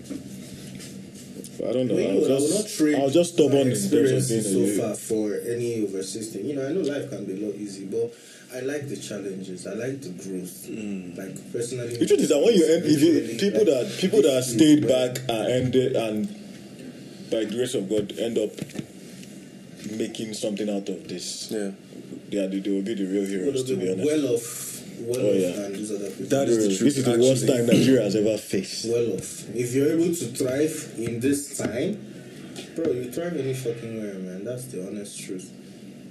I 1.69 1.73
don't 1.73 1.87
know. 1.87 1.95
Well, 1.95 2.09
I 2.09 2.13
you 2.13 2.19
was 2.21 2.29
know, 2.29 2.35
I 2.37 2.39
will 2.39 2.49
just, 2.49 2.79
not 2.81 2.87
trade 2.87 2.95
I 2.97 3.03
was 3.05 3.13
just 3.15 3.35
stubborn 3.35 3.55
my 3.55 3.61
in 3.61 3.67
terms 3.71 3.85
of 3.85 3.91
being 3.93 4.17
experiences 4.17 4.47
a 4.47 4.53
so 4.53 4.59
youth. 4.59 4.81
far 4.81 4.95
for 4.95 5.35
any 5.49 5.83
overseas 5.85 6.33
thing. 6.33 6.47
You 6.47 6.55
know, 6.57 6.67
I 6.69 6.73
know 6.73 6.81
life 6.81 7.09
can 7.11 7.25
be 7.25 7.43
a 7.43 7.47
lot 7.47 7.55
easy, 7.55 7.85
but 7.87 8.13
I 8.55 8.61
like 8.61 8.89
the 8.89 8.97
challenges. 8.97 9.67
I 9.67 9.75
like 9.75 10.01
the 10.03 10.11
growth. 10.11 10.67
Hmm. 10.67 11.15
Like 11.15 11.53
personally, 11.53 11.97
The 11.97 12.07
truth 12.07 12.21
is 12.21 12.29
that 12.31 12.39
when 12.43 12.55
you 12.55 12.67
end, 12.67 12.85
if 12.85 13.01
you, 13.01 13.39
people 13.39 13.61
like, 13.65 13.87
that 13.89 13.99
people 14.01 14.23
that 14.23 14.39
if 14.39 14.47
you- 14.49 14.59
stayed 14.59 14.89
back 14.89 15.19
and 15.29 15.47
ended 15.53 15.97
and 15.97 16.29
by 17.31 17.45
grace 17.45 17.75
of 17.75 17.89
God 17.89 18.13
end 18.19 18.37
up 18.39 18.51
making 19.91 20.35
something 20.35 20.69
out 20.69 20.89
of 20.89 21.09
this, 21.09 21.51
Yeah. 21.51 21.71
yeah, 22.31 22.47
they, 22.47 22.59
they 22.61 22.71
will 22.71 22.83
be 22.83 22.95
the 22.95 23.05
real 23.05 23.23
well, 23.23 23.31
heroes. 23.31 23.65
To 23.65 23.77
be 23.77 23.91
honest, 23.93 24.05
well 24.07 24.35
off, 24.35 24.72
well 25.01 25.21
Oh, 25.21 25.31
off, 25.31 25.37
yeah. 25.37 25.65
and 25.67 25.75
these 25.75 25.91
other 25.93 26.11
people. 26.11 26.27
That 26.27 26.49
is 26.49 26.59
the 26.69 26.77
truth, 26.77 26.95
this 26.95 26.99
is 26.99 27.05
the 27.05 27.19
worst 27.19 27.47
time 27.49 27.67
Nigeria 27.67 28.03
has 28.03 28.17
ever 28.17 28.37
faced. 28.39 28.87
well 28.87 29.15
off. 29.15 29.49
If 29.55 29.75
you're 29.75 29.93
able 29.93 30.15
to 30.15 30.27
thrive 30.37 30.95
in 30.99 31.21
this 31.21 31.57
time, 31.59 31.99
bro, 32.77 32.93
you 32.93 33.11
thrive 33.11 33.37
any 33.37 33.55
fucking 33.55 34.01
where, 34.03 34.15
man. 34.15 34.45
That's 34.45 34.65
the 34.67 34.87
honest 34.87 35.19
truth. 35.21 35.51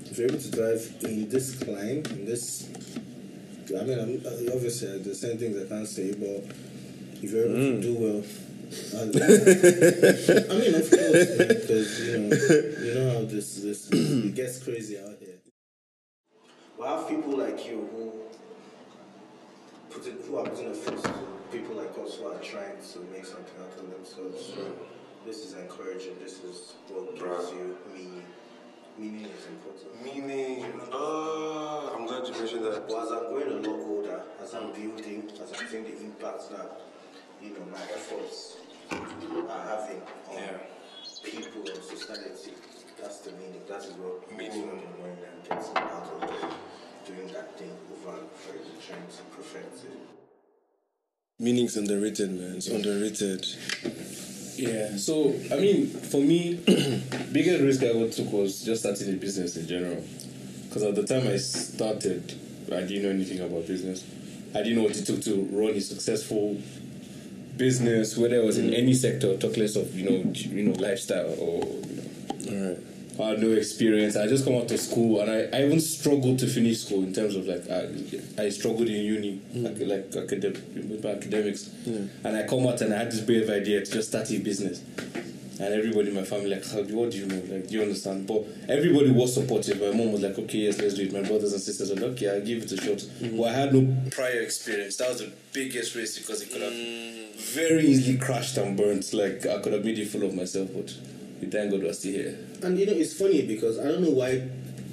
If 0.10 0.18
you're 0.18 0.28
able 0.28 0.40
to 0.40 0.48
thrive 0.52 0.96
in 1.04 1.30
this 1.30 1.56
climb, 1.56 2.04
in 2.12 2.26
this, 2.26 2.68
I 3.70 3.84
mean, 3.84 4.00
I'm, 4.00 4.22
uh, 4.26 4.54
obviously 4.54 5.00
the 5.00 5.16
same 5.16 5.38
things 5.38 5.56
I 5.58 5.66
can't 5.70 5.88
say, 5.88 6.12
but 6.14 6.44
if 7.24 7.32
you're 7.32 7.46
able 7.46 7.56
to 7.56 7.82
do 7.82 7.94
well. 7.96 8.24
I 8.94 9.04
mean, 9.04 10.76
of 10.76 10.90
course, 10.90 11.28
because 11.36 12.00
you 12.08 12.18
know, 12.20 12.36
you 12.88 12.94
know 12.96 13.14
how 13.20 13.26
this 13.26 13.56
this 13.62 13.90
it 13.92 14.34
gets 14.34 14.64
crazy 14.64 14.98
out 14.98 15.18
here. 15.20 15.40
We 16.80 16.86
have 16.86 17.08
people 17.10 17.38
like 17.38 17.66
you 17.68 17.88
who 17.92 18.21
put 19.92 20.08
it, 20.08 20.16
who 20.28 20.38
are 20.38 20.46
putting 20.46 20.72
a 20.72 20.74
face 20.74 21.02
to 21.02 21.14
people 21.52 21.76
like 21.76 21.92
us 22.04 22.16
who 22.16 22.28
are 22.28 22.40
trying 22.40 22.78
to 22.94 23.00
make 23.12 23.26
something 23.26 23.56
out 23.62 23.78
of 23.80 23.92
themselves. 23.92 24.54
So 24.56 24.72
this 25.26 25.46
is 25.46 25.54
encouraging. 25.54 26.16
This 26.24 26.44
is 26.44 26.74
what 26.90 27.16
gives 27.16 27.52
you 27.52 27.78
meaning. 27.94 28.26
Meaning 28.98 29.26
is 29.26 29.48
important. 29.48 30.04
Meaning, 30.04 30.66
uh, 30.92 31.96
I'm 31.96 32.06
glad 32.06 32.28
you 32.28 32.34
mentioned 32.34 32.66
that. 32.66 32.88
But 32.88 33.04
as 33.04 33.12
I'm 33.12 33.28
growing 33.30 33.66
a 33.66 33.70
lot 33.70 33.80
older, 33.88 34.22
as 34.44 34.54
I'm 34.54 34.72
building, 34.74 35.30
as 35.42 35.54
I'm 35.60 35.68
seeing 35.68 35.84
the 35.86 35.98
impact 36.02 36.50
that 36.52 36.82
you 37.42 37.52
know 37.52 37.66
my 37.72 37.82
efforts 37.96 38.58
are 38.92 38.98
having 39.68 40.02
on 40.30 40.36
Yeah. 40.36 40.58
people 41.24 41.62
and 41.74 41.84
society, 41.84 42.52
that's 43.00 43.20
the 43.20 43.32
meaning. 43.32 43.62
That 43.70 43.80
is 43.86 43.94
what 43.94 44.30
Meaning. 44.38 44.70
and 44.70 45.50
gets 45.50 45.70
out 45.76 46.08
of 46.22 46.54
doing 47.16 47.28
that 47.34 47.58
thing 47.58 47.72
over 47.92 48.18
and 48.18 48.20
over 48.20 48.60
trying 48.88 49.08
to 49.08 49.24
perfect 49.36 49.86
it. 49.86 49.92
Meaning's 51.40 51.76
underrated, 51.78 52.32
man. 52.32 52.58
It's 52.58 52.68
underrated. 52.68 53.46
Yeah. 54.56 54.96
So 54.98 55.34
I 55.52 55.60
mean, 55.60 55.88
for 55.88 56.22
me, 56.22 56.56
biggest 57.32 57.62
risk 57.62 57.84
I 57.84 57.88
ever 57.88 58.10
took 58.10 58.32
was 58.32 58.64
just 58.64 58.82
starting 58.82 59.14
a 59.14 59.18
business 59.18 59.58
in 59.58 59.68
general. 59.68 60.04
Because 60.68 60.84
at 60.84 60.96
the 60.96 61.04
time 61.04 61.28
I 61.28 61.38
started, 61.38 62.34
I 62.72 62.82
didn't 62.82 63.04
know 63.04 63.10
anything 63.10 63.40
about 63.40 63.68
business. 63.68 64.06
I 64.54 64.60
didn't 64.60 64.76
know 64.76 64.84
what 64.84 64.96
it 64.96 65.06
took 65.06 65.22
to 65.24 65.48
run 65.52 65.72
a 65.72 65.82
successful 65.82 66.62
business, 67.58 68.18
whether 68.18 68.36
it 68.36 68.46
was 68.46 68.58
in 68.58 68.70
mm. 68.70 68.78
any 68.78 68.94
sector, 68.94 69.36
talk 69.38 69.58
less 69.58 69.76
of 69.76 69.94
you 69.98 70.10
know, 70.10 70.32
you 70.34 70.64
know, 70.64 70.80
lifestyle 70.80 71.34
or 71.40 71.66
you 72.40 72.52
know, 72.52 72.68
All 72.68 72.70
right. 72.70 72.91
I 73.20 73.30
had 73.30 73.40
no 73.40 73.52
experience. 73.52 74.16
I 74.16 74.28
just 74.28 74.46
come 74.46 74.56
out 74.56 74.72
of 74.72 74.80
school, 74.80 75.22
and 75.22 75.30
I, 75.30 75.58
I 75.58 75.66
even 75.66 75.80
struggled 75.80 76.40
to 76.40 76.48
finish 76.48 76.86
school 76.86 77.04
in 77.04 77.14
terms 77.14 77.36
of 77.36 77.46
like 77.46 77.70
I, 77.70 78.44
I 78.44 78.50
struggled 78.50 78.88
in 78.88 79.06
uni, 79.06 79.38
hmm. 79.38 79.64
like, 79.64 79.80
like 79.80 80.16
academic, 80.16 81.04
my 81.04 81.12
academics, 81.12 81.70
and 81.86 82.38
I 82.38 82.44
come 82.48 82.66
out 82.68 82.82
and 82.82 82.94
I 82.94 83.00
had 83.00 83.12
this 83.12 83.22
brave 83.22 83.50
idea 83.50 83.84
to 83.84 83.92
just 83.92 84.10
start 84.10 84.32
a 84.32 84.40
business. 84.40 84.82
And 85.60 85.76
everybody 85.76 86.10
in 86.10 86.16
my 86.16 86.24
family 86.24 86.50
like, 86.50 86.66
how, 86.66 86.82
what 86.82 87.12
do 87.12 87.20
you 87.20 87.28
know? 87.28 87.36
Like, 87.36 87.68
do 87.68 87.76
you 87.76 87.84
understand? 87.84 88.26
But 88.26 88.46
everybody 88.68 89.12
was 89.12 89.36
supportive. 89.36 89.80
My 89.80 89.96
mom 89.96 90.12
was 90.12 90.22
like, 90.22 90.40
okay, 90.40 90.58
yes, 90.58 90.82
let's 90.82 90.96
do 90.96 91.04
it. 91.04 91.14
My 91.14 91.22
brothers 91.22 91.54
and 91.54 91.62
sisters 91.62 91.92
were 91.92 91.98
like, 91.98 92.14
okay, 92.14 92.32
I'll 92.32 92.42
give 92.42 92.64
it 92.64 92.72
a 92.72 92.78
shot. 92.78 93.02
Hmm. 93.02 93.38
But 93.38 93.44
I 93.44 93.54
had 93.54 93.74
no 93.74 94.10
prior 94.10 94.42
experience. 94.42 94.98
That 94.98 95.10
was 95.10 95.20
the 95.20 95.32
biggest 95.54 95.94
risk 95.94 96.20
because 96.20 96.42
it 96.42 96.52
could 96.52 96.64
have 96.64 96.74
hmm. 96.74 97.38
very 97.54 97.86
easily 97.86 98.18
crashed 98.18 98.58
and 98.58 98.76
burnt. 98.76 99.14
Like, 99.14 99.46
I 99.46 99.60
could 99.60 99.74
have 99.74 99.86
made 99.86 100.00
a 100.00 100.06
fool 100.06 100.24
of 100.24 100.34
myself, 100.34 100.70
but 100.74 100.96
we 101.42 101.48
thank 101.48 101.72
God 101.72 101.82
we're 101.82 101.94
still 101.94 102.14
here. 102.14 102.38
And 102.64 102.78
you 102.78 102.86
know, 102.86 102.94
it's 102.94 103.18
funny 103.18 103.46
because 103.46 103.80
I 103.80 103.86
don't 103.86 104.02
know 104.02 104.12
why, 104.12 104.48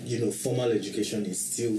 you 0.04 0.18
know, 0.18 0.30
formal 0.32 0.72
education 0.72 1.26
is 1.26 1.38
still 1.38 1.78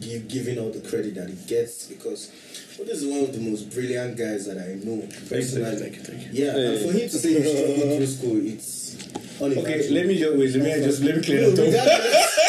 give, 0.00 0.28
giving 0.28 0.58
all 0.58 0.70
the 0.70 0.80
credit 0.88 1.14
that 1.14 1.30
it 1.30 1.46
gets 1.46 1.86
because 1.86 2.32
well, 2.76 2.86
this 2.86 3.02
is 3.02 3.06
one 3.06 3.20
of 3.20 3.32
the 3.32 3.40
most 3.40 3.70
brilliant 3.72 4.18
guys 4.18 4.46
that 4.46 4.58
I 4.58 4.74
know 4.84 5.06
personally. 5.28 5.76
thank 5.76 5.96
you, 5.96 6.02
thank 6.02 6.22
you. 6.34 6.44
Yeah, 6.44 6.56
and 6.56 6.84
for 6.84 6.92
him 6.92 7.08
to 7.08 7.18
say 7.18 7.40
he 7.40 7.48
struggled 7.48 7.96
through 7.96 8.06
school, 8.06 8.46
it's 8.46 8.96
Okay, 9.38 9.88
let 9.90 10.06
me 10.06 10.18
just 10.18 10.34
wait. 10.36 10.54
Let 10.54 10.62
me 10.62 10.84
just 10.84 11.02
let 11.02 11.16
me 11.16 11.22
clear 11.22 11.40
No, 11.42 11.50
that 11.50 11.60
up. 11.60 11.66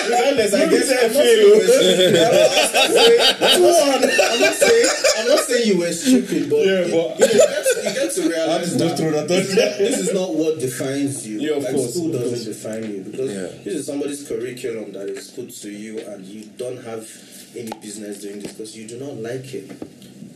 regardless, 0.08 0.54
regardless, 0.54 0.54
I 0.54 0.58
Let 0.58 0.72
me 0.72 0.78
guess 0.78 0.88
say 0.88 1.06
I'm 1.06 1.14
not, 1.14 1.24
fail, 1.24 1.26
saying 1.28 1.42
you 1.42 1.50
were 1.52 1.68
stupid. 1.68 2.16
I'm 2.38 3.62
not 3.62 3.76
saying- 3.76 4.20
I'm 4.32 4.40
not 4.40 4.54
saying 4.56 4.90
I'm 5.18 5.28
not 5.28 5.40
saying 5.40 5.68
you 5.68 5.78
were 5.80 5.92
stupid, 6.04 6.50
but 6.50 6.66
Yeah, 6.66 6.86
you, 6.86 6.92
but- 6.92 7.20
you, 7.20 7.26
know, 7.28 7.34
you, 7.34 7.40
get 7.40 7.66
to, 7.66 7.82
you 7.84 7.94
get 7.94 8.12
to 8.16 8.22
realize 8.30 8.66
just 8.68 8.78
that 8.80 8.98
throw 8.98 9.12
that 9.12 9.20
out 9.24 9.28
this, 9.28 9.50
is 9.50 9.56
not, 9.56 9.78
this 9.78 9.98
is 10.00 10.14
not 10.14 10.34
what 10.36 10.60
defines 10.68 11.28
you. 11.28 11.40
Yeah, 11.40 11.56
of 11.58 11.64
like 11.64 11.76
course, 11.76 11.94
school 11.94 12.16
of 12.16 12.22
doesn't 12.22 12.54
define 12.54 12.84
you 12.92 13.02
because 13.04 13.32
Yeah. 13.32 13.64
this 13.64 13.74
is 13.76 13.86
somebody's 13.86 14.28
curriculum 14.28 14.92
that 14.94 15.10
is 15.10 15.30
put 15.32 15.50
to 15.50 15.70
you, 15.70 16.00
and 16.00 16.26
you 16.26 16.46
don't 16.58 16.84
have 16.86 17.10
any 17.56 17.72
business 17.82 18.20
doing 18.22 18.40
this 18.40 18.54
because 18.54 18.78
you 18.78 18.88
do 18.88 18.98
not 19.00 19.16
like 19.18 19.54
it. 19.54 19.70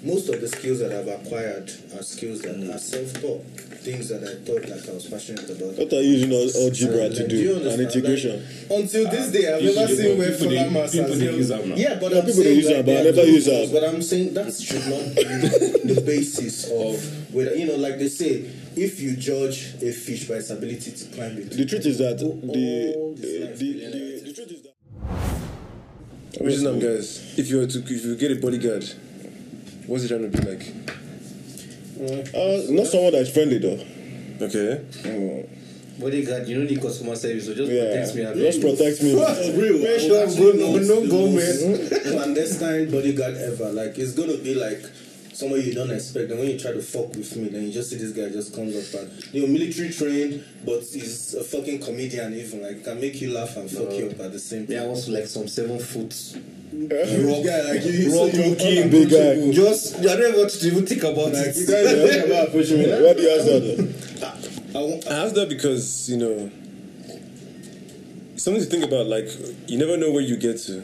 Most 0.04 0.30
of 0.30 0.42
the 0.42 0.48
skills 0.48 0.80
that 0.80 0.92
I've 0.92 1.08
acquired 1.08 1.70
are 1.96 2.02
skills 2.02 2.42
that 2.42 2.56
are 2.58 2.78
self-taught, 2.80 3.46
things 3.86 4.10
that 4.10 4.24
I 4.24 4.34
thought 4.44 4.68
like 4.68 4.90
I 4.90 4.94
was 4.94 5.06
passionate 5.06 5.48
about. 5.48 5.78
What 5.78 5.94
are 5.94 6.02
you 6.02 6.14
using 6.18 6.32
all, 6.34 6.50
algebra 6.64 7.08
Like, 7.08 7.18
to 7.18 7.28
do 7.28 7.44
do? 7.44 7.56
understand? 7.58 7.82
An 7.82 7.86
integration. 7.88 8.36
Like, 8.70 8.80
until 8.82 9.10
this 9.12 9.28
ah, 9.30 9.32
day, 9.32 9.54
I've 9.54 9.62
never 9.64 9.88
dey- 9.88 9.96
seen 9.96 10.18
where 10.18 10.32
people 10.32 10.50
dey- 10.50 10.58
Fuller 10.58 10.72
Mass 10.72 10.94
has 10.94 11.20
dey 11.20 11.26
held- 11.26 11.38
use 11.38 11.52
am 11.52 11.70
now. 11.70 11.76
Yeah, 11.76 12.00
but 12.02 12.12
Yeah, 12.12 12.18
I'm 12.20 12.26
people 12.26 12.42
dey 12.42 12.50
saying 12.50 12.58
use 12.58 12.66
like, 12.66 12.76
am, 12.78 12.86
but 12.86 12.92
I 12.92 12.94
they 12.96 13.00
are 13.02 13.04
never 13.14 13.22
good 13.22 13.28
use 13.36 13.46
tools, 13.46 13.68
am. 13.70 13.74
But 13.74 13.84
I'm 13.90 14.02
saying 14.02 14.34
that 14.34 14.54
should 14.54 14.86
not 14.90 15.16
be 15.16 15.94
the 15.94 16.02
basis 16.02 16.66
of 16.72 17.34
whether 17.34 17.56
you 17.56 17.66
know, 17.68 17.76
like 17.76 18.00
they 18.00 18.08
say, 18.10 18.50
if 18.76 19.00
you 19.00 19.16
judge 19.16 19.76
a 19.84 19.92
fish 19.92 20.28
by 20.28 20.36
its 20.36 20.50
ability 20.50 20.92
to 20.94 21.06
climb 21.14 21.38
it. 21.38 21.52
The 21.52 21.66
truth 21.66 21.86
is 21.86 22.00
that 22.00 22.18
the 22.18 22.26
all 22.26 22.42
the, 23.14 23.54
the, 23.54 23.54
the, 23.54 24.22
the 24.26 24.34
truth 24.34 24.52
is 24.52 24.62
that. 24.64 24.74
Which 26.42 26.58
now, 26.62 26.74
guys, 26.74 27.38
if 27.38 27.50
you 27.50 27.58
were 27.58 27.68
to 27.68 27.80
if 27.80 28.04
you 28.06 28.16
get 28.16 28.32
a 28.32 28.36
bodyguard, 28.42 28.90
what's 29.88 30.04
it 30.04 30.08
trying 30.10 30.30
to 30.32 30.38
be 30.38 30.48
like? 30.48 30.62
Uh, 32.34 32.62
not 32.72 32.88
someone 32.88 33.12
that's 33.14 33.30
friendly 33.32 33.58
though. 33.60 33.80
Okay. 34.46 35.46
Bodyguard, 36.00 36.48
you 36.48 36.56
don't 36.58 36.66
need 36.68 36.82
customer 36.82 37.16
service, 37.16 37.46
so 37.46 37.54
just 37.54 37.72
Yeah, 37.72 37.92
text 37.94 38.16
me. 38.16 38.24
and- 38.24 38.36
just 38.36 38.60
protect 38.60 39.04
me. 39.04 39.14
real. 39.14 39.78
Make 39.84 39.88
I 39.88 39.98
sure 40.00 40.20
I'm 40.22 40.26
was 40.26 40.36
good, 40.36 40.56
no- 40.56 40.72
not 40.78 40.82
no 40.82 41.02
the 41.02 41.08
government. 41.08 41.92
most 41.92 42.04
Clandestine 42.12 42.90
bodyguard 42.92 43.36
ever. 43.38 43.72
Like 43.72 43.98
it's 44.00 44.14
gonna 44.14 44.38
be 44.38 44.56
like 44.56 44.82
somewhere 45.34 45.60
you 45.60 45.74
don't 45.76 45.92
expect. 45.92 46.32
And 46.32 46.40
when 46.40 46.50
you 46.50 46.58
try 46.60 46.72
to 46.72 46.82
fuck 46.82 47.10
with 47.16 47.36
me, 47.36 47.50
then 47.50 47.64
you 47.66 47.72
just 47.72 47.92
see 47.92 47.98
this 47.98 48.14
guy 48.14 48.30
just 48.30 48.56
comes 48.56 48.76
up 48.96 49.02
and 49.02 49.12
you 49.34 49.42
know 49.42 49.48
military 49.54 49.92
trained, 49.92 50.44
but 50.66 50.80
he's 50.80 51.36
a 51.36 51.44
fucking 51.44 51.80
comedian. 51.82 52.34
Even 52.34 52.64
like 52.64 52.84
can 52.84 53.00
make 53.00 53.22
you 53.22 53.32
laugh 53.32 53.56
and 53.58 53.70
fuck 53.70 53.92
you 53.94 54.08
up 54.08 54.20
at 54.22 54.32
the 54.32 54.40
same 54.40 54.66
time. 54.66 54.76
Yeah, 54.78 54.84
I 54.86 54.88
was 54.88 55.08
like 55.08 55.28
some 55.28 55.48
seven 55.48 55.78
foot 55.78 56.16
rock 56.74 57.44
guy 57.46 57.62
like 57.72 57.86
you. 57.86 57.92
you 57.92 58.08
rock 58.22 58.32
so 58.32 58.38
you're 58.38 58.50
looking 58.50 58.90
big 58.90 59.10
guy. 59.10 59.52
Just 59.52 59.98
I 60.00 60.16
don't 60.16 60.38
want 60.38 60.50
to 60.52 60.68
even 60.68 60.86
think 60.86 61.04
about 61.04 61.34
Like, 61.34 61.48
it. 61.48 61.56
you 61.58 61.68
guys 61.68 61.86
are 61.94 62.08
talking 62.08 62.32
about 62.32 62.52
pushing 62.52 62.80
me. 62.80 62.86
Why 62.90 63.14
do 63.14 63.22
you 63.22 63.30
ask 63.30 63.46
that? 63.46 64.72
I 64.74 64.78
want, 64.80 65.08
I 65.08 65.26
ask 65.26 65.36
that 65.36 65.50
because 65.50 66.10
you 66.10 66.18
know 66.18 66.50
something 68.38 68.64
to 68.64 68.70
think 68.70 68.84
about. 68.86 69.08
Like 69.08 69.28
you 69.68 69.78
never 69.78 69.98
know 69.98 70.12
where 70.12 70.22
you 70.22 70.38
get 70.38 70.58
to. 70.60 70.84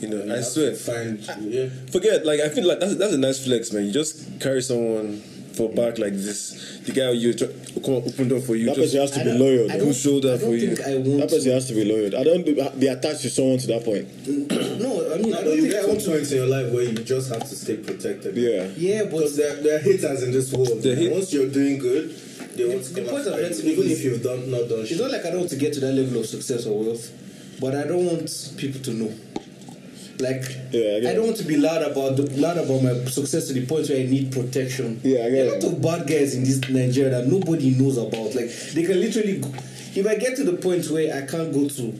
You 0.00 0.08
know, 0.08 0.34
I 0.36 0.40
swear. 0.42 0.74
Find 0.74 1.18
yeah. 1.42 1.68
Forget. 1.90 2.26
Like 2.26 2.40
I 2.40 2.48
feel 2.50 2.66
like 2.66 2.80
that's 2.80 2.96
that's 2.96 3.14
a 3.14 3.18
nice 3.18 3.44
flex, 3.44 3.72
man. 3.72 3.84
You 3.86 3.92
just 3.92 4.40
carry 4.40 4.60
someone 4.60 5.22
for 5.56 5.68
back 5.70 5.98
like 5.98 6.12
this. 6.14 6.80
The 6.84 6.92
guy 6.92 7.10
you 7.12 7.32
try, 7.32 7.46
come 7.80 7.94
open 7.94 8.28
door 8.28 8.40
for 8.40 8.56
you. 8.56 8.66
That 8.66 8.74
just 8.74 8.92
person 8.92 9.00
has 9.00 9.10
to 9.12 9.20
I 9.20 9.24
be 9.24 9.38
loyal. 9.38 9.70
I 9.72 9.78
though. 9.78 9.84
don't, 9.86 9.94
shoulder 9.94 10.34
I 10.34 10.38
for 10.38 10.54
you. 10.54 10.74
That 10.74 11.28
person 11.30 11.44
to. 11.44 11.52
has 11.54 11.68
to 11.68 11.74
be 11.74 11.84
loyal. 11.84 12.14
I 12.20 12.24
don't 12.24 12.44
be- 12.44 12.78
be 12.78 12.88
attached 12.88 13.22
to 13.22 13.30
someone 13.30 13.58
to 13.58 13.66
that 13.68 13.84
point. 13.84 14.08
Mm, 14.26 14.80
no, 14.80 14.93
I 15.14 15.18
mean, 15.18 15.34
I 15.34 15.42
don't 15.42 15.54
you 15.56 15.62
think 15.62 15.72
get 15.72 15.84
I 15.84 15.86
want 15.86 16.00
to 16.00 16.04
to. 16.06 16.10
points 16.12 16.32
in 16.32 16.38
your 16.38 16.46
life 16.46 16.72
where 16.72 16.82
you 16.84 16.92
just 16.94 17.28
have 17.32 17.40
to 17.48 17.54
stay 17.54 17.76
protected. 17.76 18.36
Yeah. 18.36 18.68
Yeah, 18.76 19.02
but 19.04 19.10
Because 19.12 19.36
there, 19.36 19.54
there 19.62 19.76
are 19.76 19.82
haters 19.82 20.22
in 20.22 20.32
this 20.32 20.52
world. 20.52 20.82
The 20.82 20.94
hate- 20.94 21.12
Once 21.12 21.32
you're 21.32 21.48
doing 21.48 21.78
good, 21.78 22.10
they 22.56 22.64
want 22.68 22.84
to 22.84 22.92
the 22.94 23.00
come 23.02 23.10
point 23.10 23.26
after 23.26 23.34
I'm 23.44 23.66
you, 23.66 23.72
even 23.72 23.90
if 23.90 24.04
you've 24.04 24.22
done 24.22 24.50
not 24.50 24.68
done 24.68 24.80
It's 24.80 24.90
shit. 24.90 25.00
not 25.00 25.10
like 25.10 25.24
I 25.24 25.30
don't 25.30 25.40
want 25.40 25.50
to 25.50 25.56
get 25.56 25.72
to 25.74 25.80
that 25.80 25.92
level 25.92 26.20
of 26.20 26.26
success 26.26 26.66
or 26.66 26.78
wealth, 26.82 27.10
but 27.60 27.74
I 27.74 27.84
don't 27.86 28.06
want 28.06 28.54
people 28.56 28.80
to 28.82 28.90
know. 28.92 29.12
Like, 30.20 30.44
Yeah, 30.70 31.00
I 31.08 31.10
I 31.10 31.14
don't 31.14 31.24
want 31.26 31.36
to 31.38 31.44
be 31.44 31.56
loud 31.56 31.82
about 31.82 32.16
the, 32.16 32.22
loud 32.40 32.56
about 32.58 32.82
my 32.82 32.94
success 33.10 33.48
to 33.48 33.52
the 33.52 33.66
point 33.66 33.88
where 33.88 33.98
I 33.98 34.04
need 34.04 34.30
protection. 34.30 35.00
Yeah, 35.02 35.24
I 35.26 35.30
get 35.30 35.32
There 35.32 35.44
are 35.46 35.56
a 35.56 35.58
lot 35.58 35.64
of 35.72 35.82
bad 35.82 36.06
guys 36.06 36.34
in 36.36 36.44
this 36.44 36.60
Nigeria 36.68 37.10
that 37.10 37.26
nobody 37.26 37.70
knows 37.70 37.96
about. 37.98 38.32
Like, 38.34 38.48
they 38.74 38.84
can 38.84 39.00
literally, 39.00 39.38
go, 39.38 39.48
if 39.96 40.06
I 40.06 40.14
get 40.14 40.36
to 40.36 40.44
the 40.44 40.52
point 40.54 40.88
where 40.90 41.12
I 41.16 41.22
can't 41.26 41.52
go 41.52 41.68
to 41.68 41.92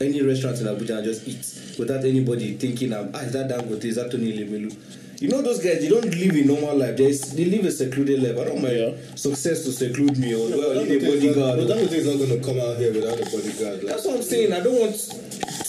any 0.00 0.22
restaurant 0.22 0.58
in 0.60 0.66
Abuja 0.66 0.96
and 0.98 1.04
just 1.04 1.28
eat 1.28 1.76
without 1.78 2.04
anybody 2.04 2.54
thinking, 2.54 2.92
ah, 2.92 3.04
is 3.20 3.32
that 3.32 3.48
Dangote, 3.50 3.84
is 3.84 3.96
that 3.96 4.10
Tony 4.10 4.36
Lemelu? 4.36 4.74
you 5.20 5.28
know 5.28 5.42
those 5.42 5.62
guys. 5.62 5.80
They 5.80 5.88
don't 5.88 6.04
live 6.06 6.34
a 6.34 6.44
normal 6.46 6.76
life. 6.78 6.96
They 6.96 7.12
they 7.12 7.44
live 7.44 7.66
a 7.66 7.70
secluded 7.70 8.22
life. 8.22 8.38
I 8.38 8.44
don't 8.48 8.62
mind 8.62 8.76
Yeah. 8.78 9.14
success 9.16 9.64
to 9.64 9.72
seclude 9.72 10.16
me 10.16 10.32
or 10.34 10.48
well, 10.48 10.82
need 10.84 11.02
a 11.02 11.06
bodyguard. 11.06 11.58
No, 11.58 11.66
Dangote 11.66 11.92
is 11.92 12.06
not 12.06 12.16
going 12.16 12.40
to 12.40 12.46
come 12.46 12.58
out 12.58 12.78
here 12.78 12.92
without 12.92 13.20
a 13.20 13.24
bodyguard. 13.24 13.84
Like, 13.84 13.92
That's 13.92 14.06
what 14.06 14.16
I'm 14.16 14.22
saying. 14.22 14.52
I 14.54 14.60
don't 14.60 14.80
want 14.80 14.96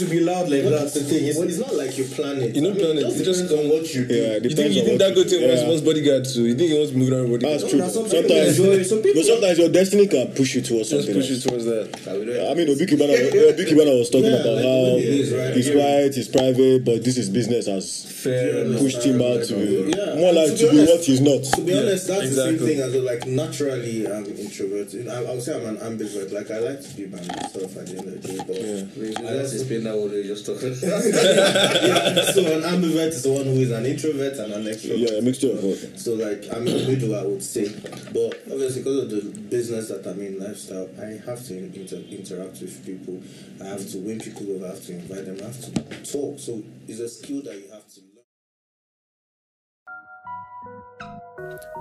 to 0.01 0.05
be 0.09 0.19
loud 0.19 0.49
like 0.49 0.63
But 0.63 0.69
that. 0.71 0.79
that's 0.81 0.93
the 0.95 1.03
thing. 1.05 1.25
It's, 1.29 1.39
it's 1.39 1.57
not 1.59 1.73
like 1.75 1.97
you 1.97 2.05
plan 2.05 2.37
it. 2.41 2.55
You 2.55 2.61
don't 2.61 2.71
I 2.71 2.75
mean, 2.75 2.83
plan 2.83 2.97
it. 2.97 3.03
It 3.05 3.17
You 3.17 3.23
just 3.23 3.25
just- 3.25 3.41
depends 3.49 3.63
on 3.63 3.69
what 3.71 3.85
you 3.93 4.01
do. 4.05 4.13
Yeah, 4.13 4.21
You 4.21 4.39
think, 4.41 4.55
depends 4.55 4.75
you 4.75 4.81
on 4.81 4.87
think 4.87 4.99
what 4.99 5.07
that 5.07 5.13
good 5.15 5.29
thing 5.29 5.41
yeah. 5.41 5.47
wants, 5.53 5.63
wants 5.69 5.81
bodyguard 5.89 6.23
too? 6.25 6.43
You 6.49 6.55
think 6.55 6.69
he 6.71 6.77
wants 6.77 6.91
to 6.91 6.97
move 6.97 7.11
around 7.11 7.29
with 7.31 7.41
That's 7.41 7.63
true. 7.69 7.79
now 7.79 7.87
some 7.87 8.07
sometimes, 8.09 8.57
some 8.89 9.01
people- 9.01 9.21
but 9.21 9.25
sometimes 9.25 9.55
your 9.61 9.69
destiny 9.69 10.05
can 10.07 10.27
push 10.33 10.55
you 10.55 10.61
towards 10.61 10.89
Just 10.89 11.05
something. 11.05 11.15
push 11.21 11.29
you 11.31 11.39
towards 11.39 11.65
that. 11.65 11.85
I 12.07 12.53
mean, 12.57 12.67
Obi 12.69 12.85
Cubana, 12.89 13.13
Obi 13.15 13.63
Cubana 13.69 13.93
was 13.97 14.09
talking 14.09 14.31
Yeah, 14.33 14.41
about 14.43 14.55
like 14.59 14.65
how 14.65 14.95
the 14.95 15.01
he 15.01 15.21
is, 15.21 15.29
right? 15.33 15.53
he's 15.55 15.69
quiet, 15.69 16.11
he's 16.15 16.27
private, 16.27 16.83
but 16.85 17.03
this 17.03 17.17
is 17.17 17.29
business 17.29 17.65
has 17.67 18.05
Fair 18.21 18.65
pushed 18.77 19.03
him 19.03 19.21
out 19.21 19.43
to 19.45 19.55
Yeah. 19.55 20.15
more 20.15 20.33
like 20.33 20.51
To 20.51 20.57
to 20.57 20.71
be 20.71 20.77
be 20.77 20.91
what 20.91 21.01
he's 21.03 21.21
not. 21.21 21.43
To 21.43 21.61
be 21.61 21.73
honest, 21.77 22.07
that's 22.07 22.29
the 22.35 22.35
same 22.35 22.57
thing 22.59 22.79
as. 22.79 22.91
Like 23.01 23.25
naturally, 23.25 24.05
I'm 24.07 24.25
introverted. 24.37 25.07
I, 25.07 25.23
I 25.23 25.33
would 25.33 25.41
say 25.41 25.55
I'm 25.55 25.65
an 25.65 25.77
ambivert. 25.77 26.31
Like 26.31 26.51
I 26.51 26.59
like 26.59 26.81
to 26.81 26.89
be 26.95 27.05
by 27.05 27.17
myself 27.17 27.75
at 27.77 27.87
the 27.87 27.97
end 27.97 28.07
of 28.07 28.21
the 28.21 28.27
day. 28.27 28.37
But 28.45 29.23
I 29.23 29.31
Let's 29.33 29.51
also, 29.51 29.55
explain 29.55 29.83
that 29.85 29.90
one 29.97 30.11
we 30.11 30.23
just 30.23 30.45
talking. 30.45 30.69
yeah, 30.69 32.31
so 32.31 32.41
an 32.45 32.63
ambivert 32.63 33.09
is 33.09 33.23
the 33.23 33.31
one 33.31 33.45
who 33.45 33.53
is 33.53 33.71
an 33.71 33.85
introvert 33.85 34.33
and 34.37 34.53
an 34.53 34.63
extrovert. 34.65 35.09
Yeah, 35.09 35.17
a 35.17 35.21
mixture 35.21 35.51
of 35.51 35.61
both. 35.61 35.97
So 35.99 36.13
like 36.13 36.45
I'm 36.51 36.67
in 36.67 36.77
the 36.77 36.87
middle, 36.87 37.15
I 37.15 37.23
would 37.23 37.43
say. 37.43 37.69
But 38.13 38.41
obviously, 38.51 38.83
because 38.83 39.03
of 39.03 39.09
the 39.09 39.39
business 39.49 39.89
that 39.89 40.05
I'm 40.07 40.21
in, 40.21 40.39
lifestyle, 40.39 40.89
I 40.99 41.19
have 41.25 41.43
to 41.47 41.57
inter- 41.57 41.97
interact 42.09 42.61
with 42.61 42.85
people. 42.85 43.21
I 43.61 43.69
have 43.69 43.87
to 43.91 43.97
win 43.99 44.19
people 44.19 44.51
over. 44.55 44.65
I 44.65 44.69
have 44.69 44.85
to 44.85 44.93
invite 44.93 45.25
them. 45.25 45.37
I 45.41 45.45
have 45.47 45.61
to 45.61 45.71
talk. 46.11 46.39
So 46.39 46.63
it's 46.87 46.99
a 46.99 47.09
skill 47.09 47.41
that 47.43 47.55
you 47.55 47.69
have 47.71 47.87
to 47.93 48.01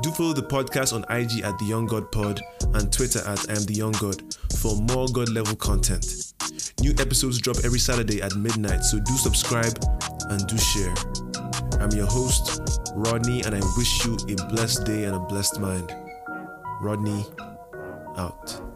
Do 0.03 0.11
follow 0.13 0.33
the 0.33 0.43
podcast 0.43 0.93
on 0.93 1.05
IG 1.11 1.43
at 1.45 1.59
The 1.59 1.65
Young 1.65 1.87
God 1.87 2.11
Pod 2.11 2.41
and 2.75 2.93
Twitter 2.93 3.21
at 3.21 3.49
I 3.49 3.55
Am 3.55 3.65
The 3.65 3.75
Young 3.75 3.93
God 3.93 4.23
for 4.59 4.77
more 4.77 5.09
God 5.09 5.29
level 5.29 5.57
content. 5.57 6.33
New 6.81 6.93
episodes 6.99 7.39
drop 7.39 7.57
every 7.65 7.79
Saturday 7.79 8.23
at 8.23 8.35
midnight, 8.37 8.85
so 8.85 8.99
do 8.99 9.13
subscribe 9.17 9.79
and 10.31 10.47
do 10.47 10.57
share. 10.57 10.95
I'm 11.81 11.91
your 11.93 12.07
host, 12.07 12.91
Rodney, 12.95 13.43
and 13.43 13.55
I 13.55 13.61
wish 13.77 14.05
you 14.05 14.17
a 14.29 14.47
blessed 14.49 14.85
day 14.85 15.05
and 15.05 15.15
a 15.17 15.21
blessed 15.21 15.61
mind. 15.61 15.95
Rodney, 16.81 17.25
out. 18.17 18.70